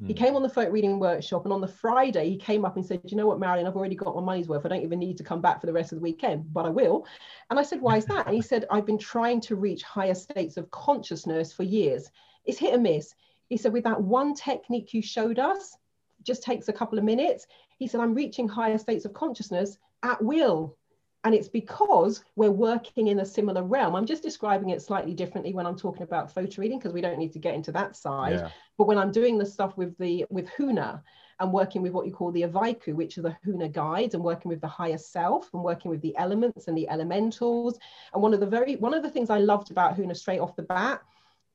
[0.07, 0.19] he hmm.
[0.19, 3.01] came on the photo reading workshop, and on the Friday, he came up and said,
[3.05, 4.65] You know what, Marilyn, I've already got my money's worth.
[4.65, 6.71] I don't even need to come back for the rest of the weekend, but I
[6.71, 7.07] will.
[7.51, 8.27] And I said, Why is that?
[8.27, 12.11] And he said, I've been trying to reach higher states of consciousness for years.
[12.45, 13.15] It's hit and miss.
[13.49, 15.77] He said, With that one technique you showed us,
[16.23, 17.47] just takes a couple of minutes.
[17.79, 20.77] He said, I'm reaching higher states of consciousness at will.
[21.25, 23.97] And it's because we're working in a similar realm.
[23.97, 27.19] I'm just describing it slightly differently when I'm talking about photo reading because we don't
[27.19, 28.35] need to get into that side.
[28.35, 28.51] Yeah.
[28.77, 31.03] But when I'm doing the stuff with the with Huna
[31.41, 34.49] and working with what you call the Avaiku, which are the Huna guides, and working
[34.49, 37.79] with the higher self and working with the elements and the elementals.
[38.13, 40.57] And one of the very one of the things I loved about Huna straight off
[40.57, 41.03] the bat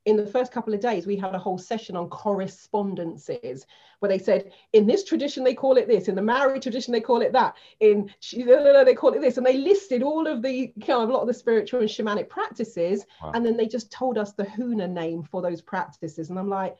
[0.05, 3.65] in the first couple of days, we had a whole session on correspondences
[3.99, 6.99] where they said, in this tradition, they call it this, in the Maori tradition, they
[6.99, 9.38] call it that, in they call it this.
[9.38, 12.27] And they listed all of the kind of a lot of the spiritual and shamanic
[12.27, 13.05] practices.
[13.21, 13.31] Wow.
[13.34, 16.30] And then they just told us the Huna name for those practices.
[16.30, 16.75] And I'm like,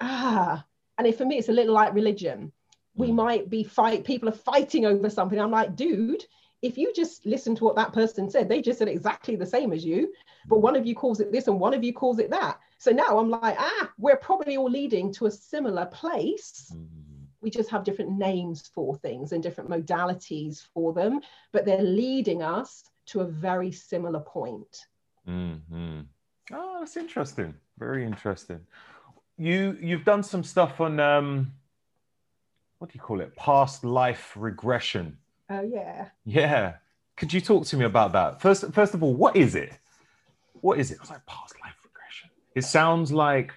[0.00, 0.62] ah.
[0.98, 2.52] And for me, it's a little like religion.
[2.94, 3.14] We mm.
[3.14, 5.40] might be fight, people are fighting over something.
[5.40, 6.24] I'm like, dude,
[6.62, 9.72] if you just listen to what that person said, they just said exactly the same
[9.72, 10.12] as you,
[10.46, 12.58] but one of you calls it this and one of you calls it that.
[12.78, 16.72] So now I'm like, ah, we're probably all leading to a similar place.
[16.72, 17.24] Mm-hmm.
[17.40, 21.20] We just have different names for things and different modalities for them,
[21.52, 24.86] but they're leading us to a very similar point.
[25.28, 26.00] Mm-hmm.
[26.52, 27.54] Oh, that's interesting.
[27.78, 28.60] Very interesting.
[29.36, 31.52] You you've done some stuff on um,
[32.78, 33.36] what do you call it?
[33.36, 35.18] Past life regression.
[35.48, 36.08] Oh yeah.
[36.24, 36.74] Yeah.
[37.16, 38.40] Could you talk to me about that?
[38.40, 39.72] First, first of all, what is it?
[40.60, 40.98] What is it?
[40.98, 42.30] I was like past life regression.
[42.54, 43.52] It sounds like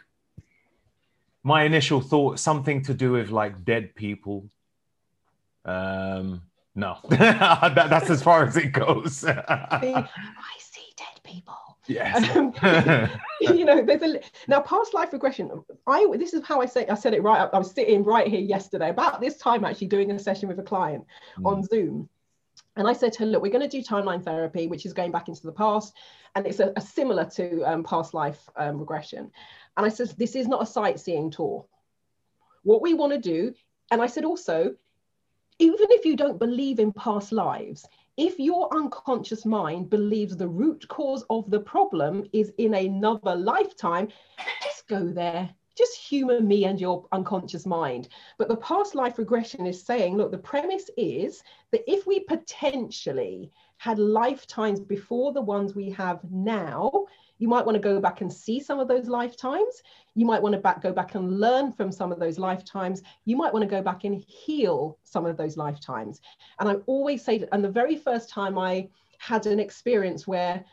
[1.44, 4.50] my initial thought something to do with like dead people.
[5.66, 6.42] Um,
[6.76, 9.24] no, that, that's as far as it goes.
[9.28, 10.08] I
[10.60, 11.69] see dead people.
[11.90, 12.30] Yes.
[12.36, 12.54] Um,
[13.42, 15.64] you know, there's a now past life regression.
[15.88, 17.50] I this is how I say I said it right.
[17.52, 20.64] I was sitting right here yesterday about this time actually doing a session with a
[20.64, 21.06] client
[21.38, 21.46] mm.
[21.46, 22.08] on Zoom.
[22.76, 25.12] And I said to her, look, we're going to do timeline therapy, which is going
[25.12, 25.94] back into the past.
[26.36, 29.32] And it's a, a similar to um, past life um, regression.
[29.76, 31.66] And I said, this is not a sightseeing tour.
[32.64, 33.54] What we want to do,
[33.92, 34.76] and I said also,
[35.58, 37.86] even if you don't believe in past lives,
[38.20, 44.10] if your unconscious mind believes the root cause of the problem is in another lifetime,
[44.62, 45.50] just go there.
[45.78, 48.10] Just humor me and your unconscious mind.
[48.38, 51.42] But the past life regression is saying, look, the premise is
[51.72, 57.06] that if we potentially had lifetimes before the ones we have now,
[57.40, 59.82] you might want to go back and see some of those lifetimes.
[60.14, 63.02] You might want to back, go back and learn from some of those lifetimes.
[63.26, 66.22] You might want to go back and heal some of those lifetimes.
[66.60, 70.64] And I always say, and the very first time I had an experience where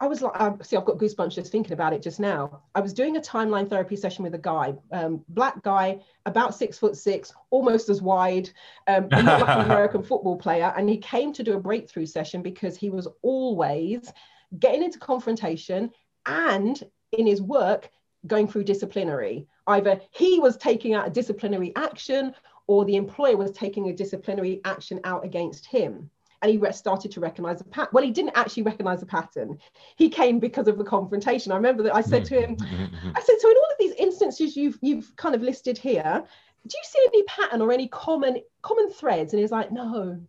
[0.00, 2.62] I was like, uh, see, I've got goosebumps just thinking about it just now.
[2.74, 6.78] I was doing a timeline therapy session with a guy, um, black guy, about six
[6.78, 8.48] foot six, almost as wide,
[8.86, 10.72] um, like an American football player.
[10.76, 14.12] And he came to do a breakthrough session because he was always
[14.60, 15.90] getting into confrontation
[16.28, 16.82] and
[17.12, 17.90] in his work
[18.26, 19.46] going through disciplinary.
[19.66, 22.34] Either he was taking out a disciplinary action
[22.66, 26.10] or the employer was taking a disciplinary action out against him
[26.42, 27.90] and he started to recognize the pattern.
[27.92, 29.58] Well, he didn't actually recognize the pattern.
[29.96, 31.52] He came because of the confrontation.
[31.52, 33.10] I remember that I said to him, mm-hmm.
[33.14, 36.24] I said, so in all of these instances you've you've kind of listed here,
[36.66, 39.32] do you see any pattern or any common common threads?
[39.32, 40.20] And he's like, no,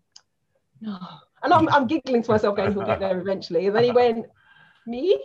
[0.82, 0.98] no.
[1.42, 3.68] And I'm, I'm giggling to myself, going, he'll get there eventually.
[3.68, 4.26] And then he went,
[4.86, 5.18] me?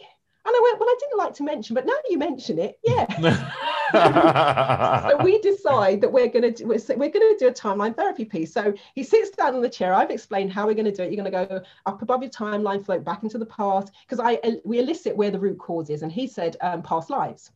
[0.46, 3.06] And I went, well, I didn't like to mention, but now you mention it, yeah.
[5.08, 7.94] so we decide that we're going to do, we're, we're going to do a timeline
[7.94, 8.52] therapy piece.
[8.52, 9.94] So he sits down in the chair.
[9.94, 11.12] I've explained how we're going to do it.
[11.12, 14.40] You're going to go up above your timeline, float back into the past, because I
[14.64, 16.02] we elicit where the root cause is.
[16.02, 17.52] And he said um, past lives.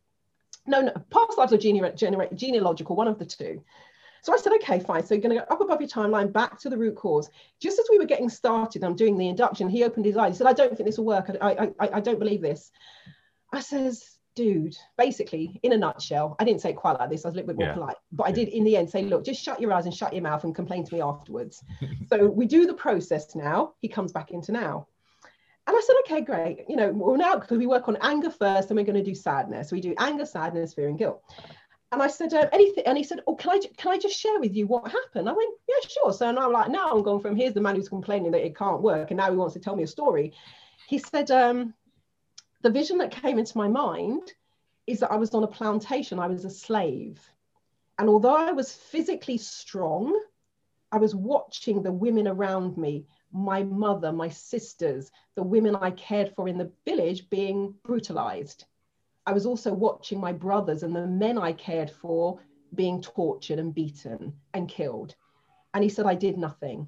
[0.65, 3.61] No, no, past lives or gene- genealogical, one of the two.
[4.21, 5.05] So I said, okay, fine.
[5.05, 7.29] So you're going to go up above your timeline, back to the root cause.
[7.59, 9.69] Just as we were getting started, I'm doing the induction.
[9.69, 10.33] He opened his eyes.
[10.33, 11.29] He said, I don't think this will work.
[11.41, 12.71] I, I, I don't believe this.
[13.51, 17.25] I says, dude, basically, in a nutshell, I didn't say it quite like this.
[17.25, 17.73] I was a little bit more yeah.
[17.73, 20.13] polite, but I did in the end say, look, just shut your eyes and shut
[20.13, 21.63] your mouth and complain to me afterwards.
[22.09, 23.73] so we do the process now.
[23.81, 24.87] He comes back into now.
[25.67, 26.65] And I said, okay, great.
[26.67, 29.13] You know, well, now because we work on anger first and we're going to do
[29.13, 29.71] sadness.
[29.71, 31.21] We do anger, sadness, fear, and guilt
[31.91, 32.83] and I said, uh, anything?
[32.85, 35.27] And he said, oh, can I, can I just share with you what happened?
[35.27, 36.13] I went, yeah, sure.
[36.13, 38.55] So now I'm like, now I'm going from here's the man who's complaining that it
[38.55, 39.09] can't work.
[39.09, 40.33] And now he wants to tell me a story.
[40.87, 41.73] He said, um,
[42.61, 44.33] the vision that came into my mind
[44.85, 46.19] is that I was on a plantation.
[46.19, 47.19] I was a slave.
[47.97, 50.19] And although I was physically strong,
[50.91, 56.33] I was watching the women around me, my mother, my sisters, the women I cared
[56.35, 58.65] for in the village being brutalized
[59.29, 62.39] I was also watching my brothers and the men I cared for
[62.73, 65.13] being tortured and beaten and killed.
[65.75, 66.87] And he said, I did nothing.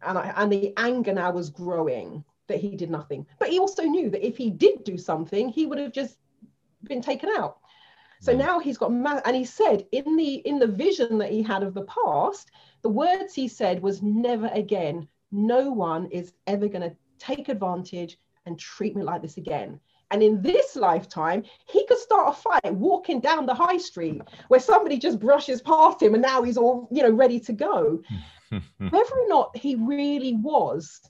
[0.00, 3.26] And, I, and the anger now was growing that he did nothing.
[3.38, 6.16] But he also knew that if he did do something, he would have just
[6.84, 7.58] been taken out.
[8.22, 8.38] So mm.
[8.38, 11.74] now he's got, and he said in the in the vision that he had of
[11.74, 12.50] the past,
[12.80, 15.06] the words he said was never again.
[15.30, 19.80] No one is ever going to take advantage and treat me like this again.
[20.12, 24.60] And in this lifetime, he could start a fight walking down the high street where
[24.60, 28.02] somebody just brushes past him and now he's all, you know, ready to go.
[28.50, 31.00] Whether or not he really was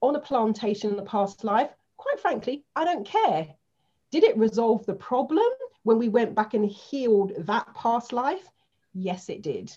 [0.00, 3.48] on a plantation in the past life, quite frankly, I don't care.
[4.12, 5.48] Did it resolve the problem
[5.82, 8.48] when we went back and healed that past life?
[8.94, 9.76] Yes, it did.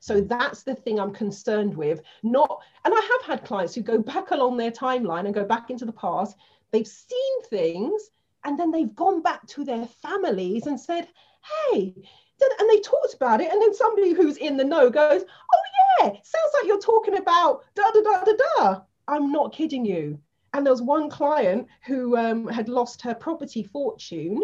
[0.00, 2.02] So that's the thing I'm concerned with.
[2.22, 5.70] Not, and I have had clients who go back along their timeline and go back
[5.70, 6.36] into the past
[6.72, 8.10] they've seen things
[8.44, 11.08] and then they've gone back to their families and said,
[11.70, 11.94] hey,
[12.58, 13.50] and they talked about it.
[13.50, 17.62] And then somebody who's in the know goes, oh, yeah, sounds like you're talking about
[17.74, 18.80] da da da da da.
[19.08, 20.18] I'm not kidding you.
[20.52, 24.42] And there was one client who um, had lost her property fortune.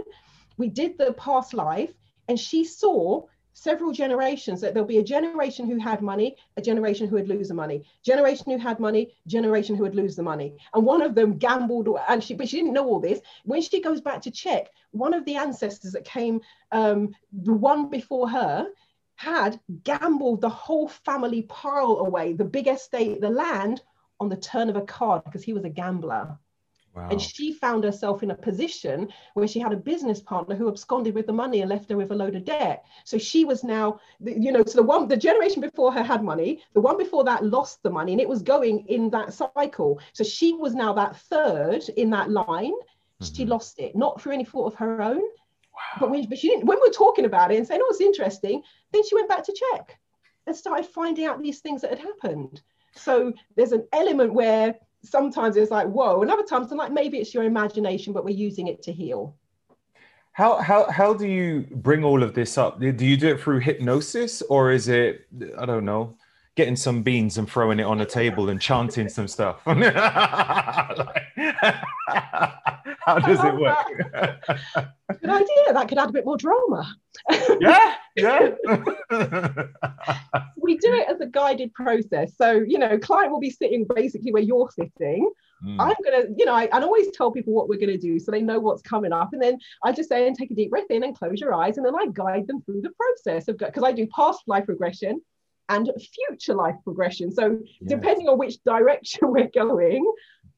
[0.56, 1.92] We did the past life,
[2.28, 4.60] and she saw several generations.
[4.60, 7.84] That there'll be a generation who had money a generation who would lose the money.
[8.02, 10.56] Generation who had money generation who would lose the money.
[10.74, 13.20] And one of them gambled and she but she didn't know all this.
[13.44, 17.88] When she goes back to check one of the ancestors that came um, the one
[17.88, 18.68] before her
[19.16, 23.82] had gambled the whole family pile away the big estate the land
[24.18, 26.38] on the turn of a card because he was a gambler
[26.94, 27.08] Wow.
[27.10, 31.14] And she found herself in a position where she had a business partner who absconded
[31.14, 32.84] with the money and left her with a load of debt.
[33.04, 36.62] So she was now, you know, so the one, the generation before her had money,
[36.74, 40.00] the one before that lost the money, and it was going in that cycle.
[40.12, 42.74] So she was now that third in that line.
[42.74, 43.34] Mm-hmm.
[43.34, 45.22] She lost it, not through any fault of her own.
[45.22, 45.98] Wow.
[45.98, 48.02] But when, but she didn't, when we were talking about it and saying, oh, it's
[48.02, 48.62] interesting,
[48.92, 49.98] then she went back to check
[50.46, 52.60] and started finding out these things that had happened.
[52.94, 57.18] So there's an element where sometimes it's like whoa and other times i'm like maybe
[57.18, 59.36] it's your imagination but we're using it to heal
[60.32, 63.58] how how how do you bring all of this up do you do it through
[63.58, 65.26] hypnosis or is it
[65.58, 66.16] i don't know
[66.54, 69.60] getting some beans and throwing it on a table and chanting some stuff.
[69.66, 71.22] like,
[73.04, 73.76] how does it work?
[75.20, 75.72] Good idea.
[75.72, 76.94] That could add a bit more drama.
[77.60, 78.50] yeah, yeah.
[80.56, 82.32] we do it as a guided process.
[82.36, 85.30] So, you know, client will be sitting basically where you're sitting.
[85.64, 85.76] Mm.
[85.78, 88.42] I'm gonna, you know, I, I always tell people what we're gonna do so they
[88.42, 89.32] know what's coming up.
[89.32, 91.76] And then I just say and take a deep breath in and close your eyes,
[91.76, 95.20] and then I guide them through the process of because I do past life regression
[95.68, 95.90] and
[96.28, 97.32] future life progression.
[97.32, 97.88] So yes.
[97.88, 100.04] depending on which direction we're going,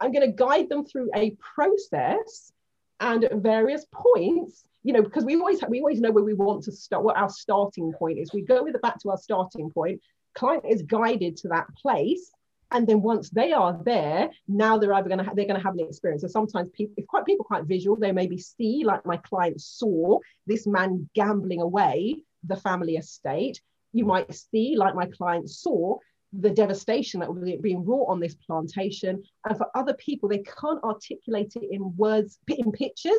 [0.04, 2.52] I'm going to guide them through a process
[3.00, 6.62] and at various points you know because we always we always know where we want
[6.64, 8.32] to start what our starting point is.
[8.32, 10.00] We go with it back to our starting point.
[10.34, 12.30] Client is guided to that place.
[12.70, 15.66] And then once they are there now they're either going to ha- they're going to
[15.66, 16.22] have an experience.
[16.22, 20.18] So sometimes people if quite people quite visual they maybe see like my client saw
[20.46, 23.62] this man gambling away the family estate.
[23.92, 25.98] You might see like my client saw
[26.40, 29.22] the devastation that was being wrought on this plantation.
[29.44, 33.12] And for other people, they can't articulate it in words, in pictures,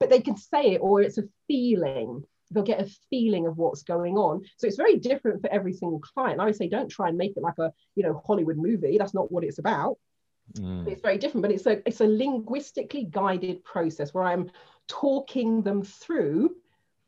[0.00, 2.24] but they can say it or it's a feeling.
[2.50, 4.42] They'll get a feeling of what's going on.
[4.56, 6.40] So it's very different for every single client.
[6.40, 8.96] I would say don't try and make it like a you know Hollywood movie.
[8.96, 9.98] That's not what it's about.
[10.54, 10.88] Mm.
[10.88, 14.50] It's very different, but it's a it's a linguistically guided process where I'm
[14.86, 16.56] talking them through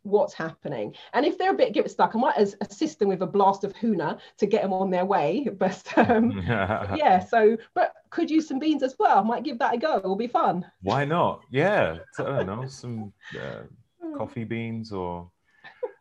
[0.03, 0.95] what's happening.
[1.13, 3.65] And if they're a bit get stuck, I might as, assist them with a blast
[3.65, 5.49] of Huna to get them on their way.
[5.61, 9.23] But um, yeah, so but could use some beans as well.
[9.23, 9.99] Might give that a go.
[9.99, 10.65] It'll be fun.
[10.81, 11.43] Why not?
[11.51, 13.63] Yeah, I don't know some uh,
[14.17, 15.31] coffee beans or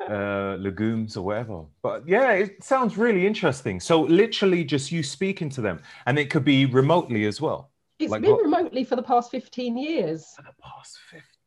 [0.10, 1.66] uh, legumes or whatever.
[1.82, 3.82] But yeah, it sounds really interesting.
[3.82, 7.72] So literally, just you speaking to them, and it could be remotely as well.
[8.00, 8.44] It's like been what?
[8.44, 10.34] remotely for the past fifteen years.
[10.38, 11.39] For the past fifteen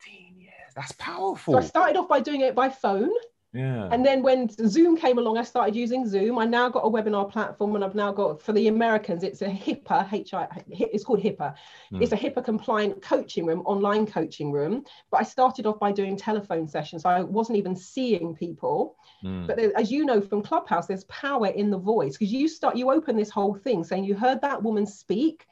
[0.73, 1.55] that's powerful.
[1.55, 3.11] So I started off by doing it by phone.
[3.55, 3.91] Yeah.
[3.93, 6.39] And then when Zoom came along, I started using Zoom.
[6.39, 9.47] I now got a webinar platform, and I've now got for the Americans, it's a
[9.47, 11.55] HIPAA, H-I, it's called HIPAA.
[11.93, 12.03] Mm.
[12.03, 14.85] It's a HIPAA compliant coaching room, online coaching room.
[15.11, 17.03] But I started off by doing telephone sessions.
[17.03, 18.97] So I wasn't even seeing people.
[19.23, 19.47] Mm.
[19.47, 22.77] But there, as you know from Clubhouse, there's power in the voice because you start,
[22.77, 25.47] you open this whole thing saying you heard that woman speak,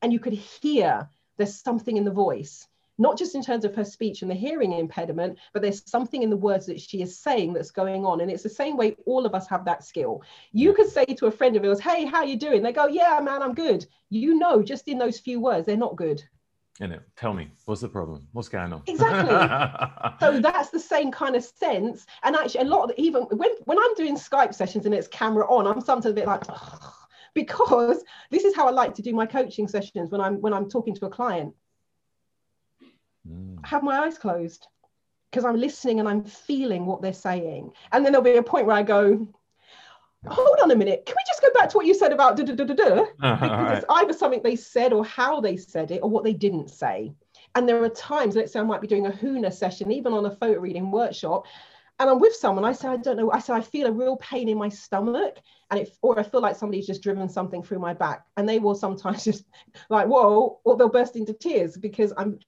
[0.00, 2.66] and you could hear there's something in the voice
[2.98, 6.30] not just in terms of her speech and the hearing impediment, but there's something in
[6.30, 8.20] the words that she is saying that's going on.
[8.20, 10.22] And it's the same way all of us have that skill.
[10.52, 12.62] You could say to a friend of yours, Hey, how you doing?
[12.62, 13.86] They go, Yeah, man, I'm good.
[14.10, 16.22] You know, just in those few words, they're not good.
[16.80, 18.26] In it, tell me, what's the problem?
[18.32, 18.82] What's going on?
[18.86, 19.30] Exactly.
[20.20, 22.06] so that's the same kind of sense.
[22.22, 25.46] And actually, a lot of even when when I'm doing Skype sessions and it's camera
[25.48, 26.42] on, I'm sometimes a bit like,
[27.34, 30.68] because this is how I like to do my coaching sessions when I'm when I'm
[30.68, 31.54] talking to a client
[33.28, 33.64] mm.
[33.66, 34.66] have my eyes closed
[35.30, 37.72] because I'm listening and I'm feeling what they're saying.
[37.92, 39.26] And then there'll be a point where I go,
[40.26, 42.44] hold on a minute, can we just go back to what you said about da
[42.44, 43.04] da da da da?
[43.04, 43.76] Because right.
[43.78, 47.12] it's either something they said or how they said it or what they didn't say.
[47.54, 50.26] And there are times, let's say I might be doing a Huna session, even on
[50.26, 51.46] a photo reading workshop,
[52.02, 54.16] and I'm with someone, I say, I don't know, I say, I feel a real
[54.16, 55.38] pain in my stomach,
[55.70, 58.26] and it, or I feel like somebody's just driven something through my back.
[58.36, 59.44] And they will sometimes just
[59.88, 62.40] like, whoa, or they'll burst into tears because I'm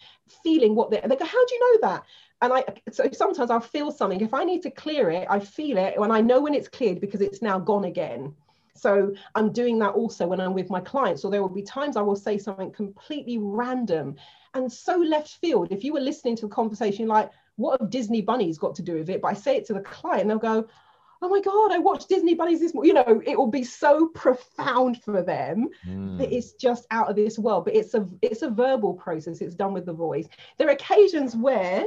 [0.43, 2.03] feeling what they they go, How do you know that?
[2.43, 4.21] And I so sometimes I'll feel something.
[4.21, 7.01] If I need to clear it, I feel it when I know when it's cleared
[7.01, 8.35] because it's now gone again.
[8.75, 11.23] So I'm doing that also when I'm with my clients.
[11.23, 14.17] So there will be times I will say something completely random
[14.55, 15.69] and so left field.
[15.71, 18.95] If you were listening to the conversation, like, what have Disney bunnies got to do
[18.95, 19.23] with it?
[19.23, 20.67] But I say it to the client, they'll go,
[21.23, 24.09] oh my god i watched disney bunnies this morning you know it will be so
[24.09, 26.19] profound for them mm.
[26.19, 29.55] that it's just out of this world but it's a it's a verbal process it's
[29.55, 30.27] done with the voice
[30.59, 31.87] there are occasions where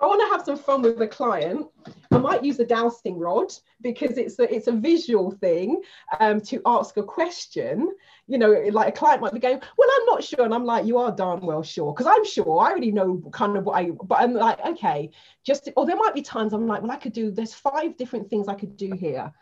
[0.00, 1.66] I want to have some fun with a client.
[2.10, 3.52] I might use a dowsing rod
[3.82, 5.82] because it's a, it's a visual thing
[6.18, 7.90] um, to ask a question.
[8.26, 10.86] You know, like a client might be going, "Well, I'm not sure," and I'm like,
[10.86, 13.90] "You are darn well sure," because I'm sure I already know kind of what I.
[13.90, 15.10] But I'm like, okay,
[15.44, 18.30] just or there might be times I'm like, "Well, I could do." There's five different
[18.30, 19.32] things I could do here.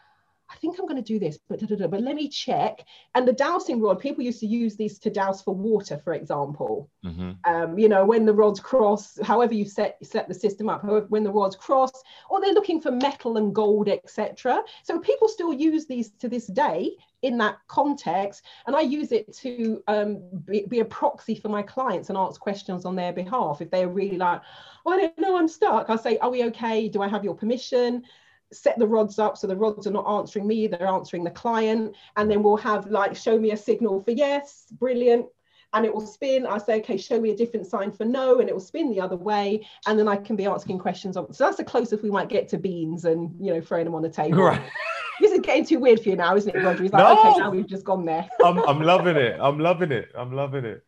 [0.51, 2.85] I think I'm going to do this, but, but let me check.
[3.15, 6.89] And the dowsing rod, people used to use these to dowse for water, for example.
[7.05, 7.33] Mm-hmm.
[7.45, 11.07] Um, you know, when the rods cross, however you set set the system up, however,
[11.11, 11.93] when the rods cross,
[12.31, 14.62] or they're looking for metal and gold, etc.
[14.85, 16.93] So people still use these to this day
[17.23, 21.62] in that context, and I use it to um, be, be, a proxy for my
[21.62, 23.61] clients and answer questions on their behalf.
[23.61, 24.41] If they're really like,
[24.87, 26.89] "Oh, I don't know, I'm stuck," I'll say, "Are we okay?
[26.89, 28.05] Do I have your permission?"
[28.53, 31.95] Set the rods up so the rods are not answering me they're answering the client
[32.16, 35.27] and then we'll have like show me a signal for yes brilliant
[35.75, 38.49] and it will spin i say okay show me a different sign for no and
[38.49, 41.45] it will spin the other way and then i can be asking questions of so
[41.45, 44.09] that's the closest we might get to beans and you know throwing them on the
[44.09, 44.62] table right
[45.20, 46.83] this is getting too weird for you now, isn't it, Roger?
[46.83, 47.31] He's like, no.
[47.31, 48.29] okay, now we've just gone there.
[48.45, 49.39] I'm, I'm loving it.
[49.41, 50.11] I'm loving it.
[50.16, 50.85] I'm loving it.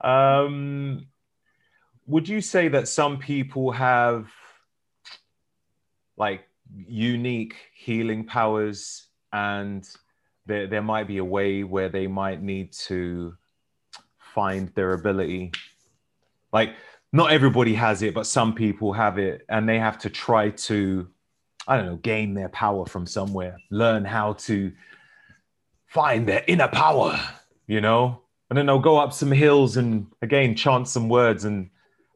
[0.00, 1.06] Um,
[2.06, 4.30] would you say that some people have
[6.16, 6.42] like
[6.74, 9.88] unique healing powers and
[10.46, 13.34] there, there might be a way where they might need to
[14.18, 15.52] find their ability.
[16.52, 16.74] Like
[17.12, 21.08] not everybody has it but some people have it and they have to try to
[21.66, 24.70] i don't know gain their power from somewhere learn how to
[25.86, 27.18] find their inner power
[27.68, 28.22] you know?
[28.48, 31.68] And then they'll go up some hills and again chant some words and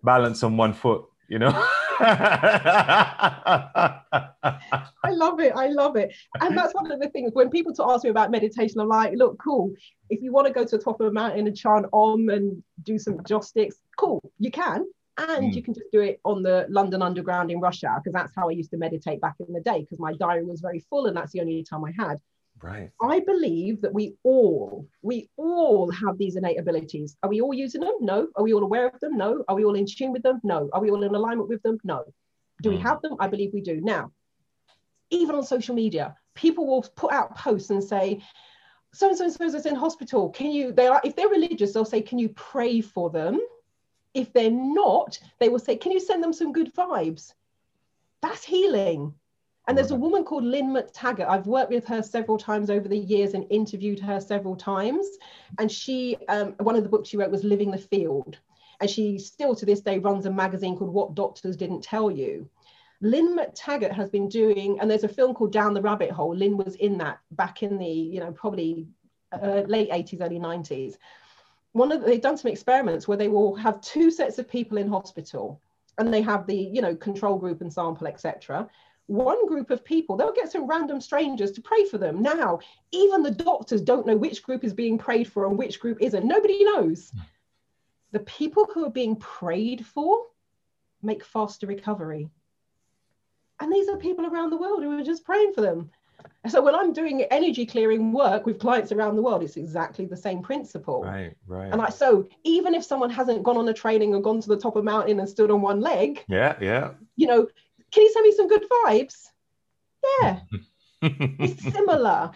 [0.05, 1.51] balance on one foot you know
[5.03, 5.53] I love it.
[5.55, 6.15] I love it.
[6.41, 9.13] And that's one of the things when people to ask me about meditation, I'm like,
[9.15, 9.75] look, cool.
[10.09, 12.63] If you want to go to the top of a mountain and chant om and
[12.83, 14.87] do some joss sticks, cool, you can.
[15.19, 15.55] And mm.
[15.55, 18.49] you can just do it on the London Underground in rush hour, because that's how
[18.49, 21.17] I used to meditate back in the day, because my diary was very full and
[21.17, 22.19] that's the only time I had.
[22.63, 22.91] Right.
[23.01, 27.17] I believe that we all, we all have these innate abilities.
[27.23, 27.95] Are we all using them?
[28.01, 28.29] No.
[28.37, 29.17] Are we all aware of them?
[29.17, 29.45] No.
[29.49, 30.41] Are we all in tune with them?
[30.43, 30.69] No.
[30.73, 31.79] Are we all in alignment with them?
[31.85, 32.05] No.
[32.63, 32.77] Do mm.
[32.77, 33.17] we have them?
[33.19, 33.81] I believe we do.
[33.81, 34.13] Now,
[35.09, 38.21] even on social media, people will put out posts and say,
[38.93, 40.31] so and so and so is in hospital.
[40.31, 43.41] Can you, they are, if they're religious, they'll say, can you pray for them?
[44.13, 47.33] If they're not, they will say, can you send them some good vibes?
[48.21, 49.15] That's healing.
[49.71, 51.29] And there's a woman called Lynne McTaggart.
[51.29, 55.07] I've worked with her several times over the years and interviewed her several times.
[55.61, 58.37] And she, um, one of the books she wrote was Living the Field.
[58.81, 62.51] And she still to this day runs a magazine called What Doctors Didn't Tell You.
[63.01, 66.35] Lynne McTaggart has been doing, and there's a film called Down the Rabbit Hole.
[66.35, 68.89] Lynne was in that back in the, you know, probably
[69.31, 70.97] uh, late 80s, early 90s.
[71.75, 74.79] One of the, they've done some experiments where they will have two sets of people
[74.79, 75.61] in hospital,
[75.97, 78.69] and they have the, you know, control group and sample, etc
[79.11, 82.23] one group of people, they'll get some random strangers to pray for them.
[82.23, 82.61] Now,
[82.93, 86.25] even the doctors don't know which group is being prayed for and which group isn't.
[86.25, 87.11] Nobody knows.
[87.11, 87.21] Hmm.
[88.13, 90.27] The people who are being prayed for
[91.03, 92.29] make faster recovery.
[93.59, 95.91] And these are people around the world who are just praying for them.
[96.49, 100.17] So when I'm doing energy clearing work with clients around the world, it's exactly the
[100.17, 101.03] same principle.
[101.03, 101.71] Right, right.
[101.71, 104.57] And like so, even if someone hasn't gone on a training and gone to the
[104.57, 107.49] top of a mountain and stood on one leg, yeah, yeah, you know,
[107.91, 109.27] can you send me some good vibes?
[110.21, 110.41] Yeah,
[111.03, 112.31] it's similar.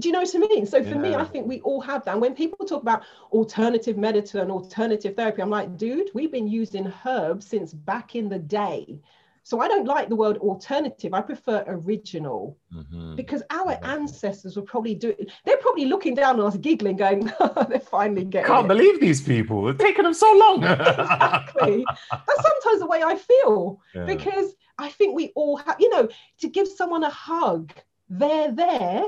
[0.00, 0.66] Do you know what I mean?
[0.66, 0.98] So for yeah.
[0.98, 2.12] me, I think we all have that.
[2.12, 6.48] And when people talk about alternative medicine and alternative therapy, I'm like, dude, we've been
[6.48, 8.98] using herbs since back in the day.
[9.44, 11.12] So I don't like the word alternative.
[11.12, 13.14] I prefer original mm-hmm.
[13.14, 13.84] because our mm-hmm.
[13.84, 17.30] ancestors were probably doing, they're probably looking down on us, giggling, going,
[17.68, 18.68] they're finally getting Can't it.
[18.68, 19.68] believe these people.
[19.68, 20.64] It's taken them so long.
[20.64, 21.84] exactly.
[22.10, 24.06] That's sometimes the way I feel yeah.
[24.06, 26.08] because I think we all have, you know,
[26.40, 27.70] to give someone a hug,
[28.08, 29.04] they're there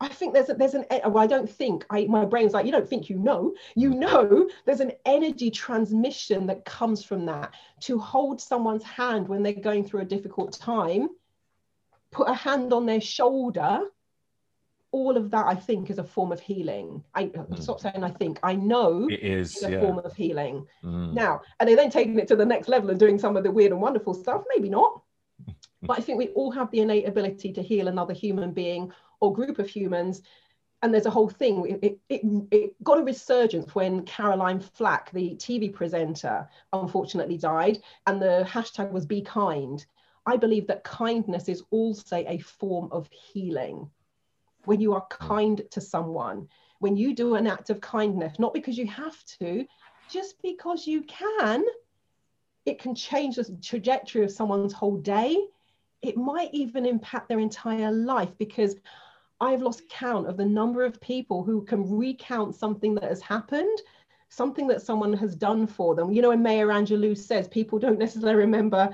[0.00, 2.72] I think there's a, there's an well, I don't think I my brain's like you
[2.72, 3.98] don't think you know you mm.
[3.98, 9.52] know there's an energy transmission that comes from that to hold someone's hand when they're
[9.52, 11.08] going through a difficult time
[12.10, 13.80] put a hand on their shoulder
[14.90, 17.62] all of that I think is a form of healing I mm.
[17.62, 19.80] stop saying I think I know it is a yeah.
[19.80, 21.12] form of healing mm.
[21.12, 23.50] now and they then taking it to the next level and doing some of the
[23.50, 25.02] weird and wonderful stuff maybe not
[25.82, 28.90] but I think we all have the innate ability to heal another human being
[29.20, 30.22] or group of humans
[30.82, 31.78] and there's a whole thing.
[31.82, 38.20] It, it, it, got a resurgence when caroline flack the tv presenter unfortunately died and
[38.20, 39.84] the hashtag was be kind.
[40.26, 43.90] I believe that kindness is also a form of healing.
[44.64, 45.26] When you are hmm.
[45.26, 46.48] kind to someone
[46.78, 49.66] when you do an act of kindness not because you have to
[50.10, 51.62] just because you can
[52.66, 55.36] it can change the trajectory of someone's whole day.
[56.02, 58.76] It might even impact their entire life because
[59.40, 63.78] I've lost count of the number of people who can recount something that has happened,
[64.28, 66.12] something that someone has done for them.
[66.12, 68.90] You know, when Maya Angelou says people don't necessarily remember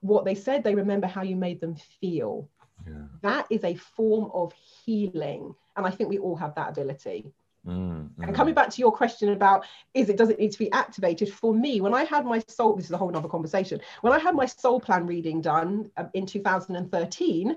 [0.00, 2.48] what they said, they remember how you made them feel.
[2.86, 3.04] Yeah.
[3.22, 5.54] That is a form of healing.
[5.76, 7.32] And I think we all have that ability.
[7.66, 8.10] Mm, mm.
[8.20, 11.32] And coming back to your question about is it does it need to be activated?
[11.32, 13.80] For me, when I had my soul, this is a whole other conversation.
[14.00, 17.56] When I had my soul plan reading done um, in 2013,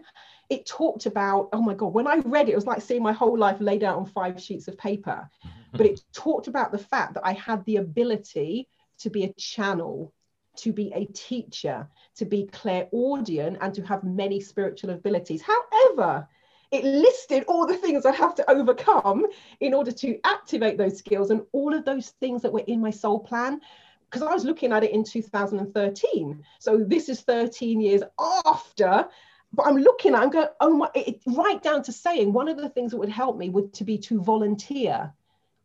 [0.51, 3.13] it talked about, oh my God, when I read it, it was like seeing my
[3.13, 5.27] whole life laid out on five sheets of paper.
[5.73, 8.67] But it talked about the fact that I had the ability
[8.99, 10.13] to be a channel,
[10.57, 11.87] to be a teacher,
[12.17, 15.41] to be clairaudient, and to have many spiritual abilities.
[15.41, 16.27] However,
[16.71, 19.27] it listed all the things I have to overcome
[19.61, 22.91] in order to activate those skills and all of those things that were in my
[22.91, 23.61] soul plan
[24.09, 26.43] because I was looking at it in 2013.
[26.59, 28.03] So this is 13 years
[28.45, 29.07] after
[29.53, 32.57] but I'm looking at, I'm going, oh my, it, right down to saying one of
[32.57, 35.13] the things that would help me would to be to volunteer.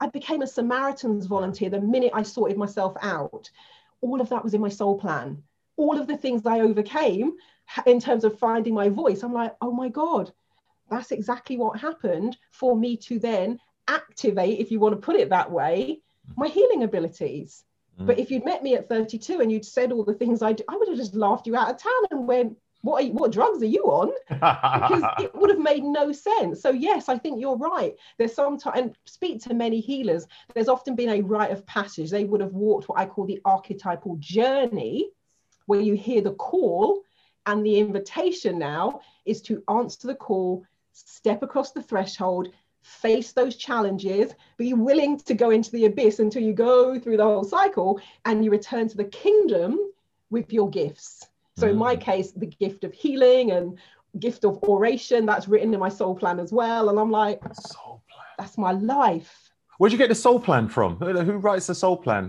[0.00, 3.50] I became a Samaritan's volunteer the minute I sorted myself out.
[4.00, 5.42] All of that was in my soul plan.
[5.76, 7.34] All of the things I overcame
[7.86, 10.32] in terms of finding my voice, I'm like, oh my God,
[10.90, 15.30] that's exactly what happened for me to then activate, if you want to put it
[15.30, 16.00] that way,
[16.36, 17.64] my healing abilities.
[18.00, 18.06] Mm.
[18.06, 20.64] But if you'd met me at 32 and you'd said all the things I do,
[20.68, 23.62] I would have just laughed you out of town and went, what, you, what drugs
[23.62, 24.12] are you on?
[24.28, 26.60] because it would have made no sense.
[26.60, 27.94] So yes, I think you're right.
[28.18, 30.26] There's some time, and speak to many healers.
[30.54, 32.10] There's often been a rite of passage.
[32.10, 35.10] They would have walked what I call the archetypal journey,
[35.66, 37.02] where you hear the call,
[37.46, 42.48] and the invitation now is to answer the call, step across the threshold,
[42.82, 47.24] face those challenges, be willing to go into the abyss until you go through the
[47.24, 49.78] whole cycle and you return to the kingdom
[50.30, 51.26] with your gifts.
[51.56, 51.70] So, mm.
[51.70, 52.00] in my mm.
[52.00, 53.78] case, the gift of healing and
[54.18, 56.88] gift of oration that's written in my soul plan as well.
[56.88, 58.24] And I'm like, soul plan.
[58.38, 59.50] That's my life.
[59.78, 60.96] Where'd you get the soul plan from?
[60.96, 62.28] Who writes the soul plan?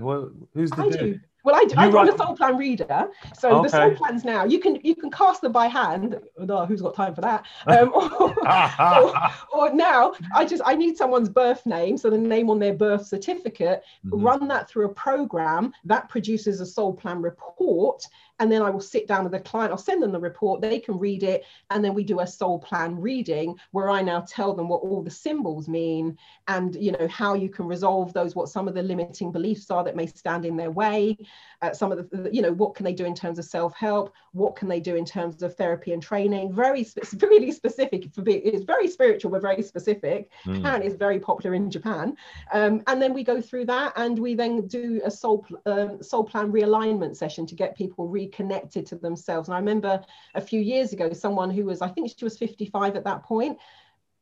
[0.53, 0.99] who's the I dude?
[0.99, 1.19] do.
[1.47, 2.13] Well, I, I'm write...
[2.13, 3.63] a soul plan reader, so okay.
[3.63, 6.19] the soul plans now you can you can cast them by hand.
[6.37, 7.45] Oh, who's got time for that?
[7.67, 9.13] Um, or, or,
[9.53, 13.07] or, now I just I need someone's birth name, so the name on their birth
[13.07, 13.81] certificate.
[14.05, 14.25] Mm-hmm.
[14.25, 18.03] Run that through a program that produces a soul plan report,
[18.39, 19.71] and then I will sit down with the client.
[19.71, 20.61] I'll send them the report.
[20.61, 24.21] They can read it, and then we do a soul plan reading where I now
[24.21, 28.35] tell them what all the symbols mean, and you know how you can resolve those,
[28.35, 31.17] what some of the limiting beliefs are that may stand in their way,
[31.61, 34.13] uh, some of the, you know, what can they do in terms of self-help?
[34.31, 36.53] What can they do in terms of therapy and training?
[36.53, 36.85] Very,
[37.21, 38.13] really specific.
[38.13, 40.29] For being, it's very spiritual, but very specific.
[40.45, 40.57] Mm.
[40.57, 42.15] Japan is very popular in Japan,
[42.53, 46.23] um, and then we go through that, and we then do a soul um, soul
[46.23, 49.47] plan realignment session to get people reconnected to themselves.
[49.47, 50.03] And I remember
[50.35, 53.57] a few years ago, someone who was, I think she was 55 at that point.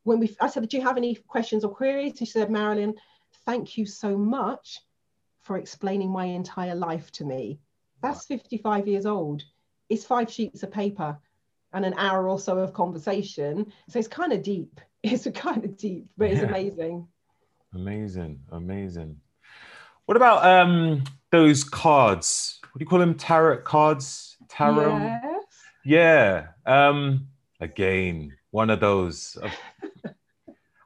[0.04, 2.94] When we, I said, "Do you have any questions or queries?" She said, "Marilyn,
[3.44, 4.80] thank you so much
[5.42, 7.58] for explaining my entire life to me.
[8.02, 9.42] That's 55 years old.
[9.88, 11.18] It's five sheets of paper
[11.72, 13.72] and an hour or so of conversation.
[13.88, 14.80] So it's kind of deep.
[15.02, 16.48] It's kind of deep, but it's yeah.
[16.48, 17.06] amazing.
[17.72, 19.20] Amazing, amazing.
[20.06, 22.55] What about um those cards?
[22.76, 23.14] What do you call them?
[23.14, 24.36] Tarot cards?
[24.50, 24.98] Tarot?
[24.98, 25.44] Yes.
[25.82, 26.46] Yeah.
[26.66, 27.28] Um
[27.58, 29.38] again, one of those.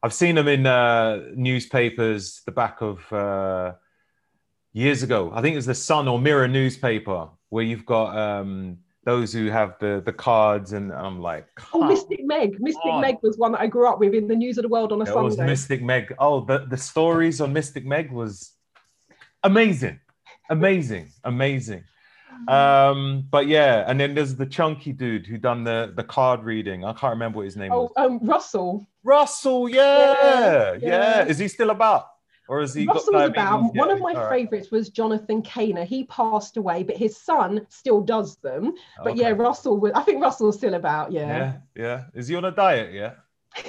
[0.01, 3.73] I've seen them in uh, newspapers, the back of uh,
[4.73, 5.33] years ago.
[5.35, 9.49] I think it was the Sun or Mirror newspaper where you've got um, those who
[9.49, 12.61] have the the cards, and I'm like, oh, Mystic Meg.
[12.61, 13.01] Mystic on.
[13.01, 15.01] Meg was one that I grew up with in the News of the World on
[15.01, 15.23] a it Sunday.
[15.25, 16.15] was Mystic Meg.
[16.21, 18.53] Oh, the the stories on Mystic Meg was
[19.43, 19.99] amazing,
[20.51, 21.85] amazing, amazing.
[22.49, 26.85] Um, but yeah, and then there's the chunky dude who done the the card reading.
[26.85, 27.93] I can't remember what his name oh, was.
[27.97, 28.87] um, Russell.
[29.03, 30.15] Russell, yeah.
[30.23, 30.79] Yeah, yeah.
[30.83, 31.25] yeah.
[31.27, 32.07] Is he still about?
[32.49, 34.29] Or is he Russell was about one of my right.
[34.29, 35.85] favorites was Jonathan Cainer.
[35.85, 38.75] He passed away, but his son still does them.
[39.05, 39.21] But okay.
[39.21, 41.29] yeah, Russell was, I think Russell's still about, yeah.
[41.29, 42.05] Yeah, yeah.
[42.13, 43.19] Is he on a diet yet?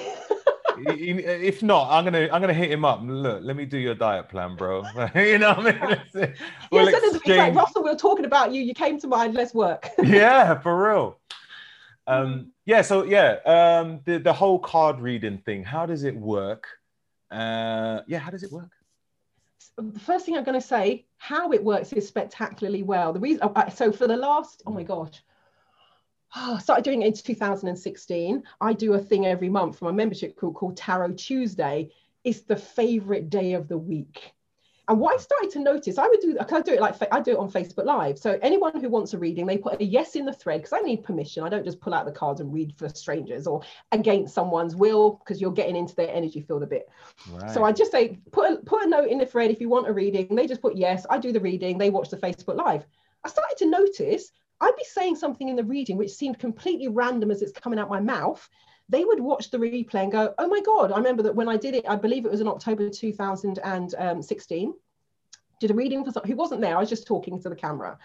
[0.86, 3.00] if not, I'm gonna I'm gonna hit him up.
[3.02, 4.82] Look, let me do your diet plan, bro.
[5.14, 5.98] you know what I mean?
[6.70, 8.62] we'll yeah, so like, Russell, we are talking about you.
[8.62, 9.34] You came to mind.
[9.34, 9.88] Let's work.
[10.02, 11.18] yeah, for real.
[12.06, 12.82] Um, yeah.
[12.82, 15.64] So yeah, um, the the whole card reading thing.
[15.64, 16.66] How does it work?
[17.30, 18.70] Uh, yeah, how does it work?
[19.76, 23.14] The first thing I'm going to say, how it works is spectacularly well.
[23.14, 25.22] The reason, uh, so for the last, oh my gosh,
[26.36, 28.42] oh, started doing it in 2016.
[28.60, 31.90] I do a thing every month for my membership group called Tarot Tuesday.
[32.24, 34.32] It's the favorite day of the week.
[34.88, 37.32] And what I started to notice, I would do, I do it like I do
[37.32, 38.18] it on Facebook Live.
[38.18, 40.80] So anyone who wants a reading, they put a yes in the thread because I
[40.80, 41.44] need permission.
[41.44, 45.12] I don't just pull out the cards and read for strangers or against someone's will
[45.12, 46.88] because you're getting into their energy field a bit.
[47.30, 47.50] Right.
[47.52, 49.88] So I just say put a, put a note in the thread if you want
[49.88, 50.34] a reading.
[50.34, 51.06] They just put yes.
[51.08, 51.78] I do the reading.
[51.78, 52.84] They watch the Facebook Live.
[53.24, 54.32] I started to notice
[54.62, 57.90] I'd be saying something in the reading which seemed completely random as it's coming out
[57.90, 58.48] my mouth
[58.88, 61.56] they would watch the replay and go, oh my God, I remember that when I
[61.56, 64.74] did it, I believe it was in October 2016,
[65.60, 67.98] did a reading for someone who wasn't there, I was just talking to the camera.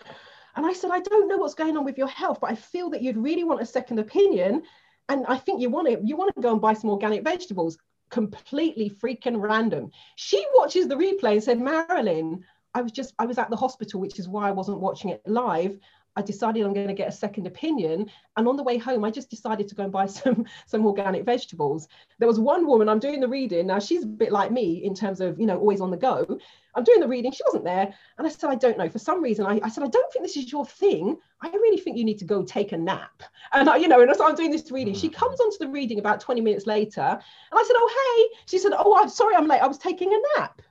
[0.56, 2.90] And I said, I don't know what's going on with your health, but I feel
[2.92, 4.64] that you'd really want a second opinion.
[5.10, 7.78] And I think you want to, you want to go and buy some organic vegetables.
[8.10, 9.92] Completely freaking random.
[10.16, 14.00] She watches the replay and said, Marilyn, I was just, I was at the hospital,
[14.00, 15.78] which is why I wasn't watching it live.
[16.18, 18.10] I decided I'm going to get a second opinion.
[18.36, 21.24] And on the way home, I just decided to go and buy some, some organic
[21.24, 21.88] vegetables.
[22.18, 23.68] There was one woman, I'm doing the reading.
[23.68, 26.40] Now she's a bit like me in terms of, you know, always on the go.
[26.76, 27.32] I'm doing the reading.
[27.32, 27.94] She wasn't there.
[28.18, 28.90] And I said, I don't know.
[28.90, 31.18] For some reason, I, I said, I don't think this is your thing.
[31.42, 33.24] I really think you need to go take a nap.
[33.54, 34.96] And I, you know, and so I'm doing this reading.
[34.96, 35.20] She mm-hmm.
[35.20, 37.02] comes onto the reading about 20 minutes later.
[37.02, 37.20] And
[37.54, 38.42] I said, Oh, hey.
[38.48, 39.62] She said, Oh, I'm sorry, I'm late.
[39.62, 40.62] I was taking a nap.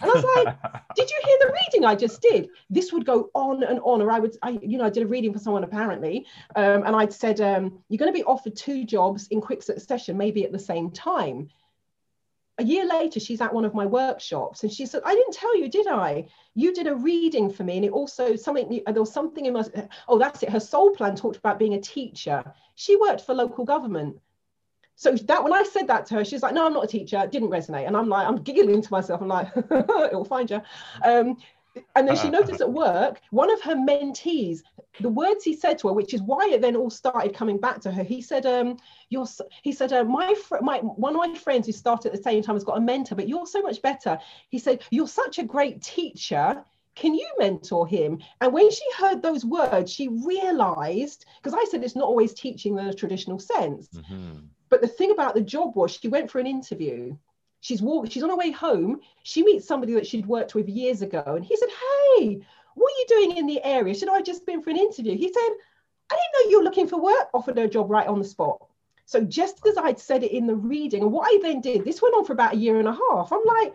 [0.00, 0.56] And I was like,
[0.96, 2.48] did you hear the reading I just did?
[2.68, 4.02] This would go on and on.
[4.02, 6.26] Or I would, I, you know, I did a reading for someone apparently.
[6.56, 10.16] Um, and I'd said, um, you're going to be offered two jobs in quick succession,
[10.16, 11.48] maybe at the same time.
[12.58, 15.56] A year later, she's at one of my workshops and she said, I didn't tell
[15.56, 16.26] you, did I?
[16.54, 17.76] You did a reading for me.
[17.76, 19.64] And it also something, there was something in my,
[20.08, 20.50] oh, that's it.
[20.50, 22.44] Her soul plan talked about being a teacher.
[22.74, 24.18] She worked for local government
[25.00, 27.18] so that when I said that to her, she's like, "No, I'm not a teacher."
[27.24, 29.22] It didn't resonate, and I'm like, I'm giggling to myself.
[29.22, 30.60] I'm like, "It'll find you."
[31.02, 31.38] Um,
[31.96, 34.60] and then she noticed at work, one of her mentees,
[35.00, 37.80] the words he said to her, which is why it then all started coming back
[37.80, 38.02] to her.
[38.02, 38.76] He said, um,
[39.08, 39.24] "You're,"
[39.62, 42.42] he said, uh, "My fr- my one of my friends who started at the same
[42.42, 44.18] time has got a mentor, but you're so much better."
[44.50, 46.62] He said, "You're such a great teacher."
[46.94, 48.18] Can you mentor him?
[48.42, 52.76] And when she heard those words, she realized, because I said it's not always teaching
[52.76, 53.88] in a traditional sense.
[53.96, 54.40] Mm-hmm
[54.70, 57.16] but the thing about the job was she went for an interview.
[57.60, 59.00] She's walked, she's on her way home.
[59.22, 61.22] She meets somebody that she'd worked with years ago.
[61.26, 62.40] And he said, Hey,
[62.74, 63.94] what are you doing in the area?
[63.94, 65.16] Should I just been for an interview?
[65.18, 65.50] He said,
[66.10, 68.24] I didn't know you were looking for work, offered her a job right on the
[68.24, 68.66] spot.
[69.04, 72.00] So just as I'd said it in the reading, and what I then did, this
[72.00, 73.32] went on for about a year and a half.
[73.32, 73.74] I'm like,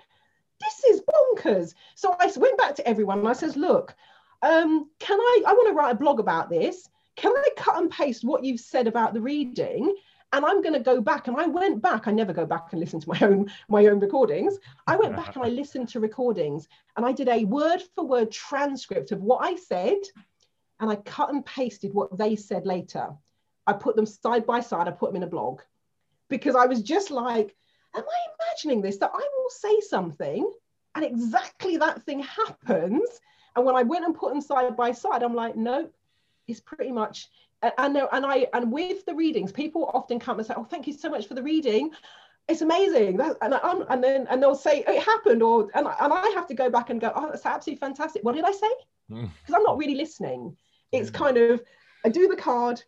[0.61, 1.73] this is bonkers.
[1.95, 3.93] So I went back to everyone and I says, look,
[4.41, 6.89] um, can I, I want to write a blog about this.
[7.15, 9.95] Can I cut and paste what you've said about the reading
[10.35, 11.27] and I'm going to go back.
[11.27, 12.07] And I went back.
[12.07, 14.57] I never go back and listen to my own my own recordings.
[14.85, 16.67] I went back and I listened to recordings,
[16.97, 19.97] and I did a word for word transcript of what I said,
[20.79, 23.07] and I cut and pasted what they said later.
[23.65, 24.89] I put them side by side.
[24.89, 25.61] I put them in a blog
[26.27, 27.55] because I was just like,
[27.95, 28.97] am I imagining this?
[28.97, 30.51] That I will say something,
[30.95, 33.07] and exactly that thing happens.
[33.55, 35.95] And when I went and put them side by side, I'm like, nope,
[36.45, 37.29] it's pretty much
[37.77, 40.93] and and I and with the readings, people often come and say, "Oh, thank you
[40.93, 41.91] so much for the reading."
[42.47, 46.13] It's amazing, that, and I'm, and then and they'll say it happened, or and and
[46.13, 48.67] I have to go back and go, "Oh, that's absolutely fantastic." What did I say?
[49.09, 49.55] Because mm.
[49.55, 50.55] I'm not really listening.
[50.91, 51.15] It's mm.
[51.15, 51.63] kind of
[52.03, 52.83] I do the card,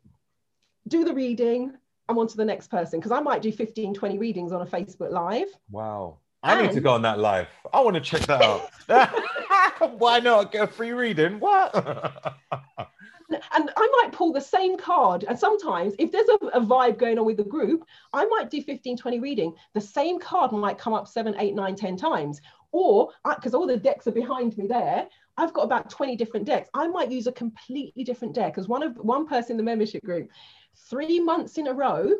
[0.87, 1.73] do the reading,
[2.09, 4.65] I'm on to the next person because I might do 15, 20 readings on a
[4.65, 5.47] Facebook Live.
[5.69, 6.17] Wow.
[6.43, 6.67] I and...
[6.67, 7.47] need to go on that live.
[7.73, 8.69] I want to check that out.
[9.97, 11.39] Why not get a free reading?
[11.39, 11.73] What?
[13.29, 15.25] and I might pull the same card.
[15.27, 18.61] And sometimes, if there's a, a, vibe going on with the group, I might do
[18.61, 19.53] 15, 20 reading.
[19.73, 22.41] The same card might come up seven, eight, nine, 10 times.
[22.71, 26.69] Or because all the decks are behind me there, I've got about 20 different decks.
[26.73, 28.53] I might use a completely different deck.
[28.53, 30.29] Because one of one person in the membership group,
[30.89, 32.13] three months in a row,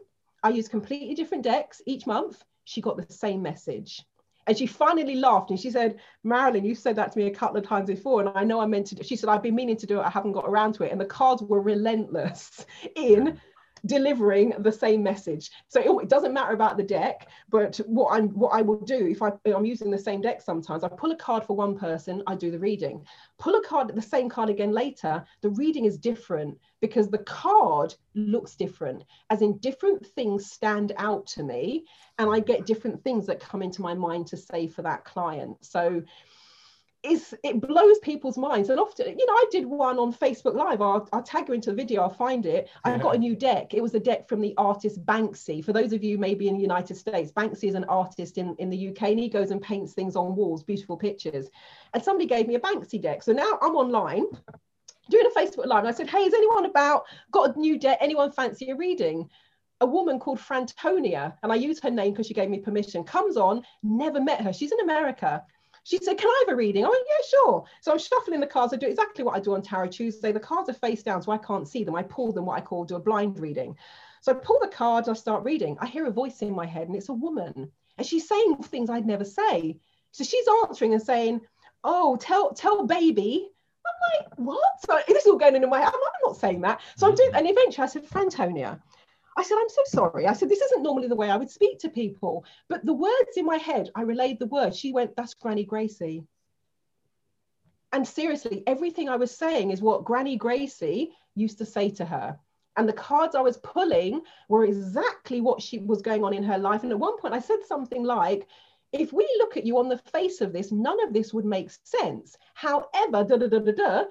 [0.44, 2.44] I use completely different decks each month.
[2.66, 4.04] She got the same message.
[4.48, 7.58] And she finally laughed and she said, Marilyn, you said that to me a couple
[7.58, 8.22] of times before.
[8.22, 9.04] And I know I meant to do.
[9.04, 10.04] She said, I've been meaning to do it.
[10.04, 10.92] I haven't got around to it.
[10.92, 12.66] And the cards were relentless
[12.96, 13.40] in
[13.86, 15.52] delivering the same message.
[15.68, 19.22] So it, doesn't matter about the deck, but what I'm what I will do if
[19.22, 22.36] I, I'm using the same deck sometimes, I pull a card for one person, I
[22.36, 23.06] do the reading.
[23.38, 27.94] Pull a card, the same card again later, the reading is different because the card
[28.16, 31.86] looks different, as in different things stand out to me,
[32.18, 35.58] and I get different things that come into my mind to say for that client.
[35.62, 36.04] So
[37.04, 38.70] is it blows people's minds.
[38.70, 40.82] And often you know i did one on facebook live.
[40.82, 42.70] I'll, I'll tag you into the video i'll find it.
[42.84, 42.98] I yeah.
[42.98, 43.74] got a new deck.
[43.74, 45.64] It was a deck from the artist banksy.
[45.64, 48.70] For those of you maybe in the united states banksy is an artist in, in
[48.70, 51.50] the uk and he goes and paints things on walls beautiful pictures.
[51.94, 53.24] And somebody gave me a banksy deck.
[53.24, 54.26] So now i'm online
[55.10, 57.98] doing a facebook live and i said hey is anyone about got a new deck?
[58.02, 59.30] Anyone fancy a reading?
[59.80, 63.38] A woman called Frantonia, and I use her name because she gave me permission, comes
[63.38, 64.52] on, never met her.
[64.52, 65.44] She's in America.
[65.88, 66.84] She said, Can I have a reading?
[66.84, 67.64] I went, Yeah, sure.
[67.80, 68.74] So I'm shuffling the cards.
[68.74, 70.34] I do exactly what I do on Tarot Tuesday.
[70.34, 71.96] The cards are face down, so I can't see them.
[71.96, 73.74] I pull them, what I call do a blind reading.
[74.20, 75.78] So I pull the cards, I start reading.
[75.80, 77.72] I hear a voice in my head, and it's a woman.
[77.98, 79.80] And she's saying things I'd never say.
[80.12, 81.40] So she's answering and saying,
[81.86, 83.48] Oh, tell tell baby.
[83.86, 84.82] I'm like, what?
[84.86, 85.88] So this is all going in my head.
[85.88, 86.82] I'm, like, I'm not saying that.
[86.98, 87.38] So I'm doing, mm-hmm.
[87.38, 88.82] and eventually I said, Frantonia.
[89.38, 90.26] I said, I'm so sorry.
[90.26, 92.44] I said, this isn't normally the way I would speak to people.
[92.70, 94.78] But the words in my head, I relayed the words.
[94.78, 96.24] She went, that's Granny Gracie.
[97.94, 102.38] And seriously, everything I was saying is what Granny Gracie used to say to her.
[102.78, 106.58] And the cards I was pulling were exactly what she was going on in her
[106.58, 106.84] life.
[106.84, 108.48] And at one point, I said something like,
[108.92, 111.70] if we look at you on the face of this, none of this would make
[111.84, 112.38] sense.
[112.56, 114.04] However, da da da da da,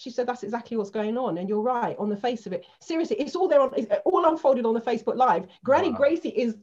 [0.00, 1.36] she said that's exactly what's going on.
[1.36, 2.64] And you're right on the face of it.
[2.80, 5.46] Seriously it's all there on it's all unfolded on the facebook live.
[5.62, 5.98] Granny wow.
[5.98, 6.56] gracie is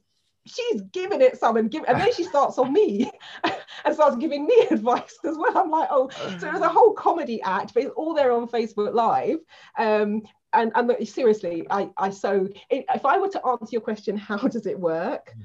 [0.47, 3.11] she's giving it some and give and then she starts on me
[3.85, 5.55] and starts giving me advice as well.
[5.55, 8.95] I'm like oh so there's a whole comedy act but it's all there on facebook
[8.95, 9.37] live.
[9.77, 10.23] Um
[10.53, 14.65] and and seriously i i so if i were to answer your question how does
[14.65, 15.35] it work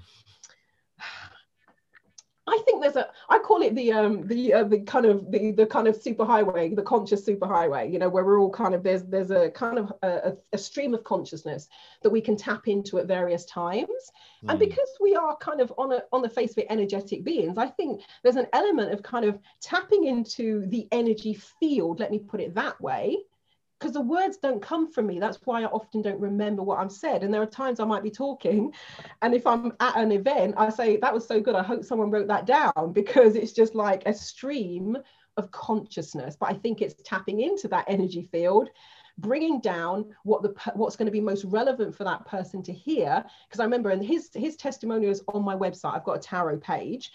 [2.47, 5.53] I think there's a I call it the um the uh, the kind of the
[5.53, 9.05] the kind of superhighway the conscious superhighway you know where we're all kind of there's
[9.05, 11.69] there's a kind of a, a stream of consciousness
[12.03, 13.89] that we can tap into at various times
[14.45, 14.51] mm.
[14.51, 17.59] and because we are kind of on a on the face of it energetic beings
[17.59, 22.19] I think there's an element of kind of tapping into the energy field let me
[22.19, 23.19] put it that way
[23.83, 25.19] because the words don't come from me.
[25.19, 27.25] That's why I often don't remember what I'm said.
[27.25, 28.73] And there are times I might be talking,
[29.23, 31.57] and if I'm at an event, I say, That was so good.
[31.57, 34.97] I hope someone wrote that down because it's just like a stream
[35.37, 36.37] of consciousness.
[36.39, 38.69] But I think it's tapping into that energy field
[39.19, 43.23] bringing down what the what's going to be most relevant for that person to hear
[43.47, 47.13] because i remember and his his testimonials on my website i've got a tarot page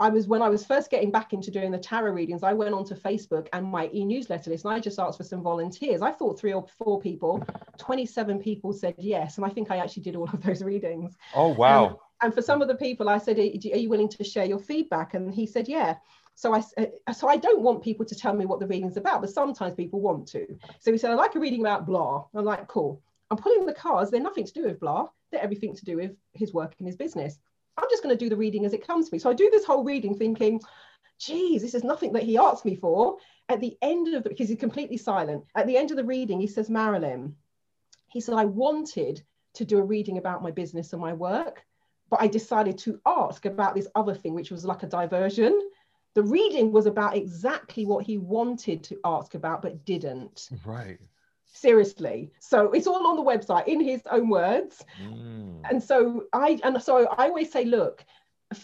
[0.00, 2.74] I was when I was first getting back into doing the tarot readings, I went
[2.74, 6.00] onto Facebook and my e-newsletter list and I just asked for some volunteers.
[6.00, 7.44] I thought three or four people,
[7.76, 9.36] 27 people said yes.
[9.36, 11.16] And I think I actually did all of those readings.
[11.34, 11.86] Oh, wow.
[11.86, 14.58] Um, and for some of the people, I said, Are you willing to share your
[14.58, 15.12] feedback?
[15.12, 15.96] And he said, Yeah.
[16.34, 19.20] So I, uh, so I don't want people to tell me what the reading's about,
[19.20, 20.46] but sometimes people want to.
[20.78, 22.24] So he said, I like a reading about blah.
[22.34, 23.02] I'm like, cool.
[23.30, 24.10] I'm pulling the cards.
[24.10, 25.08] They're nothing to do with blah.
[25.30, 27.38] They're everything to do with his work and his business.
[27.76, 29.18] I'm just going to do the reading as it comes to me.
[29.18, 30.60] So I do this whole reading thinking,
[31.18, 33.16] geez, this is nothing that he asked me for.
[33.48, 36.40] At the end of the, because he's completely silent, at the end of the reading,
[36.40, 37.34] he says, Marilyn,
[38.08, 39.22] he said, I wanted
[39.54, 41.64] to do a reading about my business and my work,
[42.10, 45.58] but I decided to ask about this other thing, which was like a diversion.
[46.14, 50.48] The reading was about exactly what he wanted to ask about, but didn't.
[50.64, 50.98] Right
[51.52, 52.30] seriously.
[52.40, 54.84] So it's all on the website in his own words.
[55.02, 55.60] Mm.
[55.68, 58.04] and so i and so i always say look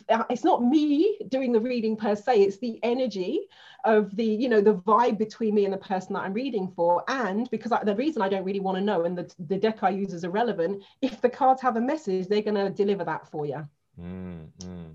[0.08, 2.42] uh, it's not me doing the reading per se.
[2.42, 3.46] It's the energy
[3.84, 7.04] of the you know the vibe between me and the person that i'm reading for.
[7.06, 9.82] And because I, the reason i don't really want to know and the, the deck
[9.82, 13.30] i use is irrelevant if the cards have a message they're going to deliver that
[13.30, 13.66] for you
[14.00, 14.94] mm, mm.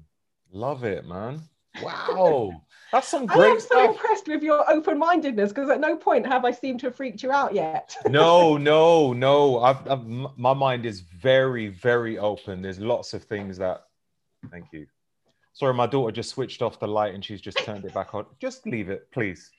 [0.52, 1.42] love it man
[1.82, 2.62] wow
[2.92, 6.44] that's some great I am so impressed with your open-mindedness because at no point have
[6.44, 7.96] I seemed to have freaked you out yet.
[8.10, 9.60] no, no, no.
[9.60, 12.62] I've, I've, my mind is very, very open.
[12.62, 13.86] There's lots of things that.
[14.52, 14.88] Thank you.
[15.54, 18.26] Sorry, my daughter just switched off the light and she's just turned it back on.
[18.40, 19.50] Just leave it, please.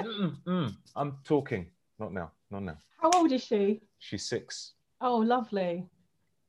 [0.00, 1.66] Mm, I'm talking.
[1.98, 2.32] Not now.
[2.50, 2.78] Not now.
[3.00, 3.82] How old is she?
[3.98, 4.72] She's six.
[5.00, 5.86] Oh, lovely.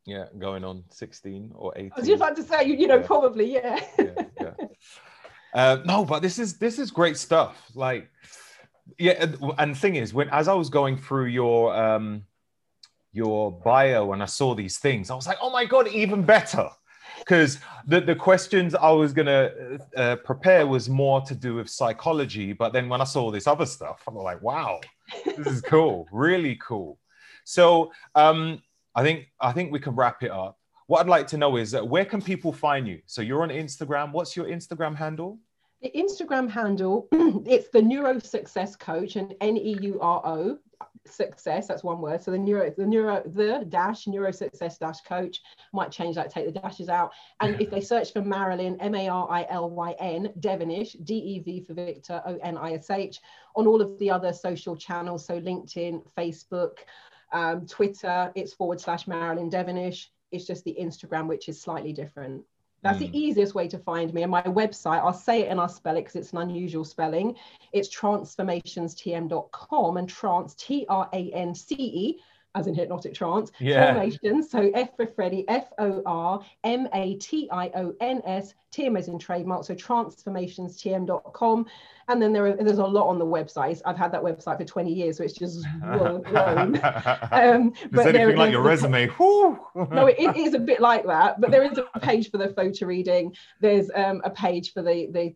[0.06, 1.92] Yeah, going on 16 or 18.
[1.92, 3.08] I was just about to say, you, you know, yeah.
[3.08, 4.14] probably, yeah, yeah.
[5.54, 7.72] Uh, no, but this is this is great stuff.
[7.74, 8.10] Like,
[9.00, 9.26] yeah,
[9.58, 12.26] and the thing is, when as I was going through your um
[13.14, 16.70] your bio and I saw these things, I was like, oh my god, even better.
[17.20, 22.52] Because the, the questions I was gonna uh, prepare was more to do with psychology,
[22.52, 24.82] but then when I saw this other stuff, I'm like, wow,
[25.26, 27.00] this is cool, really cool.
[27.46, 28.62] So um,
[28.94, 30.60] I think I think we can wrap it up.
[30.88, 33.02] What I'd like to know is that where can people find you?
[33.08, 34.12] So you're on Instagram.
[34.12, 35.40] What's your Instagram handle?
[35.82, 40.60] The Instagram handle, it's the Neuro Success Coach and N E U R O
[41.08, 45.42] success that's one word so the neuro the neuro the dash neuro success dash coach
[45.72, 50.94] might change that take the dashes out and if they search for marilyn m-a-r-i-l-y-n devonish
[51.04, 53.22] d-e-v for victor o-n-i-s-h
[53.56, 56.78] on all of the other social channels so linkedin facebook
[57.34, 62.44] um, twitter it's forward slash marilyn devonish it's just the instagram which is slightly different
[62.86, 63.12] that's mm.
[63.12, 64.22] the easiest way to find me.
[64.22, 67.36] And my website, I'll say it and I'll spell it because it's an unusual spelling.
[67.74, 72.20] It's tranceformationstm.com and trans, T R A N C E,
[72.54, 73.52] as in hypnotic trance.
[73.60, 73.94] Yeah.
[73.94, 74.52] Formations.
[74.52, 79.00] So F for Freddie, F O R M A T I O N S, TM
[79.00, 79.66] as in trademark.
[79.66, 81.66] So tranceformationstm.com
[82.08, 83.82] and then there are, there's a lot on the website.
[83.86, 86.24] I've had that website for 20 years, so it's just grown.
[87.32, 89.10] um, but anything like your resume?
[89.20, 91.42] no, it, it is a bit like that.
[91.42, 93.36] But there is a page for the photo reading.
[93.60, 95.36] There's um, a page for the the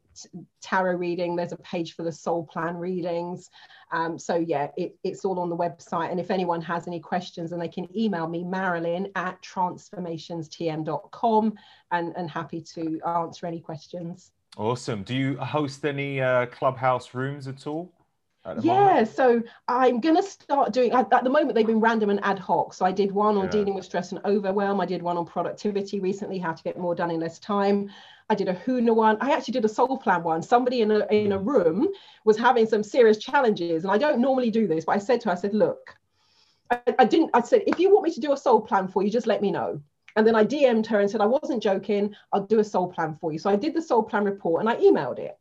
[0.61, 1.35] tarot reading.
[1.35, 3.49] There's a page for the soul plan readings.
[3.91, 6.11] Um, so yeah, it, it's all on the website.
[6.11, 11.53] And if anyone has any questions, and they can email me, Marilyn at tranceformationstm.com,
[11.91, 14.31] and, and happy to answer any questions.
[14.59, 15.03] Awesome.
[15.03, 17.93] Do you host any uh, clubhouse rooms at all?
[18.43, 19.07] At yeah, moment?
[19.07, 22.39] so I'm going to start doing, at, at, the moment, they've been random and ad
[22.39, 22.73] hoc.
[22.73, 23.51] So I did one on yeah.
[23.51, 24.81] dealing with stress and overwhelm.
[24.81, 27.89] I did one on productivity recently, how to get more done in less time.
[28.29, 29.17] I did a Huna one.
[29.21, 30.41] I actually did a soul plan one.
[30.41, 31.87] Somebody in a in a room
[32.25, 35.29] was having some serious challenges, and I don't normally do this, but I said to
[35.29, 35.95] her, I said, look,
[36.69, 37.31] I, I didn't.
[37.33, 39.41] I said, if you want me to do a soul plan for you, just let
[39.41, 39.81] me know.
[40.19, 42.13] And then I DM'd her and said, I wasn't joking.
[42.33, 43.39] I'll do a soul plan for you.
[43.39, 45.39] So I did the soul plan report and I emailed it.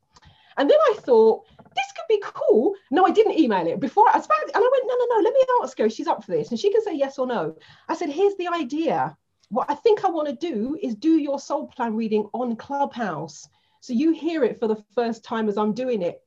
[0.57, 2.75] And then I thought, this could be cool.
[2.93, 4.39] No, I didn't email it before I spoke.
[4.43, 5.91] And I went, no, no, no, let me ask her.
[5.91, 6.51] She's up for this.
[6.51, 7.57] And she can say yes or no.
[7.89, 9.17] I said, here's the idea
[9.49, 13.49] what I think I want to do is do your soul plan reading on Clubhouse.
[13.81, 16.23] So you hear it for the first time as I'm doing it.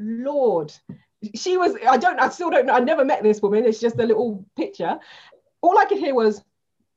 [0.00, 0.72] Lord,
[1.36, 3.64] she was, I don't, I still don't know, I never met this woman.
[3.64, 4.98] It's just a little picture.
[5.60, 6.42] All I could hear was,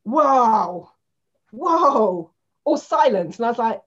[0.08, 0.92] wow,
[1.52, 2.32] whoa,
[2.64, 3.38] or silence.
[3.38, 3.82] And I was like,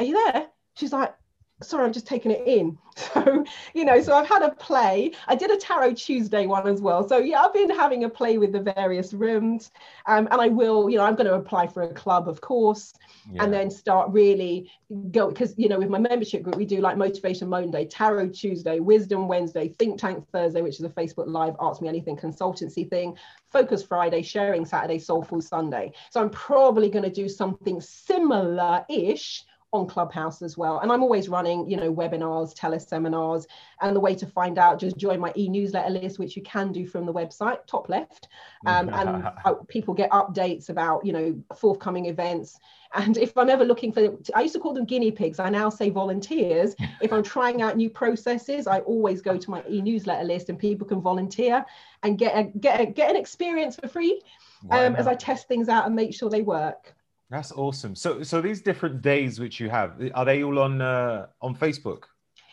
[0.00, 0.48] are you there?
[0.74, 1.14] She's like,
[1.62, 2.78] sorry, I'm just taking it in.
[3.14, 5.12] So, you know, so I've had a play.
[5.26, 7.08] I did a Tarot Tuesday one as well.
[7.08, 9.70] So, yeah, I've been having a play with the various rooms.
[10.06, 12.92] Um, and I will, you know, I'm going to apply for a club, of course,
[13.32, 13.42] yeah.
[13.42, 14.70] and then start really
[15.12, 18.80] go because, you know, with my membership group, we do like Motivation Monday, Tarot Tuesday,
[18.80, 23.16] Wisdom Wednesday, Think Tank Thursday, which is a Facebook Live Ask Me Anything consultancy thing,
[23.50, 25.92] Focus Friday, Sharing Saturday, Soulful Sunday.
[26.10, 30.80] So, I'm probably going to do something similar ish on Clubhouse as well.
[30.80, 33.46] And I'm always running, you know, webinars, teleseminars,
[33.80, 36.86] and the way to find out, just join my e-newsletter list, which you can do
[36.86, 38.28] from the website, top left.
[38.66, 42.58] Um, and people get updates about, you know, forthcoming events.
[42.94, 45.38] And if I'm ever looking for, I used to call them guinea pigs.
[45.38, 46.74] I now say volunteers.
[47.00, 50.86] if I'm trying out new processes, I always go to my e-newsletter list, and people
[50.86, 51.64] can volunteer
[52.02, 54.20] and get a, get a, get an experience for free
[54.70, 56.94] um, as I test things out and make sure they work.
[57.30, 57.94] That's awesome.
[57.94, 62.04] So, so these different days which you have, are they all on uh, on Facebook?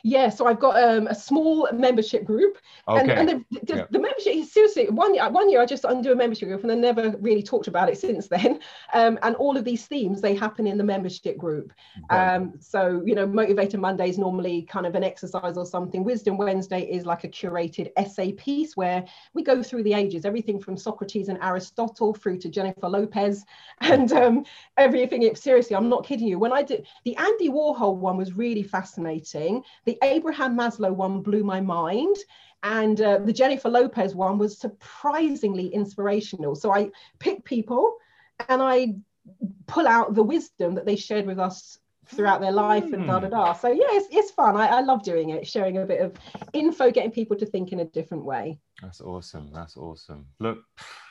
[0.07, 3.01] Yeah, so I've got um, a small membership group, okay.
[3.01, 3.85] and, and the, the, yeah.
[3.91, 5.29] the, membership is seriously one year.
[5.29, 7.97] One year I just undo a membership group, and I never really talked about it
[7.97, 8.59] since then.
[8.93, 11.73] Um, and all of these themes they happen in the membership group.
[12.09, 12.35] Right.
[12.35, 16.05] Um, so you know, Motivator Monday is normally kind of an exercise or something.
[16.05, 19.03] Wisdom Wednesday is like a curated essay piece where
[19.33, 23.43] we go through the ages, everything from Socrates and Aristotle through to Jennifer Lopez,
[23.81, 24.45] and um,
[24.77, 25.35] everything.
[25.35, 26.39] Seriously, I'm not kidding you.
[26.39, 29.63] When I did the Andy Warhol one was really fascinating.
[29.83, 32.15] The Abraham Maslow one blew my mind.
[32.63, 36.55] And uh, the Jennifer Lopez one was surprisingly inspirational.
[36.55, 37.97] So I pick people
[38.49, 38.95] and I
[39.67, 43.27] pull out the wisdom that they shared with us throughout their life and da da
[43.27, 43.53] da.
[43.53, 44.55] So yeah, it's, it's fun.
[44.55, 46.13] I, I love doing it, sharing a bit of
[46.53, 48.57] info, getting people to think in a different way.
[48.81, 49.51] That's awesome.
[49.53, 50.25] That's awesome.
[50.39, 50.59] Look,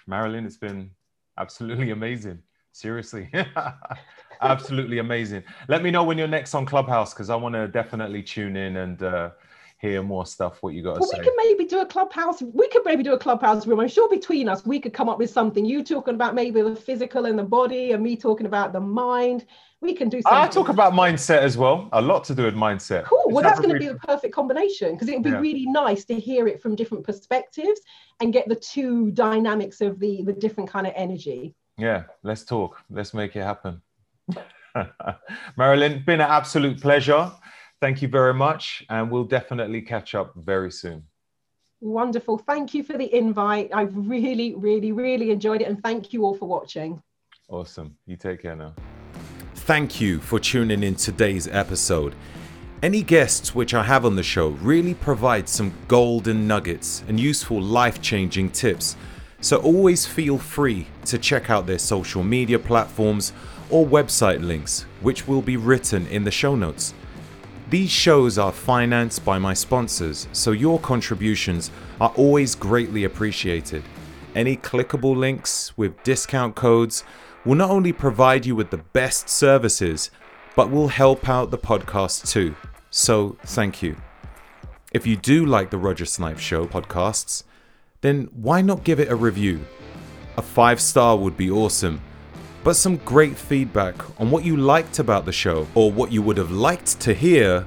[0.06, 0.90] Marilyn, it's been
[1.38, 2.42] absolutely amazing.
[2.72, 3.30] Seriously.
[4.40, 5.42] Absolutely amazing.
[5.68, 8.76] Let me know when you're next on Clubhouse because I want to definitely tune in
[8.76, 9.30] and uh,
[9.78, 10.62] hear more stuff.
[10.62, 11.18] What you got to well, say?
[11.18, 12.42] We can maybe do a Clubhouse.
[12.42, 13.80] We could maybe do a Clubhouse room.
[13.80, 15.64] I'm sure between us we could come up with something.
[15.64, 19.46] You talking about maybe the physical and the body, and me talking about the mind.
[19.82, 20.42] We can do something.
[20.42, 21.90] I talk about mindset as well.
[21.92, 23.04] A lot to do with mindset.
[23.04, 23.24] Cool.
[23.26, 25.38] Well, that's going to be the perfect combination because it would be yeah.
[25.38, 27.80] really nice to hear it from different perspectives
[28.20, 31.54] and get the two dynamics of the the different kind of energy.
[31.78, 32.82] Yeah, let's talk.
[32.88, 33.82] Let's make it happen.
[35.56, 37.30] Marilyn, been an absolute pleasure.
[37.80, 38.84] Thank you very much.
[38.88, 41.04] And we'll definitely catch up very soon.
[41.80, 42.38] Wonderful.
[42.38, 43.70] Thank you for the invite.
[43.72, 45.68] I've really, really, really enjoyed it.
[45.68, 47.02] And thank you all for watching.
[47.48, 47.96] Awesome.
[48.06, 48.74] You take care now.
[49.54, 52.14] Thank you for tuning in today's episode.
[52.82, 57.60] Any guests which I have on the show really provide some golden nuggets and useful
[57.60, 58.96] life changing tips.
[59.40, 63.32] So always feel free to check out their social media platforms
[63.70, 66.94] or website links, which will be written in the show notes.
[67.68, 71.70] These shows are financed by my sponsors, so your contributions
[72.00, 73.82] are always greatly appreciated.
[74.34, 77.02] Any clickable links with discount codes
[77.44, 80.10] will not only provide you with the best services,
[80.54, 82.54] but will help out the podcast too.
[82.90, 83.96] So, thank you.
[84.92, 87.42] If you do like the Roger Snipes Show podcasts,
[88.00, 89.64] then why not give it a review?
[90.36, 92.00] A five star would be awesome
[92.66, 96.36] but some great feedback on what you liked about the show or what you would
[96.36, 97.64] have liked to hear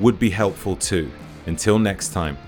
[0.00, 1.10] would be helpful too.
[1.44, 2.38] Until next time.